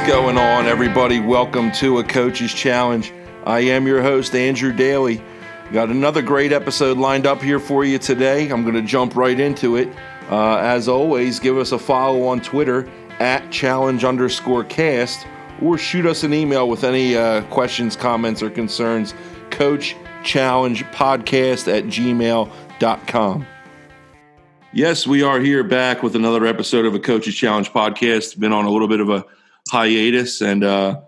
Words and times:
What's 0.00 0.12
going 0.12 0.38
on, 0.38 0.64
everybody? 0.64 1.20
Welcome 1.20 1.70
to 1.72 1.98
a 1.98 2.04
Coach's 2.04 2.54
Challenge. 2.54 3.12
I 3.44 3.60
am 3.60 3.86
your 3.86 4.00
host, 4.00 4.34
Andrew 4.34 4.72
Daly. 4.72 5.22
Got 5.74 5.90
another 5.90 6.22
great 6.22 6.52
episode 6.52 6.96
lined 6.96 7.26
up 7.26 7.42
here 7.42 7.60
for 7.60 7.84
you 7.84 7.98
today. 7.98 8.48
I'm 8.48 8.62
going 8.62 8.76
to 8.76 8.82
jump 8.82 9.14
right 9.14 9.38
into 9.38 9.76
it. 9.76 9.94
Uh, 10.30 10.56
as 10.56 10.88
always, 10.88 11.38
give 11.38 11.58
us 11.58 11.72
a 11.72 11.78
follow 11.78 12.26
on 12.26 12.40
Twitter 12.40 12.90
at 13.18 13.52
challenge 13.52 14.02
underscore 14.02 14.64
cast 14.64 15.26
or 15.60 15.76
shoot 15.76 16.06
us 16.06 16.24
an 16.24 16.32
email 16.32 16.66
with 16.66 16.82
any 16.82 17.14
uh, 17.14 17.42
questions, 17.48 17.94
comments, 17.94 18.42
or 18.42 18.48
concerns. 18.48 19.12
Coach 19.50 19.96
Challenge 20.24 20.82
Podcast 20.84 21.70
at 21.70 21.84
gmail.com. 21.84 23.46
Yes, 24.72 25.06
we 25.06 25.22
are 25.22 25.40
here 25.40 25.62
back 25.62 26.02
with 26.02 26.16
another 26.16 26.46
episode 26.46 26.86
of 26.86 26.94
a 26.94 27.00
Coach's 27.00 27.34
Challenge 27.34 27.70
podcast. 27.70 28.38
Been 28.38 28.52
on 28.52 28.64
a 28.64 28.70
little 28.70 28.88
bit 28.88 29.00
of 29.00 29.10
a 29.10 29.26
hiatus 29.70 30.40
and, 30.40 30.64
uh, 30.64 31.00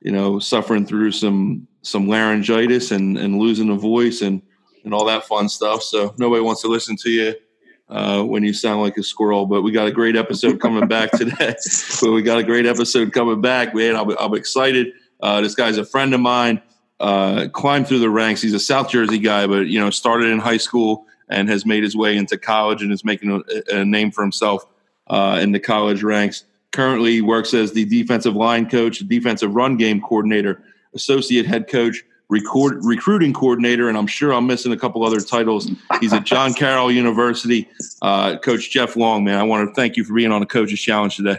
you 0.00 0.12
know, 0.12 0.38
suffering 0.38 0.86
through 0.86 1.12
some 1.12 1.66
some 1.82 2.08
laryngitis 2.08 2.90
and, 2.90 3.16
and 3.16 3.38
losing 3.38 3.70
a 3.70 3.74
voice 3.74 4.20
and, 4.20 4.42
and 4.84 4.92
all 4.92 5.06
that 5.06 5.24
fun 5.24 5.48
stuff. 5.48 5.82
So 5.82 6.14
nobody 6.18 6.42
wants 6.42 6.60
to 6.62 6.68
listen 6.68 6.96
to 6.96 7.10
you 7.10 7.34
uh, 7.88 8.22
when 8.22 8.42
you 8.42 8.52
sound 8.52 8.82
like 8.82 8.96
a 8.96 9.02
squirrel. 9.02 9.46
But 9.46 9.62
we 9.62 9.72
got 9.72 9.88
a 9.88 9.92
great 9.92 10.16
episode 10.16 10.60
coming 10.60 10.86
back 10.88 11.10
today. 11.12 11.54
but 12.00 12.10
we 12.10 12.22
got 12.22 12.38
a 12.38 12.44
great 12.44 12.66
episode 12.66 13.12
coming 13.12 13.40
back, 13.40 13.74
man. 13.74 13.96
I'm, 13.96 14.10
I'm 14.18 14.34
excited. 14.34 14.92
Uh, 15.20 15.40
this 15.40 15.54
guy's 15.54 15.78
a 15.78 15.84
friend 15.84 16.14
of 16.14 16.20
mine. 16.20 16.62
Uh, 17.00 17.46
climbed 17.52 17.86
through 17.86 18.00
the 18.00 18.10
ranks. 18.10 18.42
He's 18.42 18.54
a 18.54 18.60
South 18.60 18.90
Jersey 18.90 19.18
guy, 19.18 19.46
but 19.46 19.68
you 19.68 19.78
know, 19.78 19.88
started 19.88 20.30
in 20.30 20.40
high 20.40 20.56
school 20.56 21.06
and 21.28 21.48
has 21.48 21.64
made 21.64 21.84
his 21.84 21.96
way 21.96 22.16
into 22.16 22.36
college 22.36 22.82
and 22.82 22.92
is 22.92 23.04
making 23.04 23.30
a, 23.30 23.76
a 23.76 23.84
name 23.84 24.10
for 24.10 24.22
himself 24.22 24.66
uh, 25.06 25.38
in 25.40 25.52
the 25.52 25.60
college 25.60 26.02
ranks. 26.02 26.44
Currently, 26.72 27.22
works 27.22 27.54
as 27.54 27.72
the 27.72 27.84
defensive 27.84 28.36
line 28.36 28.68
coach, 28.68 28.98
defensive 29.00 29.54
run 29.54 29.76
game 29.76 30.00
coordinator 30.00 30.62
associate 30.94 31.46
head 31.46 31.68
coach, 31.68 32.02
record, 32.28 32.84
recruiting 32.84 33.32
coordinator, 33.32 33.88
and 33.88 33.96
I'm 33.96 34.06
sure 34.06 34.32
I'm 34.32 34.46
missing 34.46 34.72
a 34.72 34.76
couple 34.76 35.04
other 35.04 35.20
titles. 35.20 35.70
He's 36.00 36.12
at 36.12 36.24
John 36.24 36.54
Carroll 36.54 36.92
University. 36.92 37.68
Uh, 38.02 38.36
coach 38.38 38.70
Jeff 38.70 38.96
Long, 38.96 39.24
man, 39.24 39.38
I 39.38 39.42
want 39.42 39.68
to 39.68 39.74
thank 39.74 39.96
you 39.96 40.04
for 40.04 40.14
being 40.14 40.32
on 40.32 40.40
the 40.40 40.46
Coaches 40.46 40.80
Challenge 40.80 41.16
today. 41.16 41.38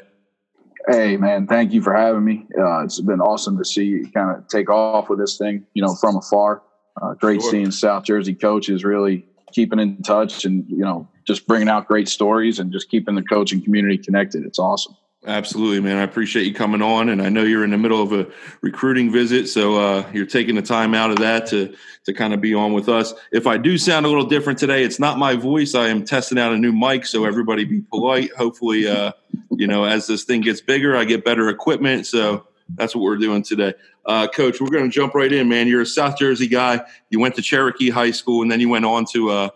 Hey, 0.88 1.18
man, 1.18 1.46
thank 1.46 1.72
you 1.72 1.82
for 1.82 1.94
having 1.94 2.24
me. 2.24 2.48
Uh, 2.58 2.84
it's 2.84 3.00
been 3.00 3.22
awesome 3.22 3.58
to 3.58 3.66
see 3.66 3.84
you 3.84 4.10
kind 4.12 4.36
of 4.36 4.48
take 4.48 4.70
off 4.70 5.10
with 5.10 5.20
this 5.20 5.38
thing, 5.38 5.66
you 5.74 5.84
know, 5.84 5.94
from 5.94 6.16
afar. 6.16 6.64
Uh, 7.00 7.14
great 7.14 7.42
sure. 7.42 7.52
seeing 7.52 7.72
South 7.72 8.04
Jersey 8.04 8.34
coaches 8.34 8.84
really 8.84 9.26
keeping 9.52 9.80
in 9.80 10.02
touch 10.02 10.46
and, 10.46 10.66
you 10.68 10.78
know, 10.78 11.08
just 11.26 11.46
bringing 11.48 11.70
out 11.70 11.88
great 11.88 12.08
stories 12.08 12.60
and 12.60 12.72
just 12.72 12.90
keeping 12.90 13.16
the 13.16 13.22
coaching 13.22 13.62
community 13.62 13.98
connected. 13.98 14.44
It's 14.46 14.58
awesome. 14.58 14.96
Absolutely, 15.28 15.82
man. 15.82 15.98
I 15.98 16.04
appreciate 16.04 16.46
you 16.46 16.54
coming 16.54 16.82
on, 16.82 17.10
and 17.10 17.22
I 17.22 17.28
know 17.28 17.44
you're 17.44 17.66
in 17.66 17.72
the 17.72 17.78
middle 17.78 18.02
of 18.02 18.14
a 18.14 18.26
recruiting 18.62 19.12
visit, 19.12 19.50
so 19.50 19.76
uh, 19.76 20.10
you're 20.14 20.26
taking 20.26 20.56
the 20.56 20.62
time 20.62 20.96
out 20.96 21.12
of 21.12 21.18
that 21.18 21.46
to 21.48 21.76
to 22.06 22.14
kind 22.14 22.34
of 22.34 22.40
be 22.40 22.54
on 22.54 22.72
with 22.72 22.88
us. 22.88 23.14
If 23.34 23.46
I 23.46 23.58
do 23.58 23.78
sound 23.78 24.06
a 24.06 24.10
little 24.10 24.26
different 24.26 24.60
today, 24.60 24.82
it's 24.82 24.98
not 24.98 25.18
my 25.18 25.36
voice. 25.36 25.76
I 25.76 25.90
am 25.90 26.06
testing 26.06 26.40
out 26.40 26.54
a 26.54 26.58
new 26.58 26.72
mic, 26.72 27.06
so 27.06 27.26
everybody 27.26 27.66
be 27.66 27.82
polite. 27.82 28.32
Hopefully, 28.32 28.88
uh, 28.88 29.12
you 29.52 29.68
know, 29.68 29.84
as 29.84 30.08
this 30.08 30.24
thing 30.24 30.40
gets 30.40 30.62
bigger, 30.62 30.96
I 30.96 31.04
get 31.04 31.26
better 31.26 31.50
equipment. 31.50 32.08
So 32.08 32.48
that's 32.76 32.96
what 32.96 33.02
we're 33.02 33.18
doing 33.18 33.44
today, 33.44 33.74
uh, 34.06 34.30
Coach. 34.30 34.62
We're 34.62 34.70
going 34.70 34.86
to 34.86 34.90
jump 34.90 35.16
right 35.16 35.32
in, 35.32 35.50
man. 35.50 35.68
You're 35.68 35.82
a 35.82 35.86
South 35.86 36.18
Jersey 36.18 36.48
guy. 36.48 36.80
You 37.10 37.20
went 37.20 37.36
to 37.36 37.42
Cherokee 37.42 37.90
High 37.90 38.12
School, 38.12 38.42
and 38.42 38.50
then 38.50 38.62
you 38.62 38.70
went 38.70 38.86
on 38.86 39.04
to 39.12 39.32
uh, 39.32 39.50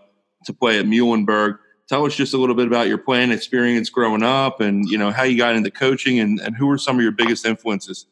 to 0.43 0.53
play 0.53 0.77
at 0.77 0.85
Muhlenberg 0.85 1.59
tell 1.87 2.05
us 2.05 2.15
just 2.15 2.33
a 2.33 2.37
little 2.37 2.55
bit 2.55 2.67
about 2.67 2.87
your 2.87 2.97
playing 2.97 3.31
experience 3.31 3.89
growing 3.89 4.23
up 4.23 4.61
and 4.61 4.89
you 4.89 4.97
know 4.97 5.11
how 5.11 5.23
you 5.23 5.37
got 5.37 5.55
into 5.55 5.71
coaching 5.71 6.19
and, 6.19 6.39
and 6.39 6.55
who 6.55 6.67
were 6.67 6.77
some 6.77 6.97
of 6.97 7.01
your 7.01 7.11
biggest 7.11 7.45
influences? 7.45 8.07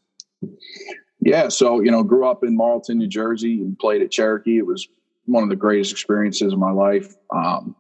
Yeah 1.20 1.50
so 1.50 1.80
you 1.80 1.92
know 1.92 2.04
grew 2.04 2.28
up 2.28 2.44
in 2.44 2.56
marlton 2.56 2.98
new 2.98 3.08
jersey 3.08 3.62
and 3.62 3.78
played 3.78 4.02
at 4.02 4.12
cherokee. 4.12 4.58
It 4.58 4.66
was 4.66 4.88
one 5.26 5.44
of 5.44 5.50
the 5.50 5.56
greatest 5.56 5.92
experiences 5.92 6.54
of 6.54 6.60
my 6.60 6.72
life 6.72 7.14
um, 7.34 7.76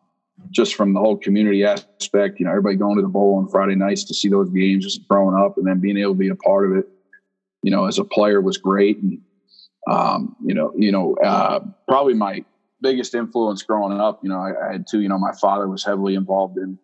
just 0.50 0.76
from 0.76 0.94
the 0.94 1.00
whole 1.00 1.18
community 1.18 1.64
aspect 1.64 2.40
you 2.40 2.46
know 2.46 2.52
everybody 2.52 2.76
going 2.76 2.96
to 2.96 3.02
the 3.02 3.08
bowl 3.08 3.36
on 3.36 3.48
friday 3.48 3.76
nights 3.76 4.04
to 4.06 4.14
see 4.14 4.30
those 4.30 4.50
games 4.50 4.84
just 4.84 5.08
growing 5.08 5.36
up 5.36 5.58
and 5.58 5.68
then 5.68 5.80
being 5.80 5.98
able 5.98 6.14
to 6.14 6.18
be 6.18 6.30
a 6.30 6.36
part 6.36 6.70
of 6.70 6.78
it 6.78 6.88
you 7.64 7.72
know 7.72 7.86
as 7.86 8.00
a 8.00 8.04
player 8.04 8.42
was 8.42 8.58
great 8.58 9.02
and 9.02 9.20
um, 9.90 10.36
you 10.46 10.54
know 10.54 10.72
you 10.78 10.92
know 10.92 11.16
uh, 11.24 11.60
probably 11.88 12.14
my 12.14 12.44
biggest 12.82 13.16
influence 13.16 13.64
growing 13.64 14.00
up, 14.00 14.20
you 14.24 14.30
know, 14.30 14.40
I, 14.40 14.70
I, 14.70 14.72
had 14.74 14.86
two, 14.90 15.02
you 15.02 15.10
know, 15.10 15.18
my 15.18 15.34
father 15.40 15.68
was 15.68 15.84
heavily 15.84 16.16
involved 16.16 16.58
in, 16.58 16.78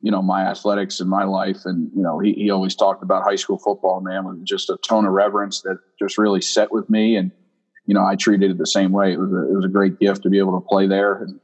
you 0.00 0.10
know, 0.10 0.22
my 0.22 0.42
athletics 0.42 1.00
and 1.00 1.08
my 1.08 1.24
life. 1.24 1.60
And, 1.64 1.90
you 1.94 2.02
know, 2.02 2.18
he, 2.18 2.32
he 2.34 2.50
always 2.50 2.74
talked 2.74 3.02
about 3.02 3.24
high 3.24 3.36
school 3.36 3.58
football, 3.58 4.00
man, 4.00 4.24
with 4.24 4.44
just 4.44 4.70
a 4.70 4.76
tone 4.86 5.06
of 5.06 5.12
reverence 5.12 5.62
that 5.62 5.78
just 5.98 6.18
really 6.18 6.40
set 6.40 6.72
with 6.72 6.88
me. 6.90 7.16
And, 7.16 7.30
you 7.86 7.94
know, 7.94 8.04
I 8.04 8.16
treated 8.16 8.50
it 8.50 8.58
the 8.58 8.66
same 8.66 8.92
way. 8.92 9.12
It 9.12 9.18
was 9.18 9.32
a, 9.32 9.50
it 9.50 9.56
was 9.56 9.64
a 9.64 9.68
great 9.68 9.98
gift 9.98 10.22
to 10.24 10.30
be 10.30 10.38
able 10.38 10.60
to 10.60 10.66
play 10.66 10.86
there 10.86 11.22
and 11.22 11.40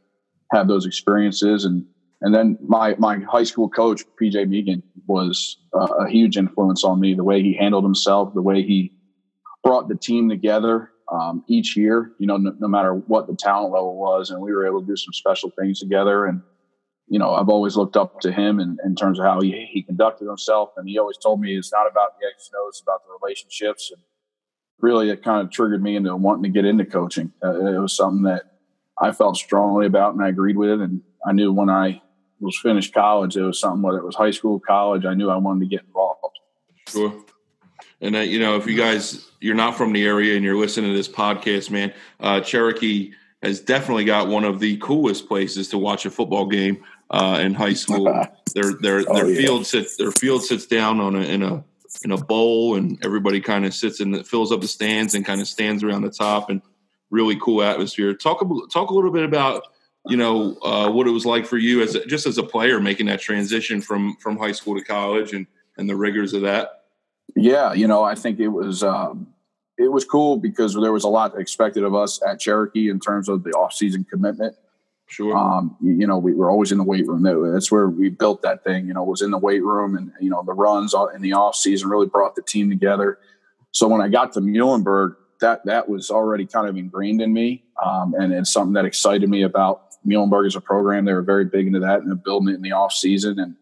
have 0.53 0.69
those 0.69 0.87
experiences. 0.87 1.65
And, 1.65 1.85
and 2.21 2.35
then 2.35 2.59
my, 2.61 2.95
my 2.99 3.19
high 3.21 3.45
school 3.45 3.69
coach, 3.69 4.03
PJ 4.21 4.49
Megan, 4.49 4.83
was 5.07 5.59
uh, 5.75 5.87
a 6.01 6.09
huge 6.09 6.37
influence 6.37 6.85
on 6.85 7.01
me, 7.01 7.15
the 7.15 7.25
way 7.25 7.43
he 7.43 7.55
handled 7.55 7.85
himself, 7.85 8.35
the 8.35 8.43
way 8.43 8.63
he 8.63 8.93
brought 9.63 9.89
the 9.89 9.97
team 9.97 10.29
together 10.29 10.91
um, 11.13 11.45
each 11.49 11.77
year, 11.77 12.13
you 12.19 12.27
know, 12.27 12.37
no, 12.37 12.53
no, 12.59 12.69
matter 12.69 12.95
what 12.95 13.27
the 13.27 13.35
talent 13.35 13.73
level 13.73 13.97
was. 13.97 14.31
And 14.31 14.41
we 14.43 14.53
were 14.53 14.67
able 14.67 14.81
to 14.81 14.87
do 14.87 14.97
some 14.97 15.13
special 15.13 15.51
things 15.59 15.81
together. 15.81 16.27
And, 16.27 16.43
you 17.09 17.19
know, 17.19 17.35
I've 17.35 17.49
always 17.49 17.77
looked 17.77 17.97
up 17.97 18.21
to 18.21 18.33
him 18.33 18.61
in, 18.61 18.77
in 18.85 18.95
terms 18.95 19.19
of 19.19 19.25
how 19.25 19.41
he, 19.41 19.67
he 19.71 19.83
conducted 19.83 20.27
himself. 20.27 20.71
And 20.77 20.89
he 20.89 20.99
always 20.99 21.17
told 21.17 21.41
me 21.41 21.57
it's 21.57 21.73
not 21.73 21.91
about 21.91 22.19
the 22.21 22.27
X 22.27 22.51
and 22.53 22.61
O's, 22.61 22.75
it's 22.75 22.83
about 22.83 23.01
the 23.05 23.17
relationships. 23.21 23.91
And 23.91 24.03
really, 24.81 25.11
it 25.11 25.23
kind 25.23 25.41
of 25.41 25.51
triggered 25.51 25.83
me 25.83 25.97
into 25.97 26.15
wanting 26.15 26.43
to 26.45 26.51
get 26.51 26.67
into 26.67 26.85
coaching. 26.85 27.33
Uh, 27.43 27.75
it 27.75 27.81
was 27.81 27.97
something 27.97 28.25
that 28.25 28.43
I 29.01 29.13
felt 29.13 29.37
strongly 29.37 29.87
about 29.87 30.15
and 30.15 30.23
I 30.23 30.29
agreed 30.29 30.57
with. 30.57 30.83
And 30.83 31.01
I 31.27 31.33
knew 31.33 31.53
when 31.53 31.71
I 31.71 32.03
was 32.41 32.59
finished 32.59 32.93
college, 32.93 33.37
it 33.37 33.43
was 33.43 33.59
something, 33.59 33.83
whether 33.83 33.99
it 33.99 34.05
was 34.05 34.15
high 34.15 34.31
school, 34.31 34.61
college, 34.61 35.05
I 35.05 35.15
knew 35.15 35.31
I 35.31 35.37
wanted 35.37 35.61
to 35.61 35.77
get 35.77 35.85
involved. 35.87 36.39
Sure. 36.89 37.13
And 38.01 38.17
uh, 38.17 38.21
you 38.21 38.39
know, 38.39 38.57
if 38.57 38.67
you 38.67 38.77
guys 38.77 39.29
you're 39.41 39.55
not 39.55 39.77
from 39.77 39.93
the 39.93 40.05
area 40.05 40.37
and 40.37 40.45
you're 40.45 40.57
listening 40.57 40.91
to 40.91 40.97
this 40.97 41.09
podcast, 41.09 41.71
man, 41.71 41.93
uh, 42.21 42.41
Cherokee 42.41 43.13
has 43.43 43.61
definitely 43.61 44.05
got 44.05 44.29
one 44.29 44.45
of 44.45 44.59
the 44.61 44.77
coolest 44.79 45.29
places 45.29 45.69
to 45.69 45.79
watch 45.79 46.07
a 46.07 46.11
football 46.11 46.47
game 46.47 46.83
uh, 47.11 47.39
in 47.41 47.55
high 47.55 47.75
school. 47.75 48.05
their 48.55 48.73
their 48.81 49.05
oh, 49.09 49.15
their 49.15 49.31
yeah. 49.31 49.41
field 49.41 49.67
sits 49.67 49.97
their 49.97 50.13
field 50.13 50.43
sits 50.43 50.67
down 50.67 51.01
on 51.01 51.15
a 51.15 51.21
in 51.21 51.43
a 51.43 51.65
in 52.05 52.13
a 52.13 52.17
bowl, 52.17 52.77
and 52.77 52.99
everybody 53.05 53.41
kind 53.41 53.65
of 53.65 53.75
sits 53.75 54.01
and 54.01 54.27
fills 54.27 54.53
up 54.53 54.61
the 54.61 54.69
stands 54.69 55.15
and 55.15 55.25
kind 55.25 55.41
of 55.41 55.49
stands 55.49 55.83
around 55.83 56.03
the 56.03 56.11
top, 56.11 56.51
and 56.51 56.63
really 57.11 57.39
cool 57.41 57.63
atmosphere. 57.63 58.15
Talk 58.15 58.43
a, 58.43 58.47
talk 58.73 58.91
a 58.91 58.95
little 58.95 59.13
bit 59.13 59.25
about 59.25 59.65
you 60.07 60.17
know 60.17 60.57
uh, 60.63 60.91
what 60.91 61.07
it 61.07 61.11
was 61.11 61.27
like 61.27 61.47
for 61.47 61.59
you 61.59 61.83
as 61.83 61.95
a, 61.95 62.07
just 62.07 62.27
as 62.27 62.39
a 62.39 62.43
player 62.43 62.81
making 62.81 63.07
that 63.07 63.21
transition 63.21 63.81
from 63.81 64.17
from 64.17 64.37
high 64.37 64.53
school 64.53 64.77
to 64.77 64.85
college 64.85 65.33
and 65.33 65.47
and 65.77 65.89
the 65.89 65.97
rigors 65.97 66.35
of 66.35 66.43
that. 66.43 66.78
Yeah, 67.37 67.73
you 67.73 67.87
know, 67.87 68.03
I 68.03 68.15
think 68.15 68.41
it 68.41 68.49
was 68.49 68.83
um, 68.83 69.29
it 69.77 69.93
was 69.93 70.05
cool 70.05 70.37
because 70.37 70.75
there 70.75 70.93
was 70.93 71.05
a 71.05 71.09
lot 71.09 71.39
expected 71.39 71.85
of 71.85 71.95
us 71.95 72.21
at 72.27 72.41
Cherokee 72.41 72.91
in 72.91 72.99
terms 72.99 73.29
of 73.29 73.45
the 73.45 73.51
off-season 73.51 74.05
commitment. 74.11 74.57
Sure. 75.07 75.35
Um, 75.35 75.77
you, 75.81 76.07
know, 76.07 76.19
we 76.19 76.35
were 76.35 76.51
always 76.51 76.71
in 76.71 76.77
the 76.77 76.85
weight 76.85 77.07
room. 77.07 77.23
That's 77.23 77.73
where 77.73 77.89
we 77.89 78.11
built 78.11 78.43
that 78.43 78.63
thing. 78.63 78.87
You 78.87 78.93
know, 78.93 79.03
was 79.03 79.23
in 79.23 79.31
the 79.31 79.39
weight 79.39 79.63
room, 79.63 79.97
and 79.97 80.13
you 80.21 80.29
know, 80.29 80.43
the 80.45 80.53
runs 80.53 80.95
in 81.15 81.23
the 81.23 81.33
off 81.33 81.55
season 81.55 81.89
really 81.89 82.07
brought 82.07 82.35
the 82.35 82.43
team 82.43 82.69
together. 82.69 83.19
So 83.71 83.89
when 83.89 84.03
I 84.03 84.09
got 84.09 84.35
to 84.35 84.41
Muhlenberg, 84.41 85.17
that 85.41 85.65
that 85.65 85.89
was 85.89 86.11
already 86.11 86.45
kind 86.45 86.69
of 86.69 86.77
ingrained 86.77 87.23
in 87.23 87.33
me, 87.33 87.65
um, 87.83 88.15
and 88.19 88.33
it's 88.33 88.53
something 88.53 88.75
that 88.75 88.85
excited 88.85 89.31
me 89.31 89.43
about 89.43 89.83
Muhlenberg 90.07 90.47
as 90.47 90.57
a 90.57 90.61
program. 90.61 91.07
They 91.07 91.15
were 91.15 91.23
very 91.23 91.47
big 91.47 91.67
into 91.67 91.81
that 91.81 92.03
and 92.03 92.23
building 92.23 92.53
it 92.53 92.57
in 92.57 92.63
the 92.63 92.73
off 92.73 92.93
season, 92.93 93.39
and 93.39 93.55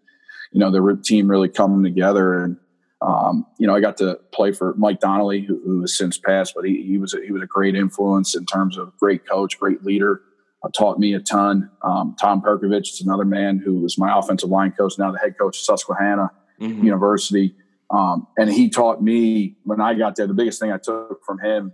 you 0.51 0.59
know, 0.59 0.71
the 0.71 1.01
team 1.01 1.31
really 1.31 1.49
coming 1.49 1.85
together 1.85 2.43
and 2.43 2.57
um, 3.03 3.47
you 3.59 3.67
know, 3.67 3.75
I 3.75 3.81
got 3.81 3.99
to 3.99 4.19
play 4.33 4.53
for 4.53 4.75
Mike 4.77 5.01
Donnelly, 5.01 5.43
who, 5.43 5.61
who 5.65 5.81
has 5.83 5.97
since 5.97 6.19
passed, 6.19 6.55
but 6.55 6.65
he, 6.65 6.83
he 6.83 6.99
was 6.99 7.15
a, 7.15 7.21
he 7.25 7.31
was 7.31 7.43
a 7.43 7.47
great 7.47 7.75
influence 7.75 8.35
in 8.35 8.47
terms 8.47 8.79
of 8.79 8.97
great 8.99 9.29
coach, 9.29 9.59
great 9.59 9.85
leader. 9.85 10.23
Uh, 10.65 10.71
taught 10.71 10.99
me 10.99 11.13
a 11.13 11.21
ton. 11.21 11.71
Um, 11.83 12.17
Tom 12.19 12.41
Perkovich 12.41 12.95
is 12.95 13.03
another 13.03 13.27
man 13.27 13.59
who 13.59 13.81
was 13.81 13.99
my 13.99 14.19
offensive 14.19 14.49
line 14.49 14.73
coach, 14.73 14.95
now 14.99 15.13
the 15.13 15.19
head 15.19 15.37
coach 15.39 15.59
of 15.59 15.63
Susquehanna 15.63 16.31
mm-hmm. 16.61 16.85
University. 16.85 17.55
Um, 17.91 18.27
and 18.39 18.51
he 18.51 18.71
taught 18.71 19.03
me 19.03 19.57
when 19.65 19.81
I 19.81 19.95
got 19.95 20.17
there. 20.17 20.27
The 20.27 20.35
biggest 20.35 20.59
thing 20.59 20.73
I 20.73 20.79
took 20.79 21.23
from 21.25 21.39
him, 21.39 21.73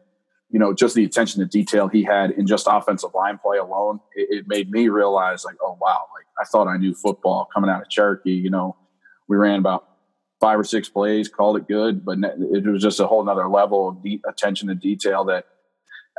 you 0.50 0.58
know, 0.58 0.74
just 0.74 0.94
the 0.94 1.04
attention 1.04 1.40
to 1.40 1.46
detail 1.46 1.88
he 1.88 2.02
had 2.02 2.32
in 2.32 2.46
just 2.46 2.66
offensive 2.68 3.14
line 3.14 3.38
play 3.38 3.58
alone. 3.58 4.00
It, 4.14 4.38
it 4.38 4.44
made 4.48 4.70
me 4.70 4.88
realize, 4.88 5.44
like, 5.44 5.56
oh 5.62 5.78
wow, 5.80 6.06
like 6.14 6.26
I 6.38 6.44
thought 6.44 6.66
I 6.66 6.76
knew 6.76 6.94
football 6.94 7.48
coming 7.54 7.70
out 7.70 7.80
of 7.80 7.88
Cherokee. 7.88 8.32
You 8.32 8.50
know, 8.50 8.76
we 9.28 9.36
ran 9.36 9.60
about 9.60 9.86
five 10.42 10.58
or 10.58 10.64
six 10.64 10.88
plays, 10.88 11.28
called 11.28 11.56
it 11.56 11.68
good, 11.68 12.04
but 12.04 12.18
it 12.18 12.66
was 12.66 12.82
just 12.82 12.98
a 12.98 13.06
whole 13.06 13.24
nother 13.24 13.48
level 13.48 13.88
of 13.88 14.02
deep 14.02 14.24
attention 14.28 14.66
to 14.66 14.74
detail 14.74 15.24
that 15.24 15.46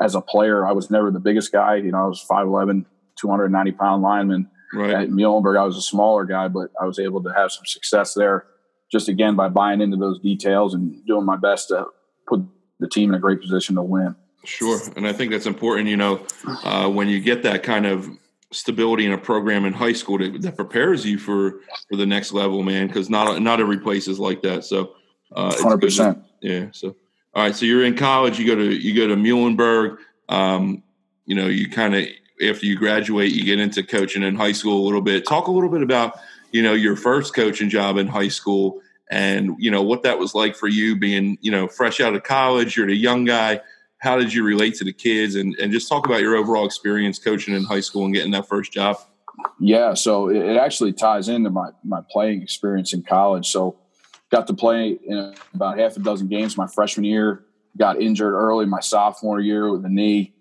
as 0.01 0.15
a 0.15 0.21
player, 0.21 0.65
I 0.65 0.71
was 0.71 0.89
never 0.89 1.11
the 1.11 1.19
biggest 1.19 1.51
guy. 1.51 1.75
You 1.75 1.91
know, 1.91 2.05
I 2.05 2.07
was 2.07 2.25
5'11, 2.27 2.85
290 3.19 3.71
pound 3.73 4.01
lineman. 4.01 4.49
Right. 4.73 4.91
At 4.91 5.09
Muhlenberg, 5.09 5.59
I 5.59 5.65
was 5.65 5.75
a 5.75 5.81
smaller 5.81 6.23
guy, 6.23 6.47
but 6.47 6.71
I 6.81 6.85
was 6.85 6.99
able 6.99 7.21
to 7.23 7.33
have 7.35 7.51
some 7.51 7.65
success 7.65 8.13
there 8.13 8.45
just 8.91 9.09
again 9.09 9.35
by 9.35 9.49
buying 9.49 9.81
into 9.81 9.97
those 9.97 10.19
details 10.21 10.73
and 10.73 11.05
doing 11.05 11.25
my 11.25 11.35
best 11.35 11.67
to 11.67 11.87
put 12.25 12.41
the 12.79 12.87
team 12.87 13.09
in 13.09 13.15
a 13.15 13.19
great 13.19 13.41
position 13.41 13.75
to 13.75 13.83
win. 13.83 14.15
Sure, 14.45 14.79
and 14.95 15.05
I 15.05 15.13
think 15.13 15.31
that's 15.31 15.45
important. 15.45 15.89
You 15.89 15.97
know, 15.97 16.25
uh, 16.63 16.89
when 16.89 17.09
you 17.09 17.19
get 17.19 17.43
that 17.43 17.63
kind 17.63 17.85
of 17.85 18.09
stability 18.53 19.05
in 19.05 19.11
a 19.11 19.17
program 19.17 19.65
in 19.65 19.73
high 19.73 19.93
school 19.93 20.17
that, 20.19 20.41
that 20.41 20.55
prepares 20.55 21.05
you 21.05 21.17
for 21.17 21.59
for 21.89 21.95
the 21.97 22.05
next 22.05 22.33
level, 22.33 22.63
man. 22.63 22.87
Because 22.87 23.09
not 23.09 23.41
not 23.41 23.59
every 23.59 23.79
place 23.79 24.07
is 24.07 24.19
like 24.19 24.41
that. 24.43 24.63
So, 24.63 24.93
uh, 25.31 25.53
hundred 25.61 25.75
uh, 25.75 25.77
percent. 25.77 26.23
Yeah. 26.41 26.67
So, 26.71 26.95
all 27.33 27.43
right. 27.43 27.55
So 27.55 27.65
you're 27.65 27.83
in 27.83 27.95
college. 27.95 28.39
You 28.39 28.47
go 28.47 28.55
to 28.55 28.71
you 28.71 28.95
go 28.95 29.07
to 29.07 29.15
Muhlenberg. 29.15 29.97
Um, 30.29 30.83
you 31.25 31.35
know, 31.35 31.47
you 31.47 31.69
kind 31.69 31.95
of 31.95 32.05
after 32.47 32.65
you 32.65 32.77
graduate, 32.77 33.33
you 33.33 33.43
get 33.43 33.59
into 33.59 33.83
coaching 33.83 34.23
in 34.23 34.35
high 34.35 34.51
school 34.51 34.81
a 34.81 34.85
little 34.85 35.01
bit. 35.01 35.27
Talk 35.27 35.47
a 35.47 35.51
little 35.51 35.69
bit 35.69 35.81
about 35.81 36.19
you 36.51 36.61
know 36.61 36.73
your 36.73 36.95
first 36.95 37.35
coaching 37.35 37.69
job 37.69 37.97
in 37.97 38.07
high 38.07 38.27
school 38.29 38.81
and 39.11 39.55
you 39.59 39.69
know 39.69 39.81
what 39.81 40.03
that 40.03 40.17
was 40.17 40.33
like 40.33 40.55
for 40.55 40.67
you 40.67 40.95
being 40.95 41.37
you 41.41 41.51
know 41.51 41.67
fresh 41.67 41.99
out 41.99 42.15
of 42.15 42.23
college. 42.23 42.77
You're 42.77 42.89
a 42.89 42.93
young 42.93 43.25
guy 43.25 43.61
how 44.03 44.17
did 44.17 44.33
you 44.33 44.43
relate 44.43 44.75
to 44.75 44.83
the 44.83 44.91
kids? 44.91 45.35
And, 45.35 45.55
and 45.55 45.71
just 45.71 45.87
talk 45.87 46.05
about 46.05 46.19
your 46.19 46.35
overall 46.35 46.65
experience 46.65 47.17
coaching 47.17 47.55
in 47.55 47.63
high 47.63 47.79
school 47.79 48.03
and 48.03 48.13
getting 48.13 48.31
that 48.31 48.47
first 48.49 48.73
job. 48.73 48.97
Yeah 49.59 49.93
so 49.93 50.29
it 50.29 50.57
actually 50.57 50.93
ties 50.93 51.29
into 51.29 51.49
my, 51.49 51.69
my 51.83 52.01
playing 52.11 52.43
experience 52.43 52.93
in 52.93 53.01
college. 53.01 53.47
So 53.47 53.79
got 54.29 54.45
to 54.47 54.53
play 54.53 54.99
in 55.07 55.33
about 55.53 55.79
half 55.79 55.95
a 55.95 55.99
dozen 56.01 56.27
games 56.27 56.57
my 56.57 56.67
freshman 56.67 57.05
year 57.05 57.45
got 57.77 57.99
injured 57.99 58.33
early 58.33 58.65
my 58.65 58.79
sophomore 58.79 59.39
year 59.39 59.71
with 59.71 59.83
the 59.83 59.89
knee 59.89 60.33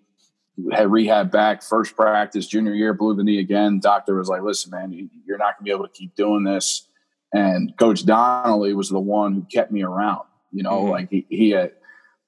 had 0.73 0.91
rehab 0.91 1.31
back 1.31 1.62
first 1.62 1.97
practice 1.97 2.47
junior 2.47 2.75
year 2.75 2.93
blew 2.93 3.14
the 3.14 3.25
knee 3.25 3.38
again. 3.38 3.79
Doctor 3.79 4.17
was 4.17 4.29
like 4.29 4.43
listen 4.43 4.70
man 4.70 4.93
you're 5.25 5.38
not 5.38 5.56
going 5.56 5.64
to 5.64 5.64
be 5.64 5.70
able 5.70 5.87
to 5.87 5.93
keep 5.93 6.14
doing 6.17 6.44
this. 6.44 6.88
And 7.32 7.73
coach 7.79 8.05
donnelly 8.05 8.75
was 8.75 8.91
the 8.91 9.00
one 9.00 9.35
who 9.35 9.43
kept 9.43 9.70
me 9.70 9.82
around 9.82 10.26
you 10.50 10.62
know 10.62 10.82
mm-hmm. 10.82 10.91
like 10.91 11.11
he, 11.11 11.26
he 11.31 11.50
had 11.50 11.73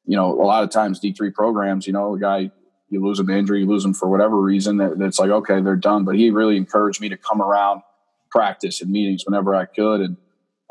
you 0.06 0.16
know, 0.16 0.32
a 0.32 0.44
lot 0.44 0.62
of 0.62 0.70
times 0.70 1.00
D3 1.00 1.32
programs, 1.32 1.86
you 1.86 1.92
know, 1.92 2.14
a 2.14 2.18
guy, 2.18 2.50
you 2.90 3.04
lose 3.04 3.18
him 3.18 3.26
to 3.28 3.36
injury, 3.36 3.60
you 3.60 3.66
lose 3.66 3.84
him 3.84 3.94
for 3.94 4.08
whatever 4.08 4.40
reason, 4.40 4.76
that, 4.76 4.98
that's 4.98 5.18
like, 5.18 5.30
okay, 5.30 5.60
they're 5.60 5.76
done. 5.76 6.04
But 6.04 6.16
he 6.16 6.30
really 6.30 6.56
encouraged 6.56 7.00
me 7.00 7.08
to 7.08 7.16
come 7.16 7.40
around 7.40 7.82
practice 8.30 8.82
and 8.82 8.90
meetings 8.90 9.24
whenever 9.24 9.54
I 9.54 9.64
could. 9.64 10.00
And 10.00 10.16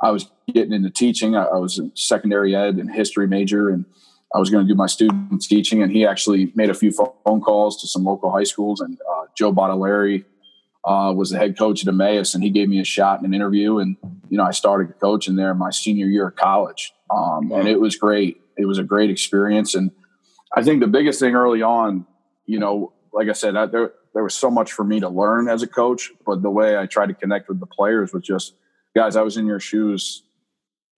I 0.02 0.12
was 0.12 0.30
getting 0.54 0.74
into 0.74 0.90
teaching. 0.90 1.36
I, 1.36 1.46
I 1.46 1.58
was 1.58 1.80
a 1.80 1.90
secondary 1.96 2.56
ed 2.56 2.76
and 2.76 2.92
history 2.92 3.28
major, 3.28 3.70
and 3.70 3.86
I 4.36 4.40
was 4.40 4.50
going 4.50 4.66
to 4.66 4.72
do 4.72 4.76
my 4.76 4.88
student 4.88 5.42
teaching. 5.42 5.82
And 5.82 5.92
he 5.92 6.06
actually 6.06 6.52
made 6.56 6.70
a 6.70 6.74
few 6.74 6.92
phone 6.92 7.42
calls 7.42 7.82
to 7.82 7.88
some 7.88 8.04
local 8.04 8.32
high 8.32 8.44
schools. 8.44 8.82
And 8.82 8.98
uh, 9.10 9.26
Joe 9.36 9.54
Bottaleri 9.54 10.26
uh, 10.86 11.14
was 11.16 11.30
the 11.30 11.38
head 11.38 11.58
coach 11.58 11.82
at 11.82 11.88
Emmaus, 11.88 12.36
and 12.36 12.44
he 12.44 12.50
gave 12.50 12.70
me 12.70 12.80
a 12.80 12.84
shot 12.84 13.20
in 13.20 13.26
an 13.26 13.34
interview. 13.34 13.80
And, 13.80 13.96
you 14.30 14.38
know, 14.38 14.44
I 14.44 14.52
started 14.52 15.00
coaching 15.00 15.38
there 15.38 15.54
my 15.54 15.72
senior 15.72 16.08
year 16.08 16.28
of 16.28 16.36
college. 16.36 16.94
Um, 17.10 17.50
wow. 17.50 17.60
And 17.60 17.68
it 17.68 17.80
was 17.80 17.96
great 17.96 18.43
it 18.58 18.66
was 18.66 18.78
a 18.78 18.84
great 18.84 19.10
experience. 19.10 19.76
And 19.76 19.92
I 20.56 20.64
think 20.64 20.82
the 20.82 20.88
biggest 20.88 21.20
thing 21.20 21.36
early 21.36 21.62
on, 21.62 22.06
you 22.46 22.60
know, 22.60 22.94
like 23.12 23.30
I 23.30 23.34
said, 23.34 23.56
I, 23.56 23.66
there 23.66 23.94
there 24.14 24.24
was 24.24 24.36
so 24.36 24.52
much 24.52 24.72
for 24.72 24.84
me 24.84 25.00
to 25.00 25.10
learn 25.10 25.50
as 25.50 25.64
a 25.64 25.68
coach, 25.68 26.12
but 26.26 26.44
the 26.44 26.50
way 26.50 26.78
I 26.78 26.86
tried 26.86 27.08
to 27.08 27.16
connect 27.16 27.50
with 27.50 27.60
the 27.60 27.66
players 27.66 28.14
was 28.14 28.24
just, 28.24 28.54
guys, 28.96 29.16
I 29.16 29.24
was 29.24 29.38
in 29.38 29.48
your 29.48 29.60
shoes 29.60 30.24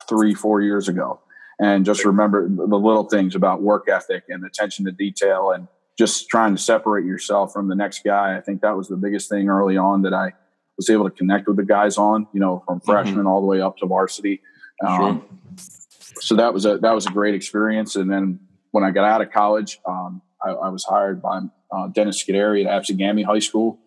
three, 0.10 0.34
four 0.34 0.62
years 0.62 0.90
ago, 0.90 1.22
and 1.60 1.86
just 1.86 2.04
remember 2.04 2.50
the 2.50 2.78
little 2.78 3.06
things 3.06 3.36
about 3.36 3.62
work 3.62 3.88
ethic 3.88 4.26
and 4.28 4.44
attention 4.46 4.84
to 4.86 4.92
detail, 4.92 5.52
and 5.52 5.68
just 5.98 6.28
trying 6.30 6.56
to 6.56 6.62
separate 6.62 7.06
yourself 7.06 7.54
from 7.54 7.70
the 7.70 7.76
next 7.76 8.04
guy. 8.04 8.38
I 8.38 8.42
think 8.42 8.62
that 8.62 8.76
was 8.76 8.90
the 8.90 8.98
biggest 8.98 9.30
thing 9.30 9.48
early 9.48 9.78
on 9.78 10.02
that 10.02 10.14
I 10.14 10.34
was 10.76 10.90
able 10.90 11.10
to 11.10 11.16
connect 11.16 11.48
with 11.48 11.56
the 11.56 11.64
guys 11.64 11.98
on, 11.98 12.28
you 12.34 12.42
know, 12.42 12.64
from 12.66 12.82
freshman 12.82 13.20
mm-hmm. 13.20 13.28
all 13.28 13.40
the 13.40 13.48
way 13.48 13.62
up 13.62 13.78
to 13.78 13.86
varsity. 13.86 14.42
Um, 14.86 15.00
sure 15.00 15.76
so 16.20 16.36
that 16.36 16.54
was 16.54 16.66
a 16.66 16.78
that 16.80 16.94
was 16.94 17.06
a 17.06 17.12
great 17.12 17.36
experience. 17.36 17.96
And 17.96 18.12
then 18.12 18.40
when 18.72 18.84
I 18.84 18.92
got 18.92 19.06
out 19.06 19.22
of 19.22 19.32
college, 19.32 19.80
um, 19.88 20.22
I, 20.44 20.50
I, 20.52 20.70
was 20.70 20.84
hired 20.84 21.22
by 21.22 21.42
uh, 21.72 21.88
Dennis 21.88 22.24
Scuderi 22.24 22.66
at 22.66 22.84
Absegami 22.84 23.26
High 23.26 23.40
School, 23.40 23.80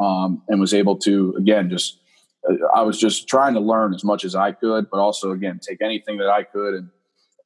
um, 0.00 0.42
and 0.48 0.60
was 0.60 0.74
able 0.74 0.96
to 0.98 1.34
again 1.38 1.70
just 1.70 1.98
I 2.74 2.82
was 2.82 2.98
just 2.98 3.28
trying 3.28 3.54
to 3.54 3.60
learn 3.60 3.94
as 3.94 4.04
much 4.04 4.24
as 4.24 4.34
I 4.34 4.52
could, 4.52 4.90
but 4.90 4.98
also 4.98 5.32
again 5.32 5.60
take 5.66 5.80
anything 5.82 6.18
that 6.18 6.28
I 6.28 6.42
could 6.42 6.74
and 6.74 6.88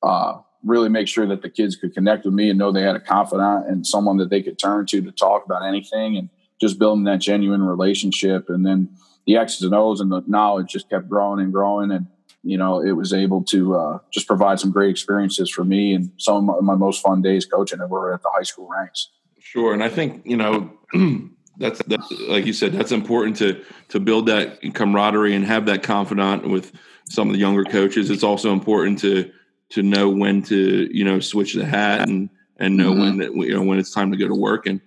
uh, 0.03 0.39
really 0.65 0.89
make 0.89 1.09
sure 1.09 1.27
that 1.27 1.43
the 1.43 1.51
kids 1.51 1.77
could 1.77 1.95
connect 1.95 2.25
with 2.25 2.35
me 2.35 2.51
and 2.51 2.59
know 2.59 2.73
they 2.73 2.83
had 2.83 2.97
a 2.97 3.01
confidant 3.01 3.69
and 3.69 3.87
someone 3.87 4.17
that 4.19 4.31
they 4.31 4.43
could 4.43 4.59
turn 4.59 4.87
to 4.87 5.01
to 5.01 5.13
talk 5.13 5.45
about 5.45 5.65
anything 5.65 6.17
and 6.17 6.29
just 6.61 6.79
building 6.79 7.05
that 7.05 7.21
genuine 7.21 7.63
relationship. 7.63 8.49
And 8.49 8.67
then 8.67 8.91
the 9.27 9.37
X's 9.37 9.63
and 9.63 9.75
O's 9.75 10.01
and 10.01 10.11
the 10.11 10.23
knowledge 10.27 10.73
just 10.73 10.91
kept 10.91 11.09
growing 11.09 11.41
and 11.41 11.53
growing 11.53 11.91
and 11.93 12.07
you 12.43 12.57
know, 12.57 12.81
it 12.81 12.93
was 12.93 13.13
able 13.13 13.43
to 13.45 13.77
uh, 13.77 13.99
just 14.11 14.27
provide 14.27 14.61
some 14.61 14.71
great 14.71 14.91
experiences 14.91 15.51
for 15.51 15.65
me 15.65 15.95
and 15.95 16.11
some 16.19 16.49
of 16.49 16.63
my, 16.63 16.75
most 16.75 17.03
fun 17.03 17.21
days 17.21 17.45
coaching 17.45 17.81
were 17.89 18.15
at 18.15 18.23
the 18.23 18.31
high 18.33 18.43
school 18.43 18.69
ranks. 18.69 19.11
Sure, 19.39 19.73
and 19.73 19.83
I 19.83 19.89
think 19.89 20.23
you 20.25 20.37
know 20.37 20.71
that's 21.59 21.83
that's 21.85 22.11
like 22.29 22.47
you 22.47 22.53
said 22.53 22.73
that's 22.73 22.93
important 22.93 23.37
to 23.39 23.65
to 23.89 23.99
build 23.99 24.27
that 24.27 24.61
camaraderie 24.75 25.35
and 25.35 25.45
have 25.45 25.67
that 25.67 25.83
confidant 25.83 26.49
with 26.49 26.73
some 27.05 27.29
of 27.29 27.35
the 27.35 27.41
younger 27.41 27.65
coaches. 27.65 28.11
It's 28.11 28.23
also 28.23 28.53
important 28.53 28.99
to 29.01 29.31
to 29.71 29.83
know 29.83 30.09
when 30.09 30.43
to 30.45 30.89
you 30.95 31.05
know 31.05 31.21
switch 31.21 31.55
the 31.55 31.65
hat 31.65 32.09
and 32.09 32.31
and 32.59 32.77
know 32.77 32.93
mm-hmm. 32.93 33.01
when 33.01 33.17
that 33.19 33.35
you 33.35 33.55
know 33.55 33.63
when 33.63 33.79
it's 33.79 33.93
time 33.93 34.11
to 34.13 34.17
go 34.17 34.29
to 34.29 34.35
work 34.35 34.67
and 34.67 34.81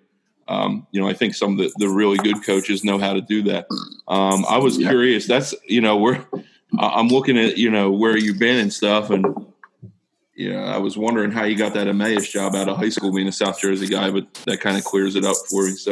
um, 0.47 0.85
you 0.91 1.01
know 1.01 1.07
I 1.07 1.13
think 1.13 1.33
some 1.33 1.53
of 1.53 1.57
the, 1.57 1.71
the 1.77 1.89
really 1.89 2.17
good 2.17 2.43
coaches 2.45 2.83
know 2.83 2.97
how 2.97 3.13
to 3.13 3.21
do 3.21 3.43
that. 3.43 3.67
Um, 4.07 4.45
I 4.47 4.57
was 4.57 4.77
yeah. 4.77 4.89
curious. 4.89 5.27
That's 5.27 5.55
you 5.65 5.81
know 5.81 5.97
we're 5.97 6.25
I'm 6.79 7.07
looking 7.07 7.37
at 7.37 7.57
you 7.57 7.69
know 7.69 7.91
where 7.91 8.17
you've 8.17 8.39
been 8.39 8.57
and 8.57 8.71
stuff, 8.73 9.09
and 9.09 9.25
yeah, 10.35 10.63
I 10.63 10.77
was 10.77 10.97
wondering 10.97 11.31
how 11.31 11.43
you 11.43 11.57
got 11.57 11.73
that 11.73 11.87
Emmaus 11.87 12.29
job 12.29 12.55
out 12.55 12.69
of 12.69 12.77
high 12.77 12.89
school, 12.89 13.13
being 13.13 13.27
a 13.27 13.31
South 13.31 13.59
Jersey 13.59 13.87
guy, 13.87 14.09
but 14.09 14.33
that 14.45 14.61
kind 14.61 14.77
of 14.77 14.83
clears 14.83 15.15
it 15.15 15.25
up 15.25 15.35
for 15.49 15.67
you. 15.67 15.75
So, 15.75 15.91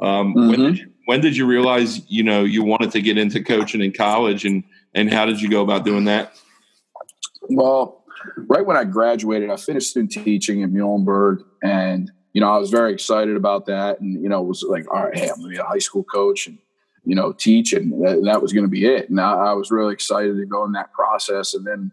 um, 0.00 0.34
mm-hmm. 0.34 0.48
when, 0.48 0.60
did 0.60 0.78
you, 0.78 0.92
when 1.04 1.20
did 1.20 1.36
you 1.36 1.46
realize 1.46 2.08
you 2.10 2.22
know 2.22 2.44
you 2.44 2.64
wanted 2.64 2.90
to 2.92 3.02
get 3.02 3.18
into 3.18 3.42
coaching 3.42 3.82
in 3.82 3.92
college, 3.92 4.44
and 4.44 4.64
and 4.94 5.12
how 5.12 5.26
did 5.26 5.40
you 5.40 5.50
go 5.50 5.62
about 5.62 5.84
doing 5.84 6.04
that? 6.04 6.32
Well, 7.48 8.04
right 8.36 8.64
when 8.64 8.76
I 8.76 8.84
graduated, 8.84 9.50
I 9.50 9.56
finished 9.56 9.90
student 9.90 10.12
teaching 10.12 10.62
at 10.62 10.70
Muhlenberg, 10.70 11.44
and 11.62 12.10
you 12.32 12.40
know 12.40 12.50
I 12.50 12.58
was 12.58 12.70
very 12.70 12.92
excited 12.92 13.36
about 13.36 13.66
that, 13.66 14.00
and 14.00 14.22
you 14.22 14.28
know 14.28 14.42
it 14.42 14.46
was 14.46 14.64
like, 14.66 14.90
all 14.92 15.04
right, 15.04 15.16
hey, 15.16 15.28
I'm 15.28 15.42
to 15.42 15.48
be 15.48 15.56
a 15.58 15.64
high 15.64 15.78
school 15.78 16.04
coach, 16.04 16.46
and 16.46 16.58
you 17.06 17.14
know, 17.14 17.32
teach, 17.32 17.72
and 17.72 17.92
that, 18.04 18.20
that 18.24 18.42
was 18.42 18.52
going 18.52 18.64
to 18.64 18.70
be 18.70 18.84
it. 18.84 19.08
And 19.08 19.20
I, 19.20 19.32
I, 19.32 19.52
was 19.52 19.70
really 19.70 19.94
excited 19.94 20.36
to 20.36 20.44
go 20.44 20.64
in 20.64 20.72
that 20.72 20.92
process. 20.92 21.54
And 21.54 21.64
then, 21.64 21.92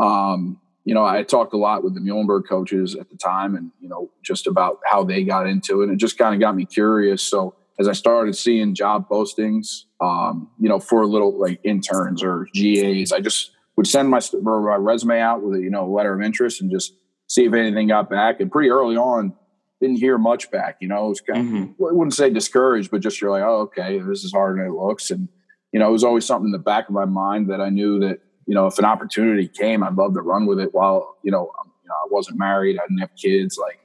um, 0.00 0.58
you 0.84 0.94
know, 0.94 1.04
I 1.04 1.22
talked 1.22 1.52
a 1.52 1.58
lot 1.58 1.84
with 1.84 1.94
the 1.94 2.00
Muhlenberg 2.00 2.48
coaches 2.48 2.94
at 2.94 3.10
the 3.10 3.16
time, 3.16 3.54
and 3.54 3.70
you 3.80 3.88
know, 3.88 4.10
just 4.24 4.46
about 4.46 4.80
how 4.86 5.04
they 5.04 5.22
got 5.22 5.46
into 5.46 5.82
it. 5.82 5.84
And 5.84 5.92
it 5.92 5.96
just 5.98 6.18
kind 6.18 6.34
of 6.34 6.40
got 6.40 6.56
me 6.56 6.64
curious. 6.64 7.22
So 7.22 7.54
as 7.78 7.88
I 7.88 7.92
started 7.92 8.36
seeing 8.36 8.74
job 8.74 9.08
postings, 9.08 9.82
um, 10.00 10.50
you 10.58 10.68
know, 10.68 10.80
for 10.80 11.04
little 11.06 11.38
like 11.38 11.60
interns 11.62 12.22
or 12.22 12.48
GAs, 12.54 13.12
I 13.12 13.20
just 13.20 13.50
would 13.76 13.86
send 13.86 14.08
my, 14.08 14.20
my 14.40 14.76
resume 14.76 15.20
out 15.20 15.42
with 15.42 15.58
a 15.58 15.62
you 15.62 15.70
know 15.70 15.86
letter 15.86 16.14
of 16.14 16.22
interest 16.22 16.62
and 16.62 16.70
just 16.70 16.94
see 17.28 17.44
if 17.44 17.52
anything 17.52 17.88
got 17.88 18.08
back. 18.08 18.40
And 18.40 18.50
pretty 18.50 18.70
early 18.70 18.96
on, 18.96 19.34
didn't 19.84 20.00
hear 20.00 20.18
much 20.18 20.50
back. 20.50 20.76
You 20.80 20.88
know, 20.88 21.06
it 21.06 21.08
was 21.10 21.20
kind 21.20 21.40
of, 21.40 21.54
mm-hmm. 21.54 21.84
I 21.84 21.92
wouldn't 21.92 22.14
say 22.14 22.30
discouraged, 22.30 22.90
but 22.90 23.02
just 23.02 23.20
you're 23.20 23.30
like, 23.30 23.42
oh, 23.42 23.60
okay, 23.62 23.98
this 23.98 24.24
is 24.24 24.32
harder 24.32 24.62
than 24.62 24.72
it 24.72 24.74
looks. 24.74 25.10
And, 25.10 25.28
you 25.72 25.78
know, 25.78 25.88
it 25.88 25.92
was 25.92 26.04
always 26.04 26.24
something 26.24 26.48
in 26.48 26.52
the 26.52 26.58
back 26.58 26.88
of 26.88 26.94
my 26.94 27.04
mind 27.04 27.50
that 27.50 27.60
I 27.60 27.68
knew 27.68 28.00
that, 28.00 28.20
you 28.46 28.54
know, 28.54 28.66
if 28.66 28.78
an 28.78 28.84
opportunity 28.84 29.48
came, 29.48 29.82
I'd 29.82 29.96
love 29.96 30.14
to 30.14 30.22
run 30.22 30.46
with 30.46 30.58
it 30.58 30.74
while, 30.74 31.16
you 31.22 31.30
know, 31.30 31.50
you 31.82 31.88
know 31.88 31.94
I 31.94 32.06
wasn't 32.10 32.38
married, 32.38 32.78
I 32.78 32.86
didn't 32.86 32.98
have 32.98 33.14
kids, 33.16 33.58
like, 33.58 33.78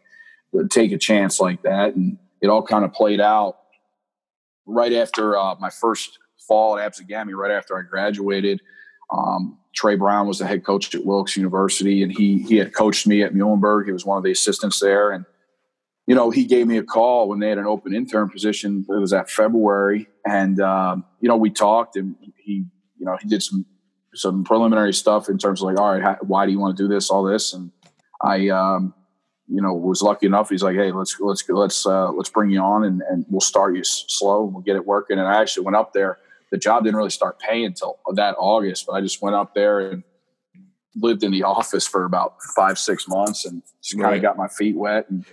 would 0.51 0.71
take 0.71 0.91
a 0.91 0.97
chance 0.97 1.39
like 1.39 1.61
that. 1.63 1.95
And 1.95 2.17
it 2.41 2.47
all 2.47 2.63
kind 2.63 2.85
of 2.85 2.93
played 2.93 3.21
out 3.21 3.57
right 4.65 4.93
after 4.93 5.37
uh, 5.37 5.55
my 5.59 5.69
first 5.69 6.17
fall 6.47 6.77
at 6.77 6.91
Absegami, 6.91 7.35
right 7.35 7.51
after 7.51 7.77
I 7.77 7.81
graduated. 7.81 8.61
Um, 9.11 9.57
Trey 9.75 9.95
Brown 9.95 10.27
was 10.27 10.39
the 10.39 10.47
head 10.47 10.65
coach 10.65 10.93
at 10.95 11.05
Wilkes 11.05 11.37
University, 11.37 12.03
and 12.03 12.11
he 12.11 12.43
he 12.43 12.57
had 12.57 12.73
coached 12.73 13.07
me 13.07 13.23
at 13.23 13.33
Muhlenberg. 13.33 13.85
He 13.85 13.91
was 13.91 14.05
one 14.05 14.17
of 14.17 14.23
the 14.23 14.31
assistants 14.31 14.79
there, 14.79 15.11
and 15.11 15.25
you 16.09 16.15
know, 16.15 16.31
he 16.31 16.43
gave 16.43 16.65
me 16.65 16.77
a 16.77 16.83
call 16.83 17.29
when 17.29 17.37
they 17.37 17.49
had 17.49 17.59
an 17.59 17.67
open 17.67 17.93
intern 17.93 18.29
position. 18.29 18.83
It 18.89 18.99
was 18.99 19.13
at 19.13 19.29
February, 19.29 20.07
and 20.25 20.59
um, 20.59 21.05
you 21.21 21.29
know, 21.29 21.37
we 21.37 21.51
talked, 21.51 21.95
and 21.97 22.15
he, 22.35 22.65
you 22.97 23.05
know, 23.05 23.15
he 23.21 23.27
did 23.27 23.43
some 23.43 23.63
some 24.15 24.43
preliminary 24.43 24.91
stuff 24.91 25.29
in 25.29 25.37
terms 25.37 25.61
of 25.61 25.67
like, 25.67 25.77
all 25.77 25.93
right, 25.93 26.01
how, 26.01 26.17
why 26.21 26.47
do 26.47 26.51
you 26.51 26.59
want 26.59 26.75
to 26.75 26.83
do 26.83 26.87
this, 26.91 27.11
all 27.11 27.23
this, 27.23 27.53
and 27.53 27.71
I, 28.23 28.49
um, 28.49 28.95
you 29.47 29.61
know, 29.61 29.71
was 29.75 30.01
lucky 30.01 30.25
enough. 30.25 30.49
He's 30.49 30.63
like, 30.63 30.75
hey, 30.75 30.91
let's 30.91 31.15
let's 31.19 31.47
let's 31.47 31.85
uh, 31.85 32.11
let's 32.11 32.31
bring 32.31 32.49
you 32.49 32.59
on, 32.59 32.85
and, 32.85 33.03
and 33.07 33.23
we'll 33.29 33.39
start 33.39 33.75
you 33.75 33.83
slow, 33.83 34.45
and 34.45 34.53
we'll 34.55 34.63
get 34.63 34.77
it 34.77 34.87
working. 34.87 35.19
And 35.19 35.27
I 35.27 35.39
actually 35.39 35.65
went 35.65 35.75
up 35.75 35.93
there. 35.93 36.17
The 36.49 36.57
job 36.57 36.85
didn't 36.85 36.95
really 36.95 37.11
start 37.11 37.37
paying 37.37 37.65
until 37.65 37.99
that 38.15 38.33
August, 38.39 38.87
but 38.87 38.93
I 38.93 39.01
just 39.01 39.21
went 39.21 39.35
up 39.35 39.53
there 39.53 39.79
and 39.79 40.03
lived 40.95 41.23
in 41.23 41.29
the 41.29 41.43
office 41.43 41.85
for 41.85 42.03
about 42.03 42.41
five 42.55 42.79
six 42.79 43.07
months, 43.07 43.45
and 43.45 43.61
just 43.83 43.93
kind 43.93 44.07
of 44.07 44.11
right. 44.13 44.21
got 44.23 44.37
my 44.37 44.47
feet 44.47 44.75
wet 44.75 45.07
and 45.11 45.23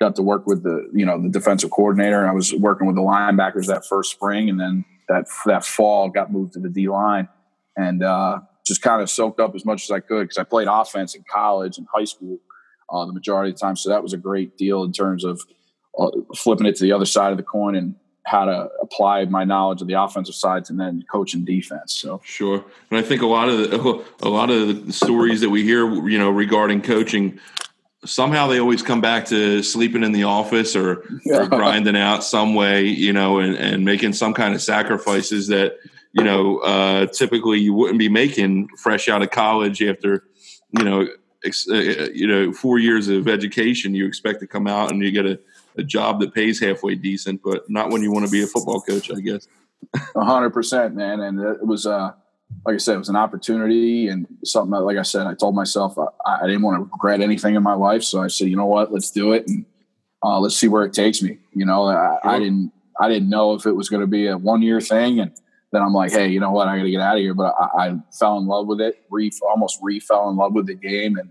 got 0.00 0.16
to 0.16 0.22
work 0.22 0.46
with 0.46 0.62
the 0.62 0.88
you 0.92 1.04
know 1.04 1.20
the 1.20 1.28
defensive 1.28 1.70
coordinator. 1.70 2.26
I 2.26 2.32
was 2.32 2.54
working 2.54 2.86
with 2.86 2.96
the 2.96 3.02
linebackers 3.02 3.66
that 3.66 3.86
first 3.86 4.10
spring, 4.10 4.48
and 4.48 4.58
then 4.60 4.84
that 5.08 5.26
that 5.46 5.64
fall 5.64 6.08
got 6.08 6.32
moved 6.32 6.54
to 6.54 6.60
the 6.60 6.68
D 6.68 6.88
line, 6.88 7.28
and 7.76 8.02
uh, 8.02 8.40
just 8.66 8.82
kind 8.82 9.02
of 9.02 9.10
soaked 9.10 9.40
up 9.40 9.54
as 9.54 9.64
much 9.64 9.84
as 9.84 9.90
I 9.90 10.00
could 10.00 10.24
because 10.24 10.38
I 10.38 10.44
played 10.44 10.68
offense 10.68 11.14
in 11.14 11.24
college 11.30 11.78
and 11.78 11.86
high 11.92 12.04
school 12.04 12.38
uh, 12.90 13.06
the 13.06 13.12
majority 13.12 13.50
of 13.50 13.56
the 13.56 13.60
time. 13.60 13.76
So 13.76 13.88
that 13.88 14.02
was 14.02 14.12
a 14.12 14.16
great 14.18 14.56
deal 14.56 14.84
in 14.84 14.92
terms 14.92 15.24
of 15.24 15.42
uh, 15.98 16.10
flipping 16.36 16.66
it 16.66 16.76
to 16.76 16.84
the 16.84 16.92
other 16.92 17.06
side 17.06 17.32
of 17.32 17.36
the 17.36 17.42
coin 17.42 17.74
and 17.74 17.96
how 18.24 18.44
to 18.44 18.68
apply 18.82 19.24
my 19.24 19.44
knowledge 19.44 19.80
of 19.80 19.88
the 19.88 19.94
offensive 19.94 20.34
sides 20.34 20.68
and 20.68 20.78
then 20.78 21.02
coaching 21.10 21.44
defense. 21.44 21.94
So 21.94 22.20
sure, 22.24 22.64
and 22.90 22.98
I 22.98 23.02
think 23.02 23.22
a 23.22 23.26
lot 23.26 23.48
of 23.48 23.58
the, 23.58 24.04
a 24.22 24.28
lot 24.28 24.50
of 24.50 24.86
the 24.86 24.92
stories 24.92 25.40
that 25.40 25.50
we 25.50 25.62
hear, 25.62 25.88
you 26.08 26.18
know, 26.18 26.30
regarding 26.30 26.82
coaching, 26.82 27.40
somehow 28.04 28.46
they 28.46 28.60
always 28.60 28.82
come 28.82 29.00
back 29.00 29.26
to 29.26 29.62
sleeping 29.62 30.02
in 30.02 30.12
the 30.12 30.24
office 30.24 30.76
or, 30.76 31.04
or 31.26 31.46
grinding 31.46 31.96
out 31.96 32.22
some 32.22 32.54
way, 32.54 32.84
you 32.84 33.12
know, 33.12 33.38
and, 33.38 33.56
and 33.56 33.84
making 33.84 34.12
some 34.12 34.34
kind 34.34 34.54
of 34.54 34.62
sacrifices 34.62 35.48
that 35.48 35.76
you 36.12 36.24
know 36.24 36.58
uh, 36.58 37.06
typically 37.06 37.58
you 37.58 37.74
wouldn't 37.74 37.98
be 37.98 38.08
making 38.08 38.68
fresh 38.78 39.08
out 39.08 39.22
of 39.22 39.30
college 39.30 39.82
after 39.82 40.24
you 40.78 40.84
know 40.84 41.06
ex, 41.44 41.68
uh 41.68 42.08
you 42.14 42.26
know 42.26 42.52
four 42.52 42.78
years 42.78 43.08
of 43.08 43.28
education. 43.28 43.94
You 43.94 44.06
expect 44.06 44.40
to 44.40 44.46
come 44.46 44.66
out 44.66 44.90
and 44.90 45.02
you 45.02 45.10
get 45.10 45.26
a 45.26 45.38
a 45.78 45.82
job 45.82 46.20
that 46.20 46.34
pays 46.34 46.60
halfway 46.60 46.94
decent, 46.96 47.40
but 47.42 47.68
not 47.70 47.90
when 47.90 48.02
you 48.02 48.12
want 48.12 48.26
to 48.26 48.30
be 48.30 48.42
a 48.42 48.46
football 48.46 48.80
coach, 48.80 49.10
I 49.10 49.20
guess. 49.20 49.46
A 50.14 50.24
hundred 50.24 50.50
percent, 50.50 50.94
man. 50.94 51.20
And 51.20 51.40
it 51.40 51.64
was, 51.64 51.86
uh, 51.86 52.12
like 52.64 52.74
I 52.74 52.78
said, 52.78 52.94
it 52.94 52.98
was 52.98 53.08
an 53.08 53.16
opportunity 53.16 54.08
and 54.08 54.26
something 54.44 54.70
that, 54.72 54.80
like 54.80 54.96
I 54.96 55.02
said, 55.02 55.26
I 55.26 55.34
told 55.34 55.54
myself 55.54 55.96
I, 55.98 56.40
I, 56.42 56.46
didn't 56.46 56.62
want 56.62 56.78
to 56.78 56.84
regret 56.84 57.20
anything 57.20 57.54
in 57.54 57.62
my 57.62 57.74
life. 57.74 58.02
So 58.02 58.22
I 58.22 58.28
said, 58.28 58.48
you 58.48 58.56
know 58.56 58.66
what, 58.66 58.92
let's 58.92 59.10
do 59.10 59.32
it. 59.32 59.46
And, 59.46 59.64
uh, 60.22 60.38
let's 60.40 60.56
see 60.56 60.68
where 60.68 60.84
it 60.84 60.92
takes 60.92 61.22
me. 61.22 61.38
You 61.54 61.64
know, 61.64 61.86
I, 61.86 62.18
I 62.24 62.38
didn't, 62.38 62.72
I 63.00 63.08
didn't 63.08 63.30
know 63.30 63.54
if 63.54 63.66
it 63.66 63.72
was 63.72 63.88
going 63.88 64.00
to 64.00 64.06
be 64.06 64.26
a 64.26 64.36
one 64.36 64.62
year 64.62 64.80
thing. 64.80 65.20
And 65.20 65.32
then 65.72 65.82
I'm 65.82 65.92
like, 65.92 66.10
Hey, 66.10 66.28
you 66.28 66.40
know 66.40 66.50
what? 66.50 66.68
I 66.68 66.76
got 66.76 66.82
to 66.82 66.90
get 66.90 67.00
out 67.00 67.16
of 67.16 67.20
here. 67.20 67.34
But 67.34 67.54
I, 67.58 67.88
I, 67.88 67.96
fell 68.18 68.38
in 68.38 68.46
love 68.46 68.66
with 68.66 68.80
it, 68.80 69.02
re 69.10 69.30
almost 69.48 69.78
re 69.80 70.00
fell 70.00 70.28
in 70.30 70.36
love 70.36 70.52
with 70.54 70.66
the 70.66 70.74
game. 70.74 71.16
And, 71.16 71.30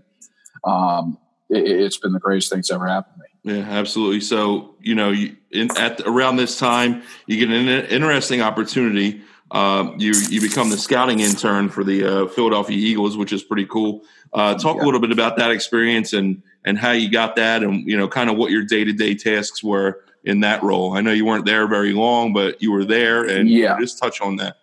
um, 0.64 1.18
it, 1.50 1.80
has 1.82 1.96
been 1.98 2.12
the 2.12 2.18
greatest 2.18 2.50
thing 2.50 2.58
that's 2.58 2.70
ever 2.70 2.86
happened 2.86 3.22
to 3.44 3.50
me. 3.50 3.58
Yeah, 3.58 3.64
absolutely. 3.64 4.20
So 4.20 4.74
you 4.80 4.94
know, 4.94 5.10
you, 5.10 5.36
in, 5.50 5.74
at 5.78 6.00
around 6.00 6.36
this 6.36 6.58
time, 6.58 7.02
you 7.26 7.38
get 7.38 7.50
an 7.50 7.68
interesting 7.86 8.42
opportunity. 8.42 9.22
Uh, 9.50 9.92
you 9.96 10.12
you 10.28 10.40
become 10.40 10.70
the 10.70 10.76
scouting 10.76 11.20
intern 11.20 11.68
for 11.68 11.82
the 11.82 12.04
uh, 12.04 12.26
Philadelphia 12.28 12.76
Eagles, 12.76 13.16
which 13.16 13.32
is 13.32 13.42
pretty 13.42 13.66
cool. 13.66 14.02
Uh, 14.32 14.54
talk 14.54 14.76
yeah. 14.76 14.82
a 14.82 14.84
little 14.84 15.00
bit 15.00 15.10
about 15.10 15.36
that 15.36 15.50
experience 15.50 16.12
and 16.12 16.42
and 16.64 16.78
how 16.78 16.92
you 16.92 17.10
got 17.10 17.36
that, 17.36 17.62
and 17.62 17.88
you 17.88 17.96
know, 17.96 18.08
kind 18.08 18.28
of 18.28 18.36
what 18.36 18.50
your 18.50 18.64
day 18.64 18.84
to 18.84 18.92
day 18.92 19.14
tasks 19.14 19.62
were 19.62 20.04
in 20.24 20.40
that 20.40 20.62
role. 20.62 20.96
I 20.96 21.00
know 21.00 21.12
you 21.12 21.24
weren't 21.24 21.46
there 21.46 21.66
very 21.66 21.92
long, 21.92 22.32
but 22.32 22.60
you 22.60 22.70
were 22.72 22.84
there, 22.84 23.24
and 23.24 23.48
yeah, 23.48 23.78
just 23.80 23.98
touch 23.98 24.20
on 24.20 24.36
that. 24.36 24.56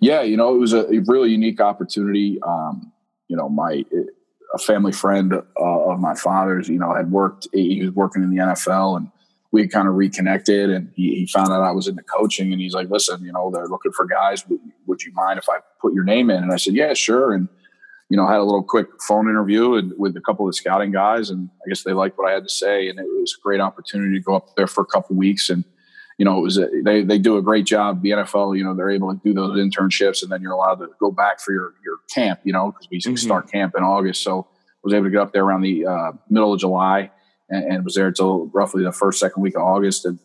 Yeah, 0.00 0.22
you 0.22 0.36
know, 0.36 0.54
it 0.54 0.58
was 0.58 0.72
a 0.72 0.86
really 1.06 1.30
unique 1.30 1.60
opportunity. 1.60 2.40
Um, 2.42 2.92
you 3.28 3.36
know, 3.36 3.48
my 3.48 3.84
a 4.54 4.58
family 4.58 4.92
friend 4.92 5.32
uh, 5.32 5.42
of 5.60 6.00
my 6.00 6.14
father's, 6.14 6.68
you 6.68 6.78
know, 6.78 6.94
had 6.94 7.10
worked, 7.10 7.48
he 7.52 7.84
was 7.84 7.94
working 7.94 8.22
in 8.22 8.30
the 8.30 8.38
NFL 8.38 8.96
and 8.96 9.10
we 9.56 9.66
kind 9.66 9.88
of 9.88 9.94
reconnected 9.94 10.70
and 10.70 10.92
he, 10.94 11.14
he, 11.14 11.26
found 11.26 11.50
out 11.50 11.62
I 11.62 11.72
was 11.72 11.88
into 11.88 12.02
coaching 12.02 12.52
and 12.52 12.60
he's 12.60 12.74
like, 12.74 12.90
listen, 12.90 13.24
you 13.24 13.32
know, 13.32 13.50
they're 13.50 13.68
looking 13.68 13.92
for 13.92 14.04
guys. 14.04 14.46
Would, 14.48 14.60
would, 14.86 15.02
you 15.02 15.12
mind 15.14 15.38
if 15.38 15.48
I 15.48 15.56
put 15.80 15.94
your 15.94 16.04
name 16.04 16.28
in? 16.28 16.42
And 16.42 16.52
I 16.52 16.56
said, 16.56 16.74
yeah, 16.74 16.92
sure. 16.92 17.32
And, 17.32 17.48
you 18.10 18.18
know, 18.18 18.26
I 18.26 18.32
had 18.32 18.40
a 18.40 18.44
little 18.44 18.62
quick 18.62 18.88
phone 19.08 19.30
interview 19.30 19.74
and, 19.74 19.94
with 19.96 20.14
a 20.14 20.20
couple 20.20 20.46
of 20.46 20.50
the 20.50 20.56
scouting 20.56 20.92
guys 20.92 21.30
and 21.30 21.48
I 21.64 21.68
guess 21.68 21.82
they 21.84 21.94
liked 21.94 22.18
what 22.18 22.28
I 22.28 22.34
had 22.34 22.44
to 22.44 22.50
say. 22.50 22.88
And 22.88 22.98
it 22.98 23.06
was 23.06 23.34
a 23.38 23.42
great 23.42 23.60
opportunity 23.60 24.18
to 24.18 24.22
go 24.22 24.36
up 24.36 24.54
there 24.56 24.66
for 24.66 24.82
a 24.82 24.86
couple 24.86 25.16
weeks 25.16 25.48
and, 25.48 25.64
you 26.18 26.24
know, 26.24 26.38
it 26.38 26.42
was 26.42 26.58
a, 26.58 26.68
they 26.82 27.02
they 27.02 27.18
do 27.18 27.36
a 27.36 27.42
great 27.42 27.66
job. 27.66 28.02
The 28.02 28.10
NFL, 28.10 28.56
you 28.56 28.64
know, 28.64 28.74
they're 28.74 28.90
able 28.90 29.12
to 29.12 29.20
do 29.22 29.34
those 29.34 29.58
internships, 29.58 30.22
and 30.22 30.32
then 30.32 30.40
you're 30.40 30.52
allowed 30.52 30.76
to 30.76 30.88
go 30.98 31.10
back 31.10 31.40
for 31.40 31.52
your 31.52 31.74
your 31.84 31.98
camp. 32.08 32.40
You 32.42 32.54
know, 32.54 32.72
because 32.72 32.88
we 32.90 32.98
mm-hmm. 33.00 33.16
start 33.16 33.52
camp 33.52 33.74
in 33.76 33.84
August, 33.84 34.22
so 34.22 34.46
I 34.48 34.80
was 34.82 34.94
able 34.94 35.04
to 35.04 35.10
get 35.10 35.20
up 35.20 35.34
there 35.34 35.44
around 35.44 35.60
the 35.60 35.84
uh, 35.84 36.12
middle 36.30 36.54
of 36.54 36.58
July, 36.58 37.10
and, 37.48 37.64
and, 37.72 37.84
was 37.84 37.94
there 37.94 38.08
until 38.08 38.46
roughly 38.46 38.82
the 38.82 38.92
first 38.92 39.20
second 39.20 39.42
week 39.42 39.56
of 39.56 39.62
August. 39.62 40.04
And 40.04 40.18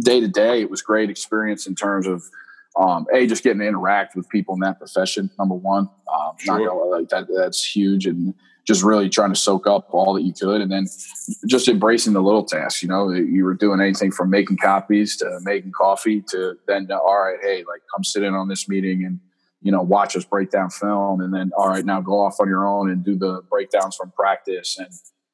day 0.00 0.20
to 0.20 0.28
day, 0.28 0.60
it 0.60 0.70
was 0.70 0.82
great 0.82 1.10
experience 1.10 1.66
in 1.66 1.74
terms 1.74 2.06
of 2.06 2.22
um, 2.76 3.06
a 3.12 3.26
just 3.26 3.42
getting 3.42 3.60
to 3.60 3.66
interact 3.66 4.14
with 4.14 4.28
people 4.28 4.54
in 4.54 4.60
that 4.60 4.78
profession. 4.78 5.30
Number 5.38 5.54
one, 5.54 5.88
um, 6.12 6.32
sure. 6.38 6.58
not 6.58 6.66
gonna, 6.66 6.84
like 6.84 7.08
that 7.08 7.26
that's 7.34 7.64
huge 7.64 8.06
and 8.06 8.34
just 8.66 8.82
really 8.82 9.08
trying 9.08 9.30
to 9.32 9.38
soak 9.38 9.66
up 9.66 9.88
all 9.92 10.12
that 10.14 10.22
you 10.22 10.32
could 10.32 10.60
and 10.60 10.70
then 10.70 10.86
just 11.46 11.68
embracing 11.68 12.12
the 12.12 12.20
little 12.20 12.44
tasks 12.44 12.82
you 12.82 12.88
know 12.88 13.10
you 13.10 13.44
were 13.44 13.54
doing 13.54 13.80
anything 13.80 14.10
from 14.10 14.28
making 14.28 14.56
copies 14.56 15.16
to 15.16 15.38
making 15.42 15.70
coffee 15.70 16.20
to 16.28 16.56
then 16.66 16.88
all 16.90 17.22
right 17.22 17.38
hey 17.42 17.58
like 17.68 17.80
come 17.94 18.02
sit 18.02 18.24
in 18.24 18.34
on 18.34 18.48
this 18.48 18.68
meeting 18.68 19.04
and 19.04 19.20
you 19.62 19.70
know 19.70 19.82
watch 19.82 20.16
us 20.16 20.24
break 20.24 20.50
down 20.50 20.68
film 20.68 21.20
and 21.20 21.32
then 21.32 21.50
all 21.56 21.68
right 21.68 21.84
now 21.84 22.00
go 22.00 22.20
off 22.20 22.40
on 22.40 22.48
your 22.48 22.66
own 22.66 22.90
and 22.90 23.04
do 23.04 23.16
the 23.16 23.40
breakdowns 23.48 23.94
from 23.94 24.10
practice 24.10 24.76
and 24.78 24.88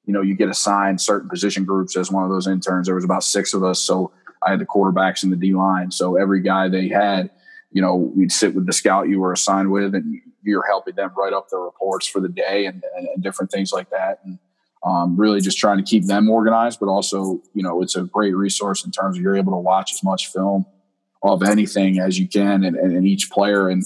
you 0.05 0.13
know 0.13 0.23
you 0.23 0.35
get 0.35 0.49
assigned 0.49 1.01
certain 1.01 1.29
position 1.29 1.65
groups 1.65 1.97
as 1.97 2.11
one 2.11 2.25
of 2.25 2.31
those 2.31 2.47
interns 2.47 2.87
there 2.87 2.95
was 2.95 3.05
about 3.05 3.25
six 3.25 3.55
of 3.55 3.63
us 3.63 3.81
so 3.81 4.13
i 4.47 4.51
had 4.51 4.59
the 4.59 4.67
quarterbacks 4.67 5.23
and 5.23 5.33
the 5.33 5.37
d 5.37 5.55
line 5.55 5.91
so 5.91 6.17
every 6.17 6.41
guy 6.41 6.69
they 6.69 6.89
had 6.89 7.31
you 7.71 7.81
know 7.81 7.95
we'd 7.95 8.33
sit 8.33 8.55
with 8.55 8.67
the 8.67 8.73
scout 8.73 9.09
you 9.09 9.21
were 9.21 9.33
assigned 9.33 9.71
with 9.71 9.95
and 9.95 10.21
you're 10.43 10.67
helping 10.67 10.95
them 10.95 11.11
write 11.17 11.33
up 11.33 11.49
the 11.49 11.59
reports 11.59 12.07
for 12.07 12.21
the 12.21 12.29
day 12.29 12.67
and, 12.67 12.83
and, 12.97 13.09
and 13.15 13.23
different 13.23 13.51
things 13.51 13.73
like 13.73 13.91
that. 13.91 14.21
And 14.25 14.39
um, 14.85 15.17
really 15.17 15.41
just 15.41 15.59
trying 15.59 15.79
to 15.79 15.85
keep 15.85 16.07
them 16.07 16.29
organized, 16.29 16.81
but 16.81 16.89
also, 16.89 17.41
you 17.55 17.63
know, 17.63 17.83
it's 17.83 17.95
a 17.95 18.03
great 18.03 18.35
resource 18.35 18.85
in 18.85 18.91
terms 18.91 19.17
of 19.17 19.23
you're 19.23 19.37
able 19.37 19.53
to 19.53 19.59
watch 19.59 19.93
as 19.93 20.03
much 20.03 20.29
film 20.29 20.67
of 21.23 21.45
anything 21.45 22.01
as 22.01 22.19
you 22.19 22.29
can 22.29 22.65
and, 22.65 22.77
and, 22.77 22.97
and 22.97 23.07
each 23.07 23.31
player. 23.31 23.69
And 23.69 23.85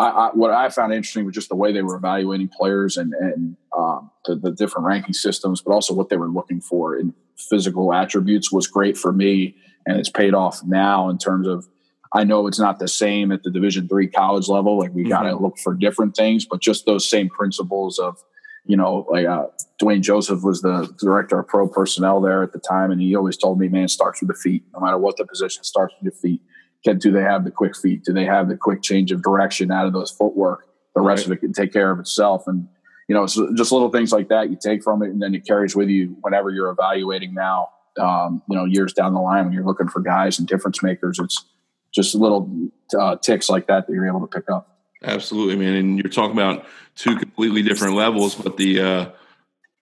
I, 0.00 0.08
I, 0.08 0.30
what 0.32 0.50
I 0.50 0.68
found 0.70 0.94
interesting 0.94 1.26
was 1.26 1.34
just 1.34 1.50
the 1.50 1.56
way 1.56 1.72
they 1.72 1.82
were 1.82 1.96
evaluating 1.96 2.48
players 2.48 2.96
and, 2.96 3.12
and 3.12 3.56
um, 3.76 4.10
the, 4.24 4.34
the 4.34 4.50
different 4.50 4.86
ranking 4.86 5.12
systems, 5.12 5.60
but 5.60 5.72
also 5.72 5.92
what 5.92 6.08
they 6.08 6.16
were 6.16 6.28
looking 6.28 6.60
for 6.60 6.96
in 6.96 7.12
physical 7.36 7.92
attributes 7.92 8.50
was 8.50 8.66
great 8.66 8.96
for 8.96 9.12
me. 9.12 9.54
And 9.86 9.98
it's 9.98 10.08
paid 10.08 10.34
off 10.34 10.62
now 10.64 11.10
in 11.10 11.18
terms 11.18 11.46
of 11.46 11.68
I 12.12 12.24
know 12.24 12.46
it's 12.46 12.58
not 12.58 12.78
the 12.78 12.88
same 12.88 13.30
at 13.30 13.42
the 13.42 13.50
Division 13.50 13.88
three 13.88 14.08
college 14.08 14.48
level. 14.48 14.78
Like 14.78 14.94
we 14.94 15.02
mm-hmm. 15.02 15.10
got 15.10 15.22
to 15.22 15.36
look 15.36 15.58
for 15.58 15.74
different 15.74 16.16
things, 16.16 16.44
but 16.44 16.60
just 16.60 16.86
those 16.86 17.08
same 17.08 17.28
principles 17.28 17.98
of, 17.98 18.16
you 18.64 18.76
know, 18.76 19.06
like 19.10 19.26
uh, 19.26 19.46
Dwayne 19.80 20.00
Joseph 20.00 20.42
was 20.42 20.62
the 20.62 20.92
director 20.98 21.38
of 21.38 21.46
pro 21.46 21.68
personnel 21.68 22.20
there 22.20 22.42
at 22.42 22.52
the 22.52 22.58
time, 22.58 22.90
and 22.90 23.00
he 23.00 23.14
always 23.14 23.36
told 23.36 23.58
me, 23.58 23.68
"Man, 23.68 23.88
starts 23.88 24.20
with 24.20 24.28
the 24.28 24.34
feet. 24.34 24.64
No 24.74 24.80
matter 24.80 24.98
what 24.98 25.16
the 25.16 25.24
position, 25.24 25.62
starts 25.64 25.94
with 25.98 26.12
your 26.12 26.20
feet. 26.20 26.42
Can 26.84 26.98
do 26.98 27.12
they 27.12 27.22
have 27.22 27.44
the 27.44 27.50
quick 27.50 27.76
feet? 27.76 28.04
Do 28.04 28.12
they 28.12 28.24
have 28.24 28.48
the 28.48 28.56
quick 28.56 28.82
change 28.82 29.12
of 29.12 29.22
direction 29.22 29.70
out 29.70 29.86
of 29.86 29.92
those 29.92 30.10
footwork? 30.10 30.66
The 30.94 31.02
rest 31.02 31.20
right. 31.20 31.26
of 31.26 31.32
it 31.32 31.40
can 31.40 31.52
take 31.52 31.72
care 31.72 31.90
of 31.90 31.98
itself." 31.98 32.44
And 32.46 32.68
you 33.08 33.14
know, 33.14 33.26
so 33.26 33.52
just 33.54 33.72
little 33.72 33.90
things 33.90 34.12
like 34.12 34.28
that 34.28 34.50
you 34.50 34.56
take 34.60 34.82
from 34.82 35.02
it, 35.02 35.10
and 35.10 35.20
then 35.20 35.34
it 35.34 35.46
carries 35.46 35.74
with 35.74 35.88
you 35.88 36.16
whenever 36.20 36.50
you're 36.50 36.70
evaluating 36.70 37.34
now. 37.34 37.70
Um, 37.98 38.42
you 38.48 38.56
know, 38.56 38.64
years 38.64 38.92
down 38.92 39.14
the 39.14 39.20
line 39.20 39.44
when 39.44 39.52
you're 39.52 39.64
looking 39.64 39.88
for 39.88 40.00
guys 40.00 40.38
and 40.38 40.46
difference 40.46 40.82
makers, 40.82 41.18
it's 41.18 41.44
just 41.92 42.14
little 42.14 42.70
uh, 42.98 43.16
ticks 43.16 43.50
like 43.50 43.66
that 43.66 43.86
that 43.86 43.92
you're 43.92 44.06
able 44.06 44.20
to 44.20 44.26
pick 44.26 44.48
up. 44.48 44.78
Absolutely, 45.02 45.56
man. 45.56 45.74
And 45.74 45.98
you're 45.98 46.10
talking 46.10 46.36
about 46.36 46.66
two 46.94 47.16
completely 47.16 47.62
different 47.62 47.94
levels, 47.94 48.34
but 48.34 48.56
the 48.56 48.80
uh, 48.80 49.10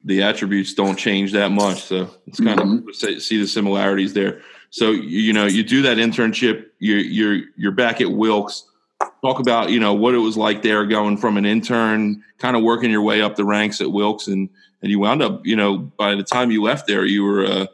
the 0.04 0.22
attributes 0.22 0.74
don't 0.74 0.96
change 0.96 1.32
that 1.32 1.50
much. 1.50 1.82
So 1.82 2.10
it's 2.26 2.40
kind 2.40 2.58
mm-hmm. 2.58 2.88
of 2.88 3.22
see 3.22 3.38
the 3.38 3.46
similarities 3.46 4.14
there. 4.14 4.42
So 4.70 4.90
you 4.90 5.32
know, 5.32 5.46
you 5.46 5.62
do 5.62 5.82
that 5.82 5.96
internship. 5.96 6.66
You're 6.78 6.98
you're 6.98 7.40
you're 7.56 7.72
back 7.72 8.00
at 8.00 8.10
Wilkes. 8.10 8.64
Talk 9.22 9.40
about 9.40 9.70
you 9.70 9.80
know 9.80 9.94
what 9.94 10.14
it 10.14 10.18
was 10.18 10.36
like 10.36 10.62
there, 10.62 10.84
going 10.86 11.16
from 11.16 11.36
an 11.36 11.44
intern, 11.44 12.22
kind 12.38 12.56
of 12.56 12.62
working 12.62 12.90
your 12.90 13.02
way 13.02 13.22
up 13.22 13.36
the 13.36 13.44
ranks 13.44 13.80
at 13.80 13.90
Wilkes, 13.90 14.26
and 14.26 14.48
and 14.82 14.90
you 14.90 14.98
wound 15.00 15.22
up, 15.22 15.44
you 15.44 15.56
know, 15.56 15.78
by 15.78 16.14
the 16.14 16.22
time 16.22 16.50
you 16.50 16.62
left 16.62 16.86
there, 16.86 17.04
you 17.04 17.24
were 17.24 17.44
uh, 17.44 17.66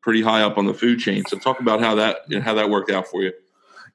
pretty 0.00 0.22
high 0.22 0.42
up 0.42 0.58
on 0.58 0.66
the 0.66 0.74
food 0.74 0.98
chain. 0.98 1.24
So 1.26 1.38
talk 1.38 1.60
about 1.60 1.80
how 1.80 1.94
that 1.96 2.18
how 2.42 2.54
that 2.54 2.70
worked 2.70 2.90
out 2.90 3.06
for 3.06 3.22
you. 3.22 3.32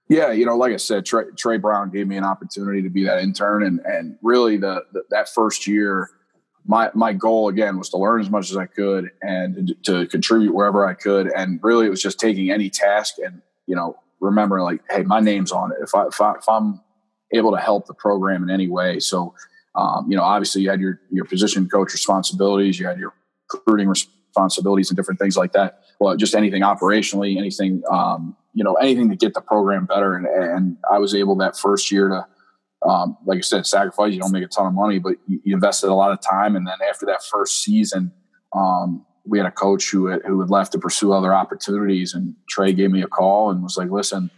Yeah, 0.10 0.32
you 0.32 0.46
know, 0.46 0.58
like 0.58 0.74
I 0.74 0.78
said, 0.78 1.06
Trey, 1.06 1.26
Trey, 1.38 1.58
Brown 1.58 1.90
gave 1.90 2.08
me 2.08 2.18
an 2.18 2.24
opportunity 2.24 2.82
to 2.82 2.90
be 2.90 3.04
that 3.06 3.20
intern, 3.20 3.64
and 3.64 3.80
and 3.80 4.18
really 4.22 4.58
the, 4.58 4.86
the, 4.92 5.04
that 5.10 5.30
first 5.30 5.66
year, 5.66 6.10
my 6.65 6.89
my 6.93 7.13
goal 7.13 7.50
again 7.50 7.77
was 7.77 7.89
to 7.89 7.98
learn 7.98 8.22
as 8.22 8.29
much 8.29 8.51
as 8.51 8.58
I 8.58 8.65
could 8.65 9.12
and 9.22 9.75
to 9.84 10.08
contribute 10.08 10.53
wherever 10.53 10.86
I 10.86 10.93
could, 10.93 11.32
and 11.32 11.60
really 11.63 11.86
it 11.86 11.89
was 11.89 12.01
just 12.01 12.20
taking 12.20 12.51
any 12.51 12.70
task 12.70 13.15
and 13.24 13.41
you 13.67 13.75
know 13.75 13.98
remembering 14.20 14.63
like, 14.63 14.82
hey, 14.89 15.03
my 15.03 15.20
name's 15.20 15.51
on 15.51 15.72
it. 15.72 15.77
If 15.82 15.93
I 15.93 16.08
if, 16.08 16.22
I, 16.22 16.36
I'm 16.48 16.82
able 17.34 17.51
to 17.51 17.58
help 17.58 17.88
the 17.88 17.93
program 17.93 18.43
in 18.43 18.50
any 18.50 18.67
way, 18.67 19.00
so 19.00 19.34
um, 19.75 20.10
you 20.10 20.15
know, 20.15 20.24
obviously 20.24 20.62
you 20.62 20.70
had 20.70 20.79
your 20.79 21.00
your 21.12 21.25
position 21.25 21.67
coach 21.67 21.93
responsibilities, 21.93 22.79
you 22.79 22.88
had 22.88 23.00
your 23.00 23.13
recruiting 23.51 23.88
responsibilities 23.88 24.89
and 24.89 24.98
different 24.98 25.20
things 25.20 25.36
like 25.36 25.53
that. 25.53 25.84
Well, 26.00 26.15
just 26.15 26.36
anything 26.36 26.62
operationally, 26.62 27.38
anything 27.38 27.82
um, 27.89 28.36
you 28.53 28.63
know 28.63 28.75
anything 28.75 29.10
to 29.10 29.15
get 29.15 29.34
the 29.34 29.41
program 29.41 29.86
better. 29.86 30.15
And, 30.15 30.25
and 30.27 30.77
I 30.91 31.00
was 31.00 31.15
able 31.15 31.36
that 31.38 31.58
first 31.58 31.91
year 31.91 32.10
to, 32.10 32.27
um, 32.88 33.18
like 33.25 33.38
I 33.38 33.42
said, 33.42 33.66
sacrifice. 33.66 34.13
You 34.13 34.20
don't 34.20 34.32
make 34.32 34.44
a 34.44 34.48
ton 34.48 34.68
of 34.68 34.74
money, 34.74 35.00
but 35.00 35.16
you, 35.28 35.40
you 35.44 35.54
invested 35.54 35.90
a 35.90 35.94
lot 35.94 36.12
of 36.12 36.22
time. 36.22 36.56
And 36.56 36.68
then 36.68 36.78
after 36.90 37.06
that 37.08 37.24
first 37.24 37.63
season, 37.63 38.12
um, 38.54 39.06
we 39.25 39.38
had 39.38 39.48
a 39.48 39.52
coach 39.52 39.90
who 39.90 40.08
had, 40.08 40.22
who 40.25 40.40
had 40.42 40.50
left 40.50 40.74
to 40.74 40.80
pursue 40.80 41.13
other 41.13 41.34
opportunities. 41.34 42.13
And 42.13 42.36
Trey 42.50 42.74
gave 42.74 42.92
me 42.92 43.02
a 43.02 43.08
call 43.08 43.52
and 43.52 43.63
was 43.63 43.78
like, 43.78 43.90
"Listen, 43.90 44.30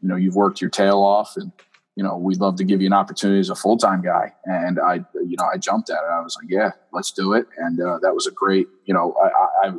you 0.00 0.08
know, 0.08 0.16
you've 0.16 0.34
worked 0.34 0.60
your 0.60 0.70
tail 0.70 0.98
off, 0.98 1.36
and 1.36 1.52
you 1.96 2.02
know, 2.02 2.16
we'd 2.16 2.40
love 2.40 2.56
to 2.56 2.64
give 2.64 2.80
you 2.80 2.86
an 2.86 2.92
opportunity 2.92 3.40
as 3.40 3.50
a 3.50 3.54
full 3.54 3.76
time 3.76 4.02
guy. 4.02 4.32
And 4.44 4.80
I, 4.80 5.04
you 5.14 5.36
know, 5.38 5.48
I 5.52 5.58
jumped 5.58 5.90
at 5.90 5.96
it. 5.96 6.10
I 6.10 6.20
was 6.20 6.36
like, 6.40 6.50
yeah, 6.50 6.70
let's 6.92 7.10
do 7.10 7.34
it. 7.34 7.46
And 7.58 7.80
uh, 7.80 7.98
that 8.02 8.14
was 8.14 8.26
a 8.26 8.30
great, 8.30 8.66
you 8.86 8.94
know, 8.94 9.14
I, 9.22 9.68
I, 9.68 9.72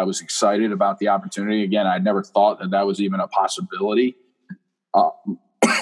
I 0.00 0.04
was 0.04 0.20
excited 0.20 0.72
about 0.72 0.98
the 0.98 1.08
opportunity. 1.08 1.64
Again, 1.64 1.86
I 1.86 1.98
never 1.98 2.22
thought 2.22 2.60
that 2.60 2.70
that 2.70 2.86
was 2.86 3.00
even 3.00 3.18
a 3.20 3.26
possibility. 3.26 4.16
Uh, 4.94 5.10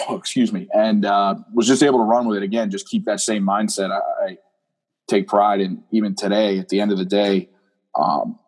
excuse 0.10 0.52
me, 0.52 0.68
and 0.74 1.04
uh, 1.04 1.36
was 1.52 1.66
just 1.66 1.82
able 1.82 1.98
to 1.98 2.04
run 2.04 2.26
with 2.26 2.38
it 2.38 2.42
again. 2.42 2.70
Just 2.70 2.88
keep 2.88 3.04
that 3.04 3.20
same 3.20 3.44
mindset. 3.44 3.90
I, 3.90 4.24
I, 4.24 4.38
take 5.06 5.28
pride 5.28 5.60
in. 5.60 5.84
Even 5.90 6.14
today, 6.14 6.58
at 6.58 6.70
the 6.70 6.80
end 6.80 6.90
of 6.90 6.96
the 6.96 7.04
day, 7.04 7.50
um, 7.94 8.38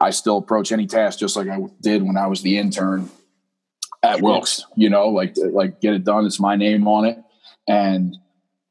I 0.00 0.10
still 0.10 0.36
approach 0.36 0.70
any 0.70 0.86
task 0.86 1.18
just 1.18 1.34
like 1.34 1.48
I 1.48 1.58
did 1.80 2.02
when 2.02 2.16
I 2.16 2.26
was 2.26 2.42
the 2.42 2.58
intern 2.58 3.10
at 4.02 4.20
Wilkes. 4.20 4.64
You 4.76 4.90
know, 4.90 5.08
like 5.08 5.34
like 5.36 5.80
get 5.80 5.94
it 5.94 6.04
done. 6.04 6.26
It's 6.26 6.40
my 6.40 6.56
name 6.56 6.86
on 6.86 7.04
it, 7.04 7.18
and 7.66 8.16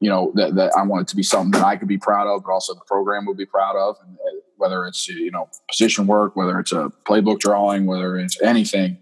you 0.00 0.08
know 0.08 0.32
that, 0.36 0.54
that 0.54 0.72
I 0.76 0.82
want 0.84 1.02
it 1.02 1.08
to 1.08 1.16
be 1.16 1.22
something 1.22 1.50
that 1.52 1.64
I 1.64 1.76
could 1.76 1.88
be 1.88 1.98
proud 1.98 2.28
of, 2.28 2.44
but 2.44 2.52
also 2.52 2.74
the 2.74 2.80
program 2.86 3.26
would 3.26 3.36
be 3.36 3.46
proud 3.46 3.76
of. 3.76 3.96
And 4.06 4.16
uh, 4.16 4.40
whether 4.56 4.84
it's 4.86 5.08
you 5.08 5.30
know 5.30 5.48
position 5.68 6.06
work, 6.06 6.36
whether 6.36 6.58
it's 6.58 6.72
a 6.72 6.92
playbook 7.06 7.40
drawing, 7.40 7.86
whether 7.86 8.16
it's 8.16 8.40
anything, 8.42 8.98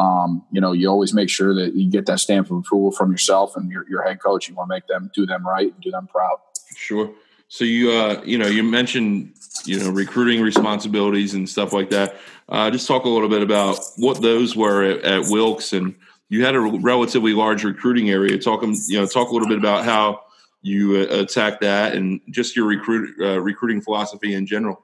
um, 0.00 0.28
you 0.54 0.60
know, 0.62 0.72
you 0.72 0.88
always 0.94 1.12
make 1.12 1.30
sure 1.38 1.52
that 1.54 1.74
you 1.74 1.90
get 1.90 2.04
that 2.06 2.20
stamp 2.20 2.50
of 2.50 2.56
approval 2.62 2.90
from 2.98 3.08
yourself 3.10 3.56
and 3.56 3.70
your, 3.70 3.84
your 3.92 4.02
head 4.06 4.18
coach. 4.26 4.48
You 4.48 4.54
want 4.54 4.68
to 4.68 4.74
make 4.76 4.86
them 4.86 5.10
do 5.14 5.26
them 5.26 5.42
right 5.56 5.70
and 5.74 5.80
do 5.82 5.90
them 5.90 6.06
proud. 6.06 6.38
Sure. 6.76 7.06
So 7.48 7.64
you, 7.64 7.90
uh, 7.90 8.22
you 8.24 8.38
know, 8.38 8.46
you 8.46 8.62
mentioned, 8.62 9.34
you 9.64 9.78
know, 9.80 9.90
recruiting 9.90 10.40
responsibilities 10.40 11.34
and 11.34 11.48
stuff 11.48 11.72
like 11.72 11.90
that. 11.90 12.08
Uh, 12.48 12.70
just 12.70 12.86
talk 12.86 13.04
a 13.04 13.08
little 13.08 13.28
bit 13.28 13.42
about 13.42 13.78
what 13.96 14.22
those 14.22 14.56
were 14.56 14.84
at, 14.90 14.98
at 15.04 15.20
Wilkes, 15.30 15.72
and 15.72 15.94
you 16.28 16.44
had 16.44 16.54
a 16.54 16.60
relatively 16.60 17.34
large 17.34 17.64
recruiting 17.64 18.08
area. 18.08 18.38
Talk, 18.38 18.62
you 18.62 18.98
know, 18.98 19.06
talk 19.06 19.30
a 19.30 19.32
little 19.32 19.48
bit 19.48 19.58
about 19.58 19.84
how 19.84 20.20
you 20.62 20.96
uh, 20.96 21.22
attack 21.22 21.60
that 21.60 21.94
and 21.96 22.20
just 22.30 22.54
your 22.54 22.66
recruit 22.66 23.10
uh, 23.20 23.40
recruiting 23.40 23.80
philosophy 23.80 24.34
in 24.34 24.46
general. 24.46 24.76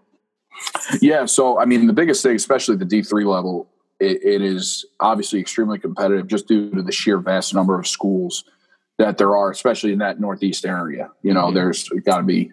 Yeah. 1.01 1.27
So, 1.27 1.61
I 1.63 1.67
mean, 1.67 1.87
the 1.87 1.93
biggest 1.93 2.23
thing, 2.23 2.35
especially 2.35 2.77
the 2.77 2.85
D 2.85 3.03
three 3.03 3.25
level, 3.25 3.69
it, 4.01 4.23
it 4.23 4.43
is 4.43 4.85
obviously 5.01 5.41
extremely 5.41 5.79
competitive 5.79 6.27
just 6.27 6.49
due 6.49 6.71
to 6.71 6.83
the 6.83 6.93
sheer 6.93 7.19
vast 7.19 7.55
number 7.55 7.79
of 7.79 7.87
schools 7.87 8.45
that 8.99 9.19
there 9.19 9.37
are, 9.37 9.51
especially 9.51 9.93
in 9.93 9.99
that 9.99 10.21
Northeast 10.21 10.65
area. 10.65 11.11
You 11.23 11.35
know, 11.35 11.53
there's 11.53 11.89
got 12.05 12.19
to 12.19 12.23
be 12.23 12.51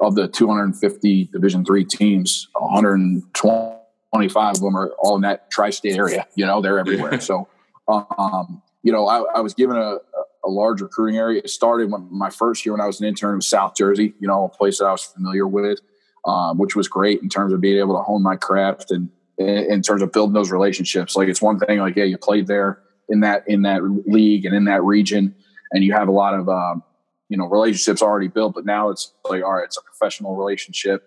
of 0.00 0.14
the 0.14 0.28
250 0.28 1.30
Division 1.32 1.64
three 1.64 1.84
teams, 1.84 2.48
125 2.54 4.54
of 4.54 4.60
them 4.60 4.76
are 4.76 4.90
all 4.98 5.16
in 5.16 5.22
that 5.22 5.50
tri-state 5.50 5.96
area. 5.96 6.26
You 6.34 6.46
know, 6.46 6.60
they're 6.60 6.78
everywhere. 6.78 7.20
so, 7.20 7.48
um, 7.88 8.62
you 8.82 8.92
know, 8.92 9.06
I, 9.06 9.24
I 9.36 9.40
was 9.40 9.54
given 9.54 9.76
a, 9.76 9.96
a, 10.44 10.50
large 10.50 10.80
recruiting 10.80 11.18
area. 11.18 11.40
It 11.42 11.50
started 11.50 11.90
when 11.90 12.08
my 12.10 12.30
first 12.30 12.64
year 12.64 12.72
when 12.72 12.80
I 12.80 12.86
was 12.86 13.00
an 13.00 13.06
intern 13.06 13.36
in 13.36 13.40
South 13.40 13.74
Jersey. 13.74 14.14
You 14.20 14.28
know, 14.28 14.44
a 14.44 14.48
place 14.48 14.78
that 14.78 14.84
I 14.84 14.92
was 14.92 15.02
familiar 15.02 15.46
with, 15.46 15.80
um, 16.26 16.58
which 16.58 16.76
was 16.76 16.88
great 16.88 17.22
in 17.22 17.28
terms 17.28 17.52
of 17.52 17.60
being 17.60 17.78
able 17.78 17.96
to 17.96 18.02
hone 18.02 18.22
my 18.22 18.36
craft 18.36 18.90
and 18.90 19.08
in 19.38 19.82
terms 19.82 20.02
of 20.02 20.12
building 20.12 20.34
those 20.34 20.50
relationships. 20.50 21.16
Like 21.16 21.28
it's 21.28 21.42
one 21.42 21.58
thing, 21.58 21.78
like 21.78 21.96
yeah, 21.96 22.04
you 22.04 22.18
played 22.18 22.46
there 22.46 22.80
in 23.08 23.20
that 23.20 23.44
in 23.46 23.62
that 23.62 23.82
league 24.06 24.44
and 24.44 24.54
in 24.54 24.64
that 24.64 24.82
region, 24.82 25.34
and 25.72 25.84
you 25.84 25.92
have 25.92 26.08
a 26.08 26.12
lot 26.12 26.34
of 26.34 26.48
um, 26.48 26.82
you 27.28 27.36
know 27.36 27.46
relationships 27.46 28.02
already 28.02 28.28
built. 28.28 28.54
But 28.54 28.64
now 28.64 28.90
it's 28.90 29.12
like 29.28 29.42
all 29.42 29.54
right, 29.54 29.64
it's 29.64 29.76
a 29.76 29.82
professional 29.82 30.36
relationship. 30.36 31.04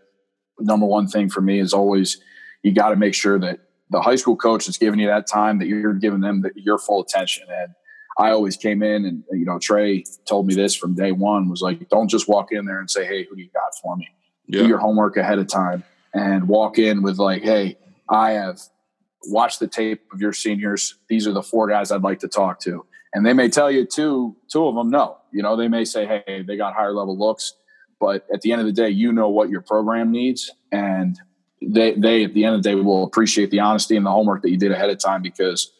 Number 0.59 0.85
one 0.85 1.07
thing 1.07 1.29
for 1.29 1.41
me 1.41 1.59
is 1.59 1.73
always 1.73 2.21
you 2.63 2.73
got 2.73 2.89
to 2.89 2.95
make 2.95 3.13
sure 3.13 3.39
that 3.39 3.59
the 3.89 4.01
high 4.01 4.15
school 4.15 4.35
coach 4.35 4.67
is 4.67 4.77
giving 4.77 4.99
you 4.99 5.07
that 5.07 5.25
time 5.25 5.59
that 5.59 5.67
you're 5.67 5.93
giving 5.93 6.21
them 6.21 6.41
the, 6.41 6.51
your 6.55 6.77
full 6.77 7.01
attention 7.01 7.45
and. 7.49 7.73
I 8.17 8.31
always 8.31 8.57
came 8.57 8.83
in 8.83 9.05
and 9.05 9.23
you 9.31 9.45
know 9.45 9.59
Trey 9.59 10.03
told 10.27 10.45
me 10.45 10.53
this 10.53 10.75
from 10.75 10.93
day 10.93 11.13
one 11.13 11.47
was 11.47 11.61
like 11.61 11.87
don't 11.87 12.09
just 12.09 12.27
walk 12.27 12.51
in 12.51 12.65
there 12.65 12.81
and 12.81 12.91
say 12.91 13.05
hey 13.05 13.23
who 13.23 13.37
do 13.37 13.41
you 13.41 13.49
got 13.53 13.73
for 13.81 13.95
me 13.95 14.09
yeah. 14.45 14.63
do 14.63 14.67
your 14.67 14.77
homework 14.77 15.15
ahead 15.15 15.39
of 15.39 15.47
time 15.47 15.85
and 16.13 16.49
walk 16.49 16.77
in 16.77 17.01
with 17.01 17.17
like 17.17 17.43
hey 17.43 17.77
I 18.09 18.31
have 18.31 18.59
watched 19.27 19.59
the 19.59 19.67
tape 19.67 20.01
of 20.13 20.21
your 20.21 20.33
seniors. 20.33 20.95
These 21.09 21.27
are 21.27 21.33
the 21.33 21.43
four 21.43 21.67
guys 21.67 21.91
I'd 21.91 22.03
like 22.03 22.19
to 22.19 22.27
talk 22.27 22.59
to. 22.61 22.85
And 23.13 23.25
they 23.25 23.33
may 23.33 23.49
tell 23.49 23.71
you 23.71 23.85
two, 23.85 24.35
two 24.51 24.67
of 24.67 24.75
them 24.75 24.89
no. 24.89 25.17
You 25.31 25.43
know, 25.43 25.55
they 25.55 25.67
may 25.67 25.85
say, 25.85 26.05
hey, 26.05 26.43
they 26.47 26.57
got 26.57 26.73
higher 26.73 26.93
level 26.93 27.17
looks. 27.17 27.53
But 27.99 28.25
at 28.33 28.41
the 28.41 28.51
end 28.51 28.61
of 28.61 28.67
the 28.67 28.73
day, 28.73 28.89
you 28.89 29.11
know 29.11 29.29
what 29.29 29.49
your 29.49 29.61
program 29.61 30.11
needs. 30.11 30.51
And 30.71 31.19
they, 31.61 31.93
they 31.93 32.23
at 32.23 32.33
the 32.33 32.45
end 32.45 32.55
of 32.55 32.63
the 32.63 32.69
day 32.69 32.75
will 32.75 33.03
appreciate 33.03 33.51
the 33.51 33.59
honesty 33.59 33.97
and 33.97 34.05
the 34.05 34.11
homework 34.11 34.41
that 34.43 34.51
you 34.51 34.57
did 34.57 34.71
ahead 34.71 34.89
of 34.89 34.99
time 34.99 35.21
because 35.21 35.71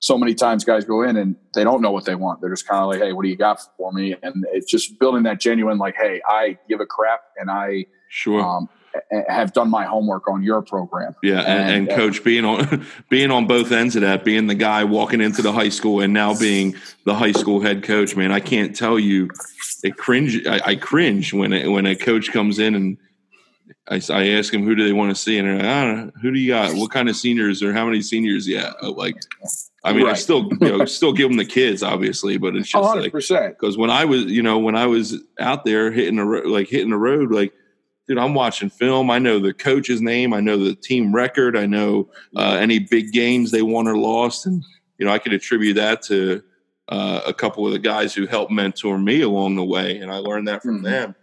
so 0.00 0.18
many 0.18 0.34
times 0.34 0.64
guys 0.64 0.84
go 0.84 1.02
in 1.02 1.16
and 1.16 1.36
they 1.54 1.62
don't 1.62 1.80
know 1.80 1.92
what 1.92 2.04
they 2.04 2.16
want. 2.16 2.40
They're 2.40 2.50
just 2.50 2.66
kind 2.66 2.82
of 2.82 2.88
like, 2.88 3.00
hey, 3.00 3.12
what 3.12 3.22
do 3.22 3.28
you 3.28 3.36
got 3.36 3.60
for 3.76 3.92
me? 3.92 4.16
And 4.22 4.44
it's 4.52 4.70
just 4.70 4.98
building 4.98 5.22
that 5.22 5.40
genuine, 5.40 5.78
like, 5.78 5.94
hey, 5.96 6.20
I 6.26 6.58
give 6.68 6.80
a 6.80 6.86
crap 6.86 7.20
and 7.38 7.50
I 7.50 7.86
sure. 8.08 8.40
Um, 8.40 8.68
have 9.28 9.52
done 9.52 9.70
my 9.70 9.84
homework 9.84 10.28
on 10.28 10.42
your 10.42 10.62
program. 10.62 11.14
Yeah, 11.22 11.40
and, 11.40 11.48
and, 11.48 11.70
and 11.70 11.90
uh, 11.90 11.96
coach 11.96 12.24
being 12.24 12.44
on 12.44 12.86
being 13.08 13.30
on 13.30 13.46
both 13.46 13.72
ends 13.72 13.96
of 13.96 14.02
that, 14.02 14.24
being 14.24 14.46
the 14.46 14.54
guy 14.54 14.84
walking 14.84 15.20
into 15.20 15.42
the 15.42 15.52
high 15.52 15.68
school 15.68 16.00
and 16.00 16.12
now 16.12 16.38
being 16.38 16.74
the 17.04 17.14
high 17.14 17.32
school 17.32 17.60
head 17.60 17.82
coach, 17.82 18.16
man, 18.16 18.32
I 18.32 18.40
can't 18.40 18.74
tell 18.74 18.98
you, 18.98 19.30
it 19.82 19.96
cringe. 19.96 20.46
I, 20.46 20.60
I 20.64 20.74
cringe 20.76 21.32
when 21.32 21.52
it, 21.52 21.68
when 21.68 21.86
a 21.86 21.96
coach 21.96 22.32
comes 22.32 22.58
in 22.58 22.74
and 22.74 22.98
I, 23.88 24.00
I 24.10 24.28
ask 24.30 24.52
him 24.52 24.64
who 24.64 24.74
do 24.74 24.84
they 24.84 24.92
want 24.92 25.14
to 25.14 25.20
see, 25.20 25.38
and 25.38 25.58
like, 25.58 25.66
I 25.66 25.84
don't 25.84 26.06
know 26.06 26.12
who 26.20 26.32
do 26.32 26.38
you 26.38 26.52
got, 26.52 26.74
what 26.74 26.90
kind 26.90 27.08
of 27.08 27.16
seniors 27.16 27.62
or 27.62 27.72
how 27.72 27.86
many 27.86 28.02
seniors? 28.02 28.46
Yeah, 28.48 28.72
like. 28.82 29.16
I 29.84 29.92
mean, 29.92 30.04
right. 30.04 30.12
I 30.12 30.14
still, 30.14 30.48
you 30.60 30.78
know, 30.78 30.84
still 30.86 31.12
give 31.12 31.28
them 31.28 31.36
the 31.36 31.44
kids, 31.44 31.82
obviously, 31.82 32.38
but 32.38 32.54
it's 32.54 32.68
just 32.68 32.80
100. 32.80 33.02
like 33.02 33.12
because 33.58 33.76
when 33.76 33.90
I 33.90 34.04
was, 34.04 34.26
you 34.26 34.40
know, 34.40 34.60
when 34.60 34.76
I 34.76 34.86
was 34.86 35.20
out 35.40 35.64
there 35.64 35.90
hitting 35.90 36.14
the 36.14 36.24
like 36.24 36.68
hitting 36.68 36.90
the 36.90 36.96
road, 36.96 37.32
like 37.32 37.52
dude, 38.12 38.22
I'm 38.22 38.34
watching 38.34 38.68
film. 38.68 39.10
I 39.10 39.18
know 39.18 39.38
the 39.38 39.54
coach's 39.54 40.02
name. 40.02 40.34
I 40.34 40.40
know 40.40 40.58
the 40.58 40.74
team 40.74 41.14
record. 41.14 41.56
I 41.56 41.64
know 41.64 42.10
uh, 42.36 42.58
any 42.60 42.78
big 42.78 43.10
games 43.10 43.50
they 43.50 43.62
won 43.62 43.88
or 43.88 43.96
lost, 43.96 44.44
and 44.44 44.62
you 44.98 45.06
know 45.06 45.12
I 45.12 45.18
could 45.18 45.32
attribute 45.32 45.76
that 45.76 46.02
to 46.02 46.42
uh, 46.88 47.22
a 47.26 47.32
couple 47.32 47.66
of 47.66 47.72
the 47.72 47.78
guys 47.78 48.12
who 48.14 48.26
helped 48.26 48.52
mentor 48.52 48.98
me 48.98 49.22
along 49.22 49.56
the 49.56 49.64
way, 49.64 49.96
and 49.96 50.12
I 50.12 50.18
learned 50.18 50.46
that 50.48 50.62
from 50.62 50.76
mm-hmm. 50.76 50.84
them. 50.84 51.14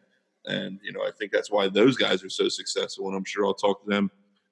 And 0.46 0.80
you 0.84 0.92
know, 0.92 1.02
I 1.02 1.12
think 1.12 1.32
that's 1.32 1.52
why 1.52 1.70
those 1.70 1.96
guys 1.96 2.24
are 2.24 2.30
so 2.30 2.50
successful. 2.50 3.08
And 3.08 3.16
I'm 3.16 3.26
sure 3.26 3.46
I'll 3.46 3.54
talk 3.54 3.84
to 3.84 3.90
them, 3.90 4.10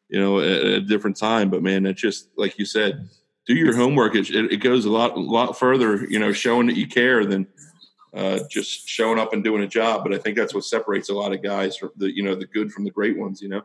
you 0.08 0.20
know, 0.20 0.40
at, 0.40 0.46
at 0.46 0.74
a 0.74 0.82
different 0.82 1.18
time. 1.18 1.50
But 1.50 1.64
man, 1.64 1.88
it's 1.88 2.00
just 2.00 2.30
like 2.38 2.60
you 2.60 2.66
said, 2.66 3.10
do 3.48 3.56
your 3.56 3.76
homework. 3.76 4.14
It, 4.14 4.30
it 4.30 4.58
goes 4.58 4.86
a 4.86 4.92
lot, 4.92 5.18
a 5.18 5.20
lot 5.20 5.58
further. 5.58 6.06
You 6.06 6.20
know, 6.20 6.34
showing 6.34 6.68
that 6.68 6.78
you 6.78 6.86
care 6.86 7.26
than 7.26 7.48
uh, 8.14 8.40
just 8.50 8.88
showing 8.88 9.20
up 9.20 9.34
and 9.34 9.44
doing 9.44 9.64
a 9.64 9.68
job. 9.68 10.04
But 10.04 10.14
I 10.14 10.18
think 10.18 10.38
that's 10.38 10.54
what 10.54 10.64
separates 10.64 11.10
a 11.10 11.14
lot 11.14 11.34
of 11.34 11.42
guys 11.42 11.78
from 11.78 11.92
the 11.98 12.16
you 12.16 12.24
know 12.24 12.36
the 12.36 12.46
good 12.46 12.72
from 12.72 12.84
the 12.84 12.92
great 12.92 13.18
ones. 13.18 13.42
You 13.42 13.50
know. 13.50 13.62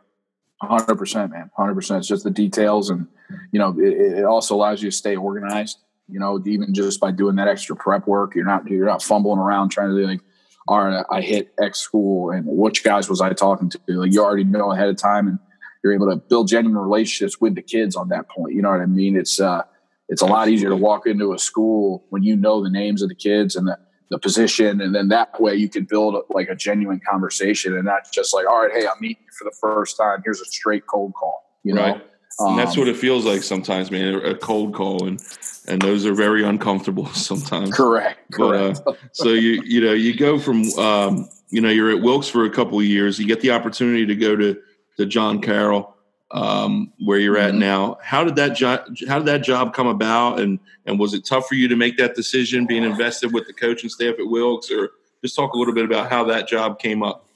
Hundred 0.61 0.97
percent, 0.97 1.33
man. 1.33 1.51
Hundred 1.57 1.75
percent. 1.75 1.99
It's 1.99 2.09
just 2.09 2.23
the 2.23 2.31
details, 2.31 2.89
and 2.89 3.09
you 3.51 3.59
know, 3.59 3.75
it, 3.81 4.19
it, 4.19 4.25
also 4.25 4.55
allows 4.55 4.81
you 4.81 4.91
to 4.91 4.97
stay 4.97 5.17
organized. 5.17 5.79
You 6.09 6.21
know, 6.21 6.41
even 6.47 6.73
just 6.73 7.01
by 7.01 7.11
doing 7.11 7.35
that 7.37 7.49
extra 7.49 7.75
prep 7.75 8.07
work, 8.07 8.37
you're 8.37 8.45
not 8.45 8.69
you're 8.69 8.87
not 8.87 9.03
fumbling 9.03 9.41
around 9.41 9.71
trying 9.71 9.91
to 9.91 9.97
do 9.97 10.07
like, 10.07 10.21
all 10.69 10.85
right, 10.85 11.05
I 11.11 11.21
hit 11.21 11.53
X 11.61 11.81
school, 11.81 12.31
and 12.31 12.47
which 12.47 12.85
guys 12.85 13.09
was 13.09 13.21
I 13.21 13.33
talking 13.33 13.71
to? 13.71 13.81
Like, 13.89 14.13
you 14.13 14.23
already 14.23 14.45
know 14.45 14.71
ahead 14.71 14.89
of 14.89 14.97
time, 14.97 15.27
and 15.27 15.41
you're 15.83 15.95
able 15.95 16.09
to 16.11 16.17
build 16.17 16.47
genuine 16.47 16.79
relationships 16.79 17.41
with 17.41 17.57
the 17.57 17.63
kids 17.63 17.97
on 17.97 18.11
that 18.11 18.29
point. 18.29 18.55
You 18.55 18.63
know 18.63 18.71
what 18.71 18.81
I 18.81 18.87
mean? 18.87 19.17
It's 19.17 19.41
uh, 19.41 19.63
it's 20.09 20.23
a 20.23 20.27
lot 20.27 20.49
easier 20.49 20.69
to 20.69 20.77
walk 20.77 21.09
into 21.09 21.33
a 21.33 21.39
school 21.41 22.05
when 22.11 22.23
you 22.23 22.37
know 22.37 22.63
the 22.63 22.71
names 22.71 23.03
of 23.03 23.09
the 23.09 23.17
kids 23.17 23.57
and 23.57 23.67
the 23.67 23.79
the 24.13 24.19
position, 24.19 24.83
and 24.83 24.95
then 24.95 25.09
that 25.09 25.41
way 25.41 25.55
you 25.55 25.71
can 25.71 25.85
build 25.85 26.23
like 26.29 26.51
a 26.51 26.55
genuine 26.55 27.01
conversation, 27.09 27.75
and 27.75 27.87
not 27.87 28.03
just 28.13 28.35
like, 28.35 28.47
all 28.47 28.63
right, 28.63 28.71
hey, 28.71 28.87
I'm 28.87 29.01
meeting 29.01 29.25
you 29.25 29.33
for 29.37 29.45
the 29.45 29.57
first 29.59 29.97
time. 29.97 30.21
Here's 30.23 30.41
a 30.41 30.45
straight 30.45 30.87
cold 30.87 31.15
call. 31.15 31.43
You 31.65 31.75
know, 31.75 31.83
right. 31.83 32.07
Um, 32.39 32.57
that's 32.57 32.77
what 32.77 32.89
it 32.89 32.97
feels 32.97 33.25
like 33.25 33.43
sometimes, 33.43 33.91
man. 33.91 34.15
A 34.15 34.35
cold 34.35 34.75
call, 34.75 35.07
and 35.07 35.19
and 35.67 35.81
those 35.81 36.05
are 36.05 36.13
very 36.13 36.45
uncomfortable 36.45 37.07
sometimes. 37.15 37.73
Correct. 37.73 38.19
But, 38.37 38.87
uh, 38.87 38.95
so 39.13 39.31
you 39.31 39.63
you 39.65 39.81
know 39.81 39.93
you 39.93 40.15
go 40.15 40.39
from 40.39 40.65
um, 40.79 41.29
you 41.49 41.63
know 41.63 41.71
you're 41.71 41.91
at 41.91 42.03
Wilkes 42.03 42.29
for 42.29 42.45
a 42.45 42.51
couple 42.51 42.79
of 42.79 42.85
years. 42.85 43.19
You 43.19 43.27
get 43.27 43.41
the 43.41 43.53
opportunity 43.53 44.05
to 44.05 44.15
go 44.15 44.37
to 44.37 44.61
to 44.99 45.07
John 45.07 45.41
Carroll 45.41 45.97
um, 46.33 46.93
where 46.99 47.19
you're 47.19 47.37
at 47.37 47.51
mm-hmm. 47.51 47.61
now. 47.61 47.99
How 48.03 48.25
did 48.25 48.37
that 48.37 48.57
job? 48.57 48.87
How 49.07 49.19
did 49.19 49.27
that 49.27 49.43
job 49.43 49.75
come 49.75 49.87
about? 49.87 50.41
And 50.41 50.59
and 50.87 50.99
was 50.99 51.15
it 51.15 51.25
tough 51.25 51.47
for 51.47 51.55
you 51.55 51.69
to 51.69 51.77
make 51.77 51.97
that 51.99 52.15
decision, 52.15 52.67
being 52.67 52.85
invested 52.85 53.33
with 53.33 53.47
the 53.47 53.53
coaching 53.53 53.91
staff 53.91 54.17
at 54.19 54.27
Wilkes, 54.27 54.71
or 54.71 54.91
just 55.23 55.37
talk 55.37 55.53
a 55.55 55.59
little 55.59 55.75
bit 55.75 55.85
about 55.85 56.11
how 56.11 56.25
that 56.25 56.49
job 56.49 56.79
came 56.79 57.03
up? 57.03 57.27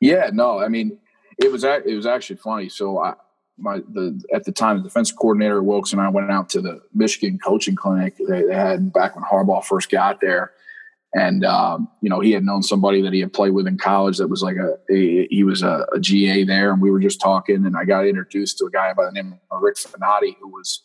Yeah, 0.00 0.30
no, 0.32 0.58
I 0.58 0.68
mean, 0.68 0.98
it 1.38 1.50
was 1.50 1.64
it 1.64 1.94
was 1.94 2.06
actually 2.06 2.36
funny. 2.36 2.68
So 2.68 2.98
I 2.98 3.14
my 3.58 3.78
the 3.88 4.20
at 4.32 4.44
the 4.44 4.52
time 4.52 4.78
the 4.78 4.84
defensive 4.84 5.16
coordinator 5.16 5.58
at 5.58 5.64
Wilkes 5.64 5.92
and 5.92 6.00
I 6.00 6.08
went 6.08 6.30
out 6.30 6.48
to 6.50 6.60
the 6.60 6.80
Michigan 6.94 7.38
coaching 7.38 7.76
clinic 7.76 8.16
they, 8.16 8.42
they 8.42 8.54
had 8.54 8.92
back 8.92 9.14
when 9.14 9.24
Harbaugh 9.24 9.62
first 9.62 9.90
got 9.90 10.20
there 10.20 10.52
and 11.14 11.44
um, 11.44 11.88
you 12.00 12.08
know 12.08 12.20
he 12.20 12.32
had 12.32 12.44
known 12.44 12.62
somebody 12.62 13.02
that 13.02 13.12
he 13.12 13.20
had 13.20 13.32
played 13.32 13.52
with 13.52 13.66
in 13.66 13.78
college 13.78 14.18
that 14.18 14.28
was 14.28 14.42
like 14.42 14.56
a, 14.56 14.76
a 14.92 15.26
he 15.28 15.44
was 15.44 15.62
a, 15.62 15.86
a, 15.94 16.00
GA 16.00 16.44
there, 16.44 16.72
and 16.72 16.80
we 16.80 16.90
were 16.90 17.00
just 17.00 17.20
talking, 17.20 17.66
and 17.66 17.76
I 17.76 17.84
got 17.84 18.06
introduced 18.06 18.58
to 18.58 18.66
a 18.66 18.70
guy 18.70 18.92
by 18.92 19.04
the 19.04 19.12
name 19.12 19.38
of 19.50 19.62
Rick 19.62 19.76
Finotti, 19.76 20.36
who 20.40 20.48
was 20.48 20.82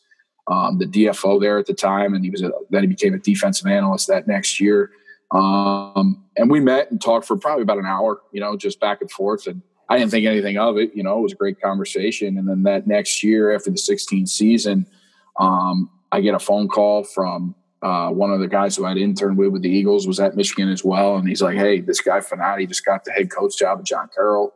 um, 0.47 0.79
the 0.79 0.85
DFO 0.85 1.39
there 1.39 1.57
at 1.59 1.65
the 1.65 1.73
time, 1.73 2.13
and 2.13 2.23
he 2.23 2.29
was 2.29 2.41
a, 2.41 2.51
then 2.69 2.83
he 2.83 2.87
became 2.87 3.13
a 3.13 3.19
defensive 3.19 3.67
analyst 3.67 4.07
that 4.07 4.27
next 4.27 4.59
year. 4.59 4.91
Um, 5.31 6.23
and 6.37 6.49
we 6.49 6.59
met 6.59 6.89
and 6.91 7.01
talked 7.01 7.25
for 7.25 7.37
probably 7.37 7.63
about 7.63 7.79
an 7.79 7.85
hour, 7.85 8.21
you 8.31 8.39
know, 8.39 8.55
just 8.55 8.79
back 8.79 9.01
and 9.01 9.11
forth. 9.11 9.47
And 9.47 9.61
I 9.89 9.97
didn't 9.97 10.11
think 10.11 10.25
anything 10.25 10.57
of 10.57 10.77
it. 10.77 10.91
You 10.95 11.03
know, 11.03 11.19
it 11.19 11.21
was 11.21 11.33
a 11.33 11.37
great 11.37 11.59
conversation. 11.59 12.37
And 12.37 12.47
then 12.47 12.63
that 12.63 12.87
next 12.87 13.23
year, 13.23 13.53
after 13.53 13.69
the 13.69 13.77
16 13.77 14.25
season, 14.27 14.85
um, 15.37 15.89
I 16.11 16.21
get 16.21 16.33
a 16.33 16.39
phone 16.39 16.69
call 16.69 17.03
from 17.03 17.55
uh, 17.81 18.09
one 18.09 18.31
of 18.31 18.39
the 18.39 18.47
guys 18.47 18.75
who 18.75 18.85
I'd 18.85 18.97
interned 18.97 19.37
with 19.37 19.49
with 19.49 19.61
the 19.61 19.69
Eagles 19.69 20.07
was 20.07 20.19
at 20.19 20.35
Michigan 20.35 20.69
as 20.69 20.83
well, 20.83 21.15
and 21.15 21.27
he's 21.27 21.41
like, 21.41 21.57
"Hey, 21.57 21.79
this 21.79 22.01
guy 22.01 22.19
Finotti 22.19 22.67
just 22.67 22.83
got 22.83 23.05
the 23.05 23.11
head 23.11 23.31
coach 23.31 23.57
job 23.57 23.79
at 23.79 23.85
John 23.85 24.09
Carroll. 24.15 24.53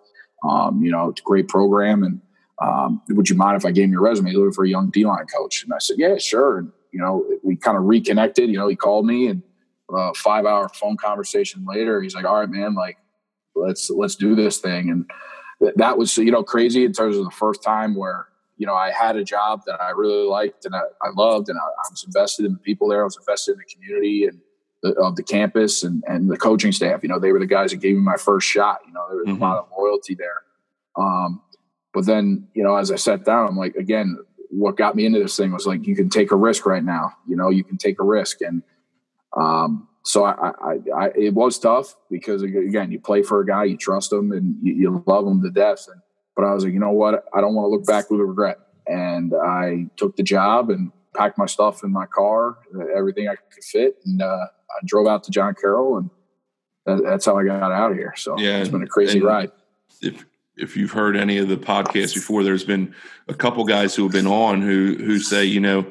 Um, 0.47 0.81
you 0.81 0.91
know, 0.91 1.09
it's 1.09 1.21
a 1.21 1.23
great 1.23 1.47
program, 1.47 2.03
and 2.03 2.21
um, 2.61 3.01
would 3.09 3.29
you 3.29 3.35
mind 3.35 3.57
if 3.57 3.65
I 3.65 3.71
gave 3.71 3.85
him 3.85 3.91
your 3.91 4.01
resume? 4.01 4.31
looking 4.33 4.53
for 4.53 4.65
a 4.65 4.69
young 4.69 4.89
D 4.89 5.05
line 5.05 5.27
coach." 5.27 5.63
And 5.63 5.73
I 5.73 5.77
said, 5.77 5.97
"Yeah, 5.99 6.17
sure." 6.17 6.57
And 6.57 6.71
you 6.91 6.99
know, 6.99 7.25
we 7.43 7.55
kind 7.55 7.77
of 7.77 7.83
reconnected. 7.83 8.49
You 8.49 8.57
know, 8.57 8.67
he 8.67 8.75
called 8.75 9.05
me, 9.05 9.27
and 9.27 9.43
uh, 9.95 10.11
five 10.15 10.45
hour 10.45 10.67
phone 10.69 10.97
conversation 10.97 11.63
later, 11.67 12.01
he's 12.01 12.15
like, 12.15 12.25
"All 12.25 12.39
right, 12.39 12.49
man, 12.49 12.73
like 12.73 12.97
let's 13.55 13.91
let's 13.91 14.15
do 14.15 14.33
this 14.33 14.57
thing." 14.57 14.89
And 14.89 15.73
that 15.75 15.97
was 15.97 16.17
you 16.17 16.31
know 16.31 16.43
crazy 16.43 16.85
in 16.85 16.93
terms 16.93 17.17
of 17.17 17.23
the 17.23 17.31
first 17.31 17.61
time 17.61 17.95
where 17.95 18.27
you 18.61 18.67
know, 18.67 18.75
I 18.75 18.91
had 18.91 19.15
a 19.15 19.23
job 19.23 19.63
that 19.65 19.81
I 19.81 19.89
really 19.89 20.27
liked 20.27 20.65
and 20.65 20.75
I, 20.75 20.81
I 21.01 21.09
loved, 21.17 21.49
and 21.49 21.57
I, 21.57 21.63
I, 21.63 21.89
was 21.89 22.03
invested 22.05 22.45
in 22.45 22.53
the 22.53 22.59
people 22.59 22.87
there. 22.87 23.01
I 23.01 23.05
was 23.05 23.17
invested 23.17 23.53
in 23.53 23.57
the 23.57 23.73
community 23.73 24.27
and 24.27 24.39
the, 24.83 24.91
of 25.01 25.15
the 25.15 25.23
campus 25.23 25.81
and, 25.81 26.03
and 26.07 26.29
the 26.29 26.37
coaching 26.37 26.71
staff. 26.71 27.01
You 27.01 27.09
know, 27.09 27.17
they 27.17 27.31
were 27.31 27.39
the 27.39 27.47
guys 27.47 27.71
that 27.71 27.77
gave 27.77 27.95
me 27.95 28.01
my 28.01 28.17
first 28.17 28.47
shot. 28.47 28.81
You 28.85 28.93
know, 28.93 29.03
there 29.09 29.17
was 29.17 29.29
mm-hmm. 29.29 29.41
a 29.41 29.45
lot 29.47 29.57
of 29.57 29.67
loyalty 29.75 30.13
there. 30.13 30.43
Um, 30.95 31.41
but 31.91 32.05
then, 32.05 32.49
you 32.53 32.61
know, 32.61 32.75
as 32.75 32.91
I 32.91 32.97
sat 32.97 33.25
down, 33.25 33.47
I'm 33.47 33.57
like, 33.57 33.73
again, 33.77 34.19
what 34.51 34.77
got 34.77 34.95
me 34.95 35.07
into 35.07 35.17
this 35.17 35.35
thing 35.35 35.53
was 35.53 35.65
like, 35.65 35.87
you 35.87 35.95
can 35.95 36.09
take 36.09 36.31
a 36.31 36.35
risk 36.35 36.67
right 36.67 36.83
now. 36.83 37.13
You 37.27 37.37
know, 37.37 37.49
you 37.49 37.63
can 37.63 37.77
take 37.77 37.99
a 37.99 38.03
risk, 38.03 38.41
and 38.41 38.61
um, 39.35 39.87
so 40.03 40.23
I, 40.23 40.49
I, 40.49 40.77
I, 40.95 41.11
it 41.15 41.33
was 41.33 41.57
tough 41.57 41.95
because 42.11 42.43
again, 42.43 42.91
you 42.91 42.99
play 42.99 43.23
for 43.23 43.41
a 43.41 43.45
guy, 43.45 43.63
you 43.63 43.77
trust 43.77 44.13
him, 44.13 44.31
and 44.31 44.55
you, 44.61 44.73
you 44.73 45.03
love 45.07 45.25
him 45.25 45.41
to 45.41 45.49
death, 45.49 45.87
and 45.91 45.99
but 46.35 46.45
I 46.45 46.53
was 46.53 46.63
like, 46.63 46.73
you 46.73 46.79
know 46.79 46.91
what? 46.91 47.25
I 47.33 47.41
don't 47.41 47.53
want 47.53 47.65
to 47.65 47.69
look 47.69 47.85
back 47.85 48.09
with 48.09 48.19
regret. 48.19 48.59
And 48.87 49.33
I 49.33 49.87
took 49.97 50.15
the 50.15 50.23
job 50.23 50.69
and 50.69 50.91
packed 51.15 51.37
my 51.37 51.45
stuff 51.45 51.83
in 51.83 51.91
my 51.91 52.05
car, 52.05 52.57
everything 52.95 53.27
I 53.27 53.35
could 53.35 53.63
fit, 53.63 53.97
and 54.05 54.21
uh, 54.21 54.25
I 54.25 54.85
drove 54.85 55.07
out 55.07 55.23
to 55.25 55.31
John 55.31 55.55
Carroll, 55.59 55.97
and 55.97 56.09
that, 56.85 57.03
that's 57.03 57.25
how 57.25 57.37
I 57.37 57.43
got 57.43 57.71
out 57.71 57.91
of 57.91 57.97
here. 57.97 58.13
So 58.15 58.39
yeah, 58.39 58.57
it's 58.57 58.69
been 58.69 58.83
a 58.83 58.87
crazy 58.87 59.21
ride. 59.21 59.51
If 60.01 60.25
if 60.57 60.77
you've 60.77 60.91
heard 60.91 61.15
any 61.15 61.37
of 61.37 61.47
the 61.47 61.57
podcasts 61.57 62.13
before, 62.13 62.43
there's 62.43 62.63
been 62.63 62.93
a 63.27 63.33
couple 63.33 63.63
guys 63.65 63.95
who 63.95 64.03
have 64.03 64.11
been 64.11 64.27
on 64.27 64.61
who 64.61 64.95
who 64.95 65.19
say, 65.19 65.45
you 65.45 65.59
know, 65.59 65.85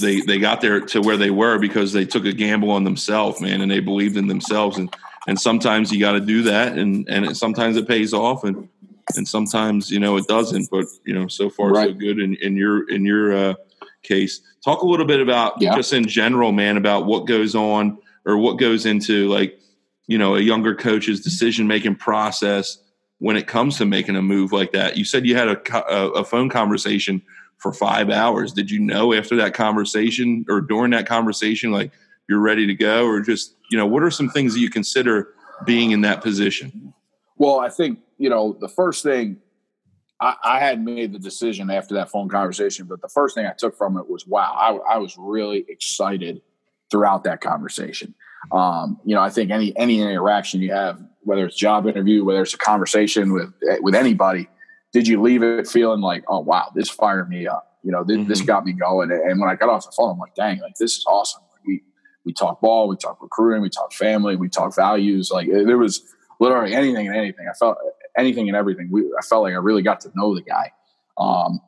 they 0.00 0.20
they 0.20 0.38
got 0.38 0.60
there 0.60 0.80
to 0.80 1.00
where 1.00 1.16
they 1.16 1.30
were 1.30 1.58
because 1.58 1.92
they 1.92 2.04
took 2.04 2.24
a 2.24 2.32
gamble 2.32 2.70
on 2.70 2.84
themselves, 2.84 3.40
man, 3.40 3.60
and 3.60 3.70
they 3.70 3.80
believed 3.80 4.16
in 4.16 4.26
themselves, 4.26 4.78
and 4.78 4.94
and 5.26 5.40
sometimes 5.40 5.92
you 5.92 6.00
got 6.00 6.12
to 6.12 6.20
do 6.20 6.42
that, 6.42 6.78
and 6.78 7.08
and 7.08 7.26
it, 7.26 7.36
sometimes 7.36 7.76
it 7.76 7.88
pays 7.88 8.14
off, 8.14 8.44
and 8.44 8.68
and 9.16 9.26
sometimes 9.26 9.90
you 9.90 9.98
know 9.98 10.16
it 10.16 10.26
doesn't. 10.26 10.68
But 10.70 10.86
you 11.04 11.14
know, 11.14 11.28
so 11.28 11.50
far 11.50 11.70
right. 11.70 11.88
so 11.88 11.94
good 11.94 12.18
in, 12.18 12.34
in 12.36 12.56
your 12.56 12.88
in 12.90 13.04
your 13.04 13.36
uh, 13.36 13.54
case. 14.02 14.40
Talk 14.64 14.82
a 14.82 14.86
little 14.86 15.06
bit 15.06 15.20
about 15.20 15.60
yeah. 15.60 15.74
just 15.74 15.92
in 15.92 16.06
general, 16.06 16.52
man, 16.52 16.76
about 16.76 17.06
what 17.06 17.26
goes 17.26 17.54
on 17.54 17.98
or 18.24 18.36
what 18.38 18.58
goes 18.58 18.86
into 18.86 19.28
like 19.28 19.58
you 20.06 20.18
know 20.18 20.36
a 20.36 20.40
younger 20.40 20.74
coach's 20.74 21.20
decision 21.20 21.66
making 21.66 21.96
process 21.96 22.78
when 23.18 23.36
it 23.36 23.46
comes 23.46 23.78
to 23.78 23.86
making 23.86 24.16
a 24.16 24.22
move 24.22 24.52
like 24.52 24.72
that. 24.72 24.96
You 24.96 25.04
said 25.04 25.26
you 25.26 25.36
had 25.36 25.48
a, 25.48 25.92
a, 25.92 26.10
a 26.10 26.24
phone 26.24 26.48
conversation 26.48 27.22
for 27.56 27.72
five 27.72 28.10
hours. 28.10 28.52
Did 28.52 28.70
you 28.70 28.78
know 28.78 29.12
after 29.12 29.36
that 29.36 29.54
conversation 29.54 30.44
or 30.48 30.60
during 30.60 30.92
that 30.92 31.06
conversation, 31.06 31.72
like 31.72 31.92
you're 32.28 32.40
ready 32.40 32.66
to 32.66 32.74
go, 32.74 33.06
or 33.06 33.20
just 33.20 33.54
you 33.70 33.76
know, 33.76 33.86
what 33.86 34.02
are 34.02 34.10
some 34.10 34.28
things 34.28 34.54
that 34.54 34.60
you 34.60 34.70
consider 34.70 35.34
being 35.64 35.90
in 35.90 36.02
that 36.02 36.22
position? 36.22 36.94
Well, 37.36 37.60
I 37.60 37.68
think 37.68 37.98
you 38.18 38.28
know, 38.28 38.56
the 38.60 38.68
first 38.68 39.02
thing 39.02 39.38
I, 40.20 40.34
I 40.42 40.60
had 40.60 40.84
made 40.84 41.12
the 41.12 41.18
decision 41.18 41.70
after 41.70 41.94
that 41.94 42.10
phone 42.10 42.28
conversation, 42.28 42.86
but 42.86 43.00
the 43.00 43.08
first 43.08 43.34
thing 43.34 43.46
I 43.46 43.52
took 43.56 43.76
from 43.76 43.96
it 43.96 44.08
was, 44.08 44.26
wow, 44.26 44.52
I, 44.52 44.94
I 44.94 44.98
was 44.98 45.16
really 45.16 45.64
excited 45.68 46.42
throughout 46.90 47.24
that 47.24 47.40
conversation. 47.40 48.14
Um, 48.52 48.98
you 49.04 49.14
know, 49.14 49.20
I 49.20 49.30
think 49.30 49.50
any 49.50 49.76
any 49.76 50.00
interaction 50.00 50.60
you 50.60 50.72
have, 50.72 51.00
whether 51.22 51.46
it's 51.46 51.56
job 51.56 51.86
interview, 51.86 52.24
whether 52.24 52.42
it's 52.42 52.54
a 52.54 52.58
conversation 52.58 53.32
with 53.32 53.52
with 53.80 53.94
anybody, 53.94 54.48
did 54.92 55.06
you 55.06 55.20
leave 55.20 55.42
it 55.42 55.68
feeling 55.68 56.00
like, 56.00 56.24
oh 56.28 56.40
wow, 56.40 56.70
this 56.74 56.88
fired 56.88 57.28
me 57.28 57.46
up? 57.46 57.78
You 57.82 57.92
know, 57.92 58.04
this, 58.04 58.16
mm-hmm. 58.16 58.28
this 58.28 58.40
got 58.40 58.64
me 58.64 58.72
going. 58.72 59.10
And 59.10 59.40
when 59.40 59.48
I 59.48 59.54
got 59.54 59.68
off 59.68 59.84
the 59.84 59.92
phone, 59.92 60.12
I'm 60.12 60.18
like, 60.18 60.34
dang, 60.34 60.60
like 60.60 60.74
this 60.78 60.96
is 60.98 61.04
awesome. 61.06 61.42
Like, 61.52 61.66
we 61.66 61.82
we 62.24 62.32
talk 62.32 62.60
ball, 62.60 62.88
we 62.88 62.96
talk 62.96 63.22
recruiting, 63.22 63.62
we 63.62 63.70
talk 63.70 63.92
family, 63.92 64.36
we 64.36 64.48
talk 64.48 64.74
values. 64.74 65.30
Like 65.32 65.48
there 65.48 65.78
was 65.78 66.02
literally 66.40 66.74
anything 66.74 67.08
and 67.08 67.16
anything. 67.16 67.46
I 67.50 67.54
felt 67.54 67.76
anything 68.18 68.48
and 68.48 68.56
everything. 68.56 68.88
We, 68.90 69.02
I 69.18 69.22
felt 69.22 69.42
like 69.42 69.52
I 69.52 69.58
really 69.58 69.82
got 69.82 70.00
to 70.02 70.10
know 70.14 70.34
the 70.34 70.42
guy. 70.42 70.72
Um, 71.16 71.60